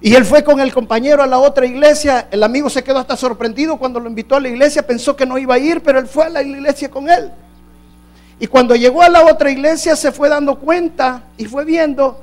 Y 0.01 0.15
él 0.15 0.25
fue 0.25 0.45
con 0.45 0.61
el 0.61 0.73
compañero 0.73 1.23
a 1.23 1.27
la 1.27 1.39
otra 1.39 1.67
iglesia. 1.67 2.29
El 2.31 2.43
amigo 2.43 2.71
se 2.71 2.85
quedó 2.85 2.99
hasta 2.99 3.17
sorprendido 3.17 3.79
cuando 3.79 3.99
lo 3.99 4.09
invitó 4.09 4.37
a 4.37 4.41
la 4.41 4.49
iglesia. 4.49 4.87
Pensó 4.87 5.17
que 5.17 5.27
no 5.27 5.39
iba 5.39 5.55
a 5.55 5.59
ir, 5.59 5.83
pero 5.83 5.99
él 5.99 6.07
fue 6.07 6.25
a 6.25 6.29
la 6.29 6.43
iglesia 6.43 6.91
con 6.91 7.09
él. 7.09 7.31
Y 8.39 8.47
cuando 8.47 8.77
llegó 8.77 9.03
a 9.03 9.09
la 9.09 9.25
otra 9.25 9.51
iglesia 9.51 9.97
se 9.97 10.13
fue 10.13 10.29
dando 10.29 10.59
cuenta 10.59 11.25
y 11.39 11.47
fue 11.47 11.65
viendo 11.65 12.21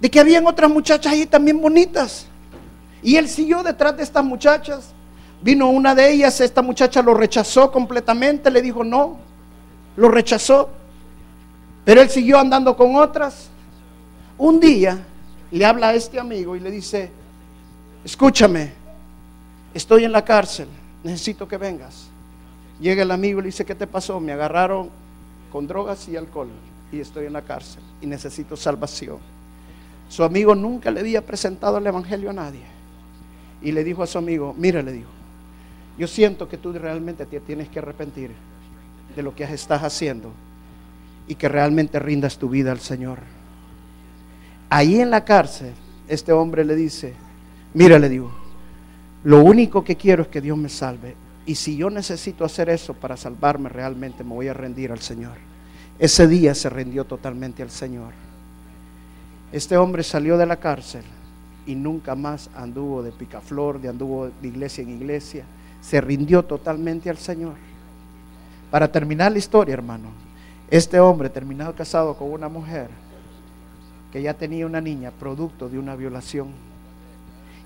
de 0.00 0.10
que 0.10 0.18
habían 0.18 0.46
otras 0.46 0.70
muchachas 0.70 1.12
ahí 1.12 1.26
también 1.26 1.60
bonitas. 1.60 2.26
Y 3.02 3.16
él 3.16 3.28
siguió 3.28 3.62
detrás 3.62 3.96
de 3.96 4.02
estas 4.02 4.24
muchachas. 4.24 4.92
Vino 5.40 5.68
una 5.68 5.94
de 5.94 6.10
ellas, 6.10 6.40
esta 6.40 6.62
muchacha 6.62 7.02
lo 7.02 7.14
rechazó 7.14 7.70
completamente, 7.70 8.50
le 8.50 8.62
dijo 8.62 8.82
no, 8.82 9.18
lo 9.96 10.08
rechazó. 10.08 10.70
Pero 11.84 12.00
él 12.00 12.08
siguió 12.08 12.38
andando 12.38 12.76
con 12.76 12.96
otras. 12.96 13.48
Un 14.36 14.58
día 14.58 14.98
le 15.50 15.64
habla 15.64 15.88
a 15.88 15.94
este 15.94 16.18
amigo 16.18 16.56
y 16.56 16.60
le 16.60 16.70
dice, 16.70 17.10
escúchame, 18.04 18.72
estoy 19.72 20.04
en 20.04 20.12
la 20.12 20.24
cárcel, 20.24 20.66
necesito 21.04 21.46
que 21.46 21.56
vengas. 21.56 22.08
Llega 22.80 23.02
el 23.02 23.10
amigo 23.12 23.38
y 23.38 23.42
le 23.42 23.46
dice, 23.46 23.64
¿qué 23.64 23.74
te 23.74 23.86
pasó? 23.86 24.18
Me 24.18 24.32
agarraron 24.32 24.90
con 25.54 25.68
drogas 25.68 26.08
y 26.08 26.16
alcohol 26.16 26.48
y 26.90 26.98
estoy 26.98 27.26
en 27.26 27.32
la 27.32 27.42
cárcel 27.42 27.80
y 28.02 28.08
necesito 28.08 28.56
salvación. 28.56 29.18
Su 30.08 30.24
amigo 30.24 30.52
nunca 30.56 30.90
le 30.90 30.98
había 30.98 31.24
presentado 31.24 31.78
el 31.78 31.86
Evangelio 31.86 32.30
a 32.30 32.32
nadie. 32.32 32.64
Y 33.62 33.70
le 33.70 33.84
dijo 33.84 34.02
a 34.02 34.08
su 34.08 34.18
amigo, 34.18 34.52
mira, 34.58 34.82
le 34.82 34.90
dijo, 34.90 35.10
yo 35.96 36.08
siento 36.08 36.48
que 36.48 36.58
tú 36.58 36.72
realmente 36.72 37.24
te 37.24 37.38
tienes 37.38 37.68
que 37.68 37.78
arrepentir 37.78 38.32
de 39.14 39.22
lo 39.22 39.32
que 39.32 39.44
estás 39.44 39.84
haciendo 39.84 40.32
y 41.28 41.36
que 41.36 41.48
realmente 41.48 42.00
rindas 42.00 42.36
tu 42.36 42.48
vida 42.48 42.72
al 42.72 42.80
Señor. 42.80 43.20
Ahí 44.70 44.98
en 44.98 45.08
la 45.08 45.24
cárcel, 45.24 45.72
este 46.08 46.32
hombre 46.32 46.64
le 46.64 46.74
dice, 46.74 47.14
mira, 47.74 48.00
le 48.00 48.08
digo, 48.08 48.32
lo 49.22 49.44
único 49.44 49.84
que 49.84 49.94
quiero 49.94 50.24
es 50.24 50.28
que 50.28 50.40
Dios 50.40 50.58
me 50.58 50.68
salve. 50.68 51.14
Y 51.46 51.56
si 51.56 51.76
yo 51.76 51.90
necesito 51.90 52.44
hacer 52.44 52.68
eso 52.70 52.94
para 52.94 53.16
salvarme 53.16 53.68
realmente, 53.68 54.24
me 54.24 54.34
voy 54.34 54.48
a 54.48 54.54
rendir 54.54 54.92
al 54.92 55.00
Señor. 55.00 55.36
Ese 55.98 56.26
día 56.26 56.54
se 56.54 56.70
rindió 56.70 57.04
totalmente 57.04 57.62
al 57.62 57.70
Señor. 57.70 58.12
Este 59.52 59.76
hombre 59.76 60.02
salió 60.02 60.36
de 60.38 60.46
la 60.46 60.56
cárcel 60.56 61.04
y 61.66 61.74
nunca 61.74 62.14
más 62.14 62.50
anduvo 62.54 63.02
de 63.02 63.12
picaflor, 63.12 63.80
de 63.80 63.88
anduvo 63.88 64.30
de 64.40 64.48
iglesia 64.48 64.82
en 64.82 64.90
iglesia 64.90 65.44
se 65.84 66.00
rindió 66.00 66.42
totalmente 66.42 67.10
al 67.10 67.18
Señor. 67.18 67.54
Para 68.70 68.90
terminar 68.90 69.30
la 69.30 69.38
historia, 69.38 69.74
hermano, 69.74 70.08
este 70.70 70.98
hombre 70.98 71.28
terminado 71.28 71.74
casado 71.74 72.16
con 72.16 72.32
una 72.32 72.48
mujer 72.48 72.88
que 74.10 74.22
ya 74.22 74.32
tenía 74.32 74.64
una 74.64 74.80
niña 74.80 75.10
producto 75.10 75.68
de 75.68 75.78
una 75.78 75.94
violación. 75.94 76.48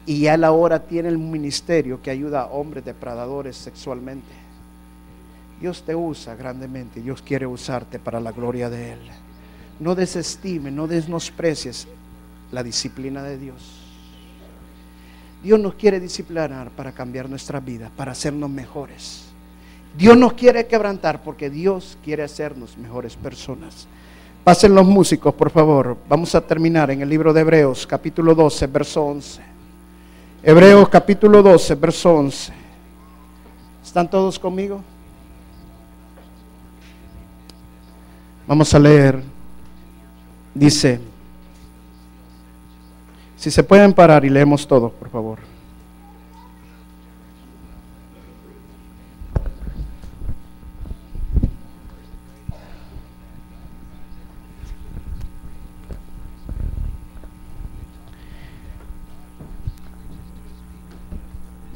Y 0.08 0.26
él 0.26 0.42
ahora 0.42 0.78
tiene 0.78 1.10
el 1.10 1.18
ministerio 1.18 2.00
que 2.00 2.10
ayuda 2.10 2.40
a 2.40 2.46
hombres 2.46 2.82
depredadores 2.82 3.58
sexualmente. 3.58 4.32
Dios 5.60 5.82
te 5.82 5.94
usa 5.94 6.34
grandemente, 6.34 7.02
Dios 7.02 7.20
quiere 7.20 7.46
usarte 7.46 7.98
para 7.98 8.18
la 8.18 8.32
gloria 8.32 8.70
de 8.70 8.92
Él. 8.92 9.00
No 9.78 9.94
desestime, 9.94 10.70
no 10.70 10.86
desnosprecies 10.86 11.86
la 12.52 12.62
disciplina 12.62 13.22
de 13.22 13.36
Dios. 13.36 13.82
Dios 15.42 15.60
nos 15.60 15.74
quiere 15.74 16.00
disciplinar 16.00 16.70
para 16.70 16.92
cambiar 16.92 17.28
nuestra 17.28 17.60
vida, 17.60 17.90
para 17.94 18.12
hacernos 18.12 18.48
mejores. 18.48 19.24
Dios 19.94 20.16
nos 20.16 20.32
quiere 20.32 20.66
quebrantar 20.66 21.22
porque 21.22 21.50
Dios 21.50 21.98
quiere 22.02 22.22
hacernos 22.22 22.78
mejores 22.78 23.14
personas. 23.14 23.86
Pasen 24.42 24.74
los 24.74 24.86
músicos, 24.86 25.34
por 25.34 25.50
favor. 25.50 25.98
Vamos 26.08 26.34
a 26.34 26.40
terminar 26.40 26.90
en 26.90 27.02
el 27.02 27.10
libro 27.10 27.34
de 27.34 27.42
Hebreos, 27.42 27.86
capítulo 27.86 28.34
12, 28.34 28.66
verso 28.68 29.04
11. 29.04 29.57
Hebreos, 30.48 30.88
capítulo 30.88 31.42
12, 31.42 31.74
verso 31.74 32.10
11. 32.10 32.54
¿Están 33.84 34.08
todos 34.08 34.38
conmigo? 34.38 34.80
Vamos 38.46 38.72
a 38.72 38.78
leer. 38.78 39.22
Dice, 40.54 41.00
si 43.36 43.50
se 43.50 43.62
pueden 43.62 43.92
parar 43.92 44.24
y 44.24 44.30
leemos 44.30 44.66
todo, 44.66 44.88
por 44.88 45.10
favor. 45.10 45.27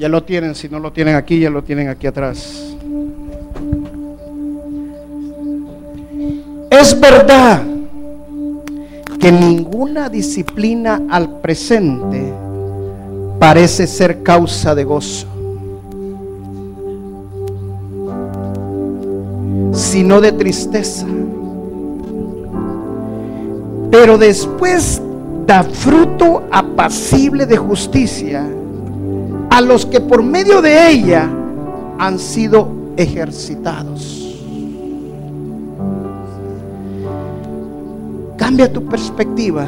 Ya 0.02 0.08
lo 0.08 0.24
tienen, 0.24 0.56
si 0.56 0.68
no 0.68 0.80
lo 0.80 0.92
tienen 0.92 1.14
aquí, 1.14 1.38
ya 1.38 1.48
lo 1.48 1.62
tienen 1.62 1.86
aquí 1.86 2.08
atrás. 2.08 2.74
Es 6.68 6.98
verdad 6.98 7.62
que 9.20 9.30
ninguna 9.30 10.08
disciplina 10.08 11.02
al 11.08 11.38
presente 11.38 12.34
parece 13.38 13.86
ser 13.86 14.24
causa 14.24 14.74
de 14.74 14.82
gozo, 14.82 15.28
sino 19.72 20.20
de 20.20 20.32
tristeza. 20.32 21.06
Pero 23.92 24.18
después 24.18 25.00
da 25.46 25.62
fruto 25.62 26.42
apacible 26.50 27.46
de 27.46 27.56
justicia 27.56 28.44
a 29.52 29.60
los 29.60 29.84
que 29.84 30.00
por 30.00 30.22
medio 30.22 30.62
de 30.62 30.88
ella 30.88 31.28
han 31.98 32.18
sido 32.18 32.68
ejercitados. 32.96 34.34
Cambia 38.38 38.72
tu 38.72 38.82
perspectiva 38.86 39.66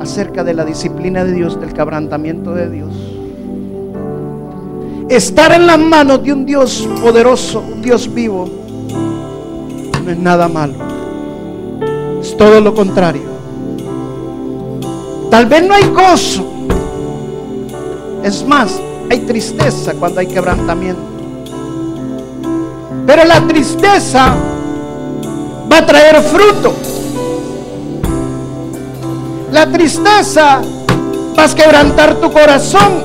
acerca 0.00 0.42
de 0.42 0.52
la 0.52 0.64
disciplina 0.64 1.22
de 1.22 1.32
Dios, 1.32 1.60
del 1.60 1.72
quebrantamiento 1.72 2.54
de 2.54 2.68
Dios. 2.68 2.92
Estar 5.10 5.52
en 5.52 5.68
las 5.68 5.78
manos 5.78 6.24
de 6.24 6.32
un 6.32 6.44
Dios 6.44 6.88
poderoso, 7.00 7.60
un 7.60 7.82
Dios 7.82 8.12
vivo, 8.12 8.48
no 10.04 10.10
es 10.10 10.18
nada 10.18 10.48
malo. 10.48 10.74
Es 12.20 12.36
todo 12.36 12.60
lo 12.60 12.74
contrario. 12.74 13.36
Tal 15.30 15.46
vez 15.46 15.64
no 15.64 15.72
hay 15.72 15.84
gozo, 15.84 16.55
es 18.26 18.44
más, 18.44 18.72
hay 19.08 19.20
tristeza 19.20 19.94
cuando 19.94 20.18
hay 20.18 20.26
quebrantamiento. 20.26 21.00
Pero 23.06 23.24
la 23.24 23.40
tristeza 23.46 24.34
va 25.70 25.78
a 25.78 25.86
traer 25.86 26.20
fruto. 26.22 26.74
La 29.52 29.70
tristeza 29.70 30.60
va 31.38 31.44
a 31.44 31.54
quebrantar 31.54 32.16
tu 32.16 32.32
corazón. 32.32 33.04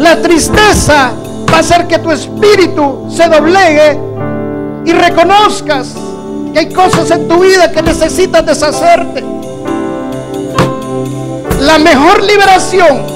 La 0.00 0.20
tristeza 0.20 1.12
va 1.48 1.58
a 1.58 1.60
hacer 1.60 1.86
que 1.86 2.00
tu 2.00 2.10
espíritu 2.10 3.06
se 3.08 3.28
doblegue 3.28 4.00
y 4.84 4.92
reconozcas 4.92 5.94
que 6.52 6.58
hay 6.58 6.72
cosas 6.72 7.08
en 7.12 7.28
tu 7.28 7.38
vida 7.38 7.70
que 7.70 7.82
necesitas 7.82 8.44
deshacerte. 8.44 9.24
La 11.60 11.78
mejor 11.78 12.20
liberación 12.24 13.11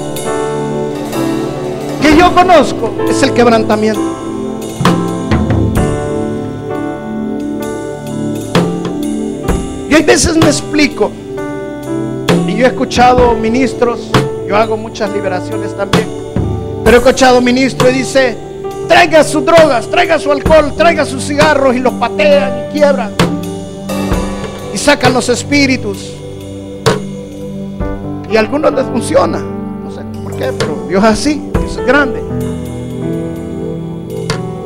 que 2.07 2.17
yo 2.17 2.33
conozco 2.33 2.93
es 3.09 3.21
el 3.21 3.33
quebrantamiento. 3.33 3.99
Y 9.89 9.93
hay 9.93 10.03
veces 10.03 10.37
me 10.37 10.45
explico, 10.45 11.11
y 12.47 12.55
yo 12.55 12.65
he 12.65 12.69
escuchado 12.69 13.33
ministros, 13.33 14.09
yo 14.47 14.55
hago 14.55 14.77
muchas 14.77 15.11
liberaciones 15.11 15.75
también, 15.75 16.07
pero 16.83 16.97
he 16.97 16.99
escuchado 16.99 17.41
ministros 17.41 17.91
y 17.93 17.97
dice, 17.97 18.37
traiga 18.87 19.23
sus 19.23 19.43
drogas, 19.43 19.89
traiga 19.89 20.17
su 20.17 20.31
alcohol, 20.31 20.73
traiga 20.77 21.03
sus 21.03 21.25
cigarros 21.25 21.75
y 21.75 21.79
los 21.79 21.93
patean 21.93 22.67
y 22.69 22.73
quiebran. 22.73 23.11
Y 24.73 24.77
sacan 24.77 25.13
los 25.13 25.27
espíritus. 25.29 26.13
Y 28.29 28.35
a 28.35 28.39
algunos 28.39 28.73
les 28.73 28.85
funciona. 28.85 29.56
Qué, 30.37 30.53
pero 30.57 30.85
Dios 30.87 31.03
es 31.03 31.09
así 31.09 31.47
es 31.67 31.77
grande. 31.85 32.23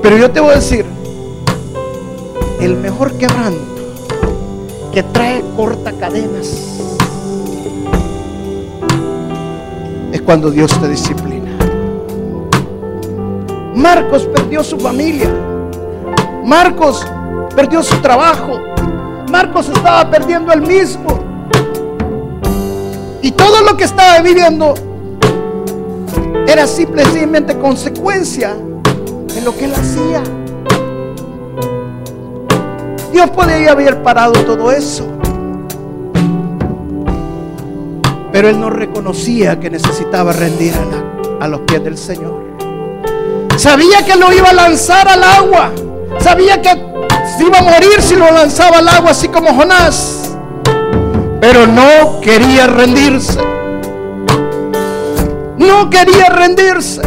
Pero 0.01 0.17
yo 0.17 0.32
te 0.32 0.39
voy 0.39 0.51
a 0.51 0.55
decir, 0.55 0.86
el 2.59 2.76
mejor 2.76 3.17
quebranto 3.17 3.59
que 4.91 5.03
trae 5.03 5.43
corta 5.55 5.91
cadenas 5.93 6.47
es 10.11 10.22
cuando 10.22 10.51
Dios 10.51 10.72
te 10.80 10.89
disciplina. 10.89 11.51
Marcos 13.74 14.28
perdió 14.28 14.63
su 14.63 14.78
familia. 14.78 15.32
Marcos 16.43 17.05
perdió 17.55 17.82
su 17.82 17.95
trabajo. 17.97 18.59
Marcos 19.32 19.69
estaba 19.69 20.09
perdiendo 20.09 20.51
el 20.51 20.61
mismo. 20.61 21.19
Y 23.22 23.32
todo 23.32 23.61
lo 23.61 23.78
que 23.78 23.86
estaba 23.86 24.19
viviendo 24.19 24.74
era 26.52 26.68
simplemente 26.68 27.58
consecuencia 27.58 28.54
de 29.34 29.41
lo 29.41 29.56
que 29.56 29.66
él 29.66 29.74
hacía. 29.74 30.22
Dios 33.14 33.30
podía 33.30 33.72
haber 33.72 34.04
parado 34.04 34.34
todo 34.34 34.70
eso. 34.72 35.08
Pero 38.34 38.49
él 38.49 38.60
no 38.60 38.70
reconocía 38.70 39.62
que 39.62 39.70
necesitaba 39.70 40.34
rendir 40.34 40.74
a, 41.39 41.47
los 41.47 41.62
pies 41.62 41.84
del 41.86 41.97
Señor. 41.97 42.43
Sabía 43.56 44.04
que 44.06 44.18
lo 44.18 44.34
iba 44.34 44.49
a 44.49 44.54
lanzar 44.54 45.08
al 45.08 45.24
agua. 45.24 45.72
Sabía 46.20 46.62
que 46.62 46.70
iba 47.39 47.60
a 47.60 47.62
morir 47.62 48.02
si 48.02 48.16
lo 48.16 48.30
lanzaba 48.30 48.80
al 48.80 48.89
agua, 48.89 49.12
así 49.12 49.30
como 49.30 49.54
Jonás. 49.54 50.32
Pero 51.39 51.66
no 51.66 52.20
quería 52.22 52.68
rendirse 52.68 53.51
no 55.62 55.89
quería 55.89 56.30
rendirse. 56.30 57.01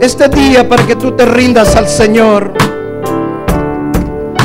Este 0.00 0.28
día 0.28 0.66
para 0.68 0.86
que 0.86 0.96
tú 0.96 1.12
te 1.12 1.26
rindas 1.26 1.76
al 1.76 1.86
Señor. 1.86 2.52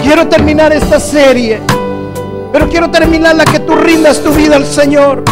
Quiero 0.03 0.27
terminar 0.27 0.73
esta 0.73 0.99
serie, 0.99 1.61
pero 2.51 2.67
quiero 2.69 2.91
terminarla 2.91 3.45
que 3.45 3.59
tú 3.59 3.75
rindas 3.75 4.21
tu 4.21 4.31
vida 4.31 4.57
al 4.57 4.65
Señor. 4.65 5.23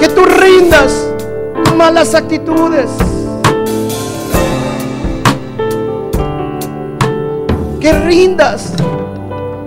Que 0.00 0.08
tú 0.08 0.24
rindas 0.24 1.06
tus 1.64 1.74
malas 1.76 2.14
actitudes. 2.14 2.90
Que 7.78 7.92
rindas 7.92 8.72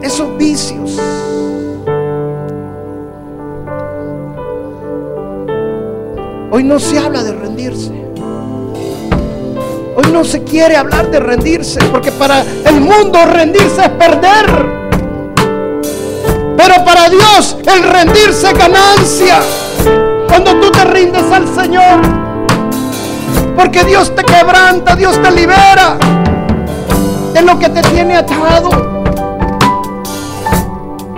esos 0.02 0.36
vicios. 0.38 1.00
Hoy 6.56 6.64
no 6.64 6.80
se 6.80 6.98
habla 6.98 7.22
de 7.22 7.34
rendirse. 7.34 7.92
Hoy 9.94 10.10
no 10.14 10.24
se 10.24 10.42
quiere 10.46 10.78
hablar 10.78 11.12
de 11.12 11.20
rendirse, 11.20 11.84
porque 11.92 12.14
para 12.14 12.46
el 12.64 12.80
mundo 12.80 13.20
rendirse 13.26 13.82
es 13.82 13.90
perder. 13.90 14.46
Pero 16.56 16.86
para 16.86 17.10
Dios 17.10 17.58
el 17.68 17.84
rendirse 17.84 18.52
es 18.52 18.58
ganancia. 18.58 19.40
Cuando 20.30 20.58
tú 20.62 20.72
te 20.72 20.86
rindes 20.86 21.30
al 21.30 21.46
Señor. 21.54 22.00
Porque 23.58 23.84
Dios 23.84 24.16
te 24.16 24.24
quebranta, 24.24 24.96
Dios 24.96 25.22
te 25.22 25.32
libera 25.32 25.98
de 27.34 27.42
lo 27.42 27.60
que 27.60 27.68
te 27.68 27.82
tiene 27.82 28.16
atado. 28.16 28.70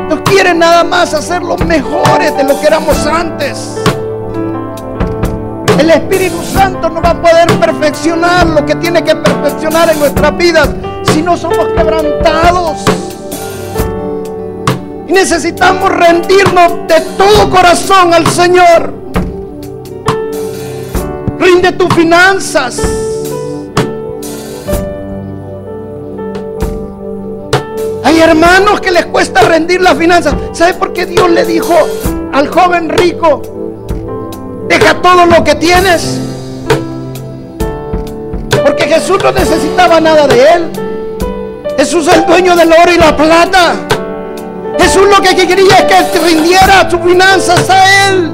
No 0.10 0.24
quiere 0.24 0.56
nada 0.56 0.84
más 0.84 1.14
hacer 1.14 1.44
los 1.44 1.64
mejores 1.64 2.36
de 2.36 2.44
lo 2.44 2.60
que 2.60 2.66
éramos 2.66 3.06
antes. 3.06 3.78
El 5.88 5.94
Espíritu 5.94 6.44
Santo 6.44 6.90
no 6.90 7.02
va 7.02 7.12
a 7.12 7.22
poder 7.22 7.48
perfeccionar 7.62 8.46
lo 8.46 8.66
que 8.66 8.76
tiene 8.76 9.02
que 9.06 9.16
perfeccionar 9.16 9.90
en 9.90 10.00
nuestras 10.00 10.36
vidas 10.36 10.68
si 11.04 11.22
no 11.22 11.38
somos 11.38 11.66
quebrantados. 11.70 12.84
Y 15.08 15.14
necesitamos 15.14 15.90
rendirnos 15.90 16.74
de 16.90 17.00
todo 17.18 17.50
corazón 17.50 18.14
al 18.14 18.28
Señor. 18.28 18.94
Rinde 21.40 21.72
tus 21.72 21.94
finanzas. 21.96 22.82
Hay 28.04 28.20
hermanos 28.20 28.82
que 28.82 28.92
les 28.92 29.06
cuesta 29.06 29.40
rendir 29.44 29.80
las 29.80 29.98
finanzas. 29.98 30.36
¿Sabe 30.52 30.74
por 30.74 30.92
qué 30.92 31.06
Dios 31.06 31.30
le 31.32 31.46
dijo 31.46 31.74
al 32.34 32.50
joven 32.50 32.90
rico, 32.90 33.42
deja 34.68 35.02
todo 35.02 35.26
lo 35.26 35.44
que 35.44 35.56
tienes? 35.56 36.20
Porque 38.64 38.84
Jesús 38.84 39.18
no 39.24 39.32
necesitaba 39.32 40.00
nada 40.00 40.28
de 40.28 40.54
él. 40.54 40.72
Jesús 41.78 42.08
es 42.08 42.16
el 42.16 42.26
dueño 42.26 42.56
del 42.56 42.72
oro 42.72 42.92
y 42.92 42.98
la 42.98 43.16
plata. 43.16 43.76
Jesús 44.80 45.08
lo 45.08 45.22
que 45.22 45.36
quería 45.36 45.78
es 45.78 46.10
que 46.10 46.20
rindiera 46.20 46.90
sus 46.90 47.00
finanzas 47.02 47.70
a 47.70 48.10
él. 48.10 48.34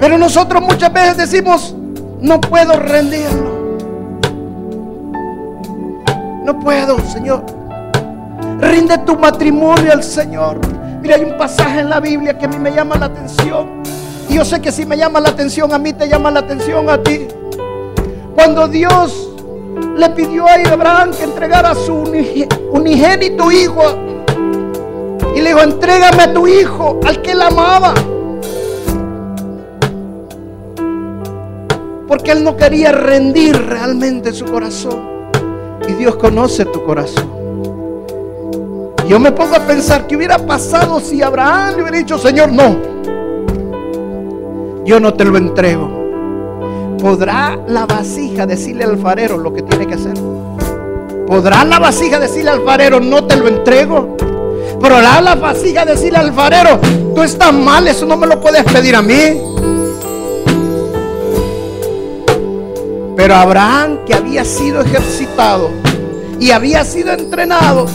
Pero 0.00 0.16
nosotros 0.16 0.62
muchas 0.62 0.92
veces 0.92 1.16
decimos, 1.18 1.74
no 2.20 2.40
puedo 2.40 2.72
rendirlo. 2.74 3.76
No 6.44 6.58
puedo, 6.58 6.98
Señor. 7.00 7.59
Rinde 8.60 8.98
tu 8.98 9.16
matrimonio 9.16 9.92
al 9.92 10.02
Señor. 10.02 10.60
Mira, 11.00 11.16
hay 11.16 11.24
un 11.24 11.36
pasaje 11.38 11.80
en 11.80 11.88
la 11.88 12.00
Biblia 12.00 12.36
que 12.36 12.44
a 12.44 12.48
mí 12.48 12.58
me 12.58 12.72
llama 12.72 12.96
la 12.96 13.06
atención. 13.06 13.82
Y 14.28 14.34
yo 14.34 14.44
sé 14.44 14.60
que 14.60 14.70
si 14.70 14.84
me 14.84 14.96
llama 14.96 15.20
la 15.20 15.30
atención 15.30 15.72
a 15.72 15.78
mí, 15.78 15.92
te 15.92 16.08
llama 16.08 16.30
la 16.30 16.40
atención 16.40 16.88
a 16.90 17.02
ti. 17.02 17.26
Cuando 18.34 18.68
Dios 18.68 19.30
le 19.96 20.10
pidió 20.10 20.46
a 20.46 20.54
Abraham 20.54 21.10
que 21.16 21.24
entregara 21.24 21.70
a 21.70 21.74
su 21.74 22.04
unigénito 22.72 23.50
hijo. 23.50 23.82
Y 25.34 25.40
le 25.40 25.48
dijo, 25.48 25.60
entrégame 25.60 26.22
a 26.22 26.32
tu 26.32 26.46
hijo, 26.46 27.00
al 27.06 27.22
que 27.22 27.32
él 27.32 27.42
amaba. 27.42 27.94
Porque 32.06 32.32
él 32.32 32.42
no 32.42 32.56
quería 32.56 32.92
rendir 32.92 33.56
realmente 33.56 34.32
su 34.32 34.44
corazón. 34.44 35.30
Y 35.88 35.92
Dios 35.92 36.16
conoce 36.16 36.64
tu 36.66 36.84
corazón. 36.84 37.39
Yo 39.10 39.18
me 39.18 39.32
pongo 39.32 39.56
a 39.56 39.66
pensar 39.66 40.06
qué 40.06 40.14
hubiera 40.14 40.38
pasado 40.38 41.00
si 41.00 41.20
Abraham 41.20 41.74
le 41.74 41.82
hubiera 41.82 41.98
dicho, 41.98 42.16
Señor, 42.16 42.52
no. 42.52 42.76
Yo 44.84 45.00
no 45.00 45.14
te 45.14 45.24
lo 45.24 45.36
entrego. 45.36 46.96
¿Podrá 47.02 47.58
la 47.66 47.86
vasija 47.86 48.46
decirle 48.46 48.84
al 48.84 48.90
alfarero 48.90 49.36
lo 49.36 49.52
que 49.52 49.62
tiene 49.62 49.88
que 49.88 49.94
hacer? 49.94 50.14
¿Podrá 51.26 51.64
la 51.64 51.80
vasija 51.80 52.20
decirle 52.20 52.50
al 52.50 52.60
alfarero, 52.60 53.00
no 53.00 53.24
te 53.24 53.34
lo 53.34 53.48
entrego? 53.48 54.16
¿Podrá 54.78 55.20
la 55.20 55.34
vasija 55.34 55.84
decirle 55.84 56.18
al 56.18 56.28
alfarero, 56.28 56.78
tú 57.12 57.24
estás 57.24 57.52
mal, 57.52 57.88
eso 57.88 58.06
no 58.06 58.16
me 58.16 58.28
lo 58.28 58.40
puedes 58.40 58.62
pedir 58.62 58.94
a 58.94 59.02
mí? 59.02 59.40
Pero 63.16 63.34
Abraham, 63.34 64.04
que 64.06 64.14
había 64.14 64.44
sido 64.44 64.82
ejercitado 64.82 65.70
y 66.38 66.52
había 66.52 66.84
sido 66.84 67.12
entrenado, 67.12 67.86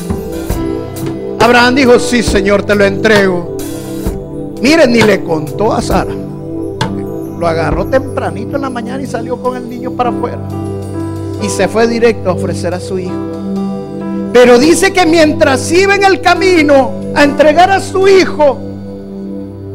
Abraham 1.45 1.75
dijo, 1.75 1.99
sí 1.99 2.23
Señor, 2.23 2.63
te 2.63 2.73
lo 2.73 2.85
entrego. 2.85 3.55
Miren, 4.63 4.91
ni 4.91 5.01
le 5.01 5.23
contó 5.23 5.73
a 5.73 5.79
Sara. 5.79 6.11
Lo 7.39 7.47
agarró 7.47 7.85
tempranito 7.85 8.55
en 8.55 8.63
la 8.63 8.71
mañana 8.71 9.03
y 9.03 9.05
salió 9.05 9.37
con 9.37 9.55
el 9.55 9.69
niño 9.69 9.91
para 9.91 10.09
afuera. 10.09 10.39
Y 11.43 11.49
se 11.49 11.67
fue 11.67 11.85
directo 11.85 12.31
a 12.31 12.33
ofrecer 12.33 12.73
a 12.73 12.79
su 12.79 12.97
hijo. 12.97 13.13
Pero 14.33 14.57
dice 14.57 14.91
que 14.91 15.05
mientras 15.05 15.71
iba 15.71 15.93
en 15.93 16.03
el 16.03 16.19
camino 16.19 16.93
a 17.13 17.23
entregar 17.23 17.69
a 17.69 17.79
su 17.79 18.07
hijo, 18.07 18.57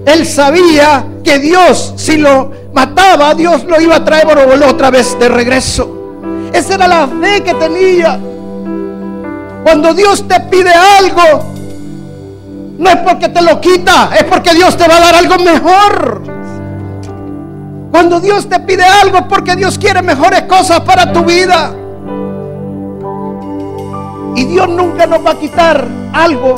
él 0.06 0.26
sabía 0.26 1.06
que 1.22 1.38
Dios, 1.38 1.94
si 1.94 2.16
lo 2.16 2.50
mataba, 2.72 3.32
Dios 3.34 3.62
lo 3.62 3.80
iba 3.80 3.94
a 3.94 4.04
traer 4.04 4.26
otra 4.66 4.90
vez 4.90 5.16
de 5.20 5.28
regreso. 5.28 6.18
Esa 6.52 6.74
era 6.74 6.88
la 6.88 7.06
fe 7.06 7.44
que 7.44 7.54
tenía. 7.54 8.18
Cuando 9.62 9.94
Dios 9.94 10.26
te 10.26 10.40
pide 10.40 10.72
algo, 10.72 11.49
no 12.80 12.88
es 12.88 12.96
porque 12.96 13.28
te 13.28 13.42
lo 13.42 13.60
quita, 13.60 14.10
es 14.18 14.24
porque 14.24 14.54
Dios 14.54 14.74
te 14.74 14.88
va 14.88 14.96
a 14.96 15.00
dar 15.00 15.14
algo 15.14 15.36
mejor. 15.36 16.22
Cuando 17.90 18.20
Dios 18.20 18.48
te 18.48 18.58
pide 18.60 18.84
algo 18.84 19.18
es 19.18 19.24
porque 19.24 19.54
Dios 19.54 19.76
quiere 19.76 20.00
mejores 20.00 20.44
cosas 20.44 20.80
para 20.80 21.12
tu 21.12 21.22
vida. 21.22 21.74
Y 24.34 24.44
Dios 24.46 24.66
nunca 24.70 25.06
nos 25.06 25.24
va 25.24 25.32
a 25.32 25.38
quitar 25.38 25.86
algo 26.14 26.54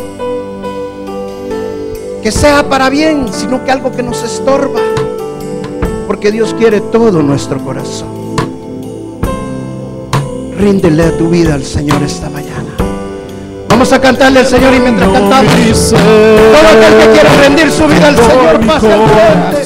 que 2.22 2.30
sea 2.30 2.68
para 2.68 2.88
bien, 2.88 3.26
sino 3.32 3.64
que 3.64 3.72
algo 3.72 3.90
que 3.90 4.04
nos 4.04 4.22
estorba. 4.22 4.80
Porque 6.06 6.30
Dios 6.30 6.54
quiere 6.54 6.82
todo 6.82 7.20
nuestro 7.20 7.58
corazón. 7.64 8.36
Ríndele 10.56 11.10
tu 11.18 11.30
vida 11.30 11.54
al 11.54 11.64
Señor 11.64 12.00
esta 12.04 12.30
mañana. 12.30 12.51
Vamos 13.82 13.94
a 13.94 14.00
cantarle 14.00 14.38
al 14.38 14.46
Señor 14.46 14.72
y 14.74 14.78
mientras 14.78 15.10
cantamos, 15.10 15.52
todo 15.52 16.68
aquel 16.68 16.98
que 17.00 17.10
quiere 17.14 17.36
rendir 17.42 17.68
su 17.68 17.84
vida 17.88 18.06
al 18.06 18.16
Señor, 18.16 18.64
pase 18.64 18.92
al 18.92 19.00
frente. 19.08 19.61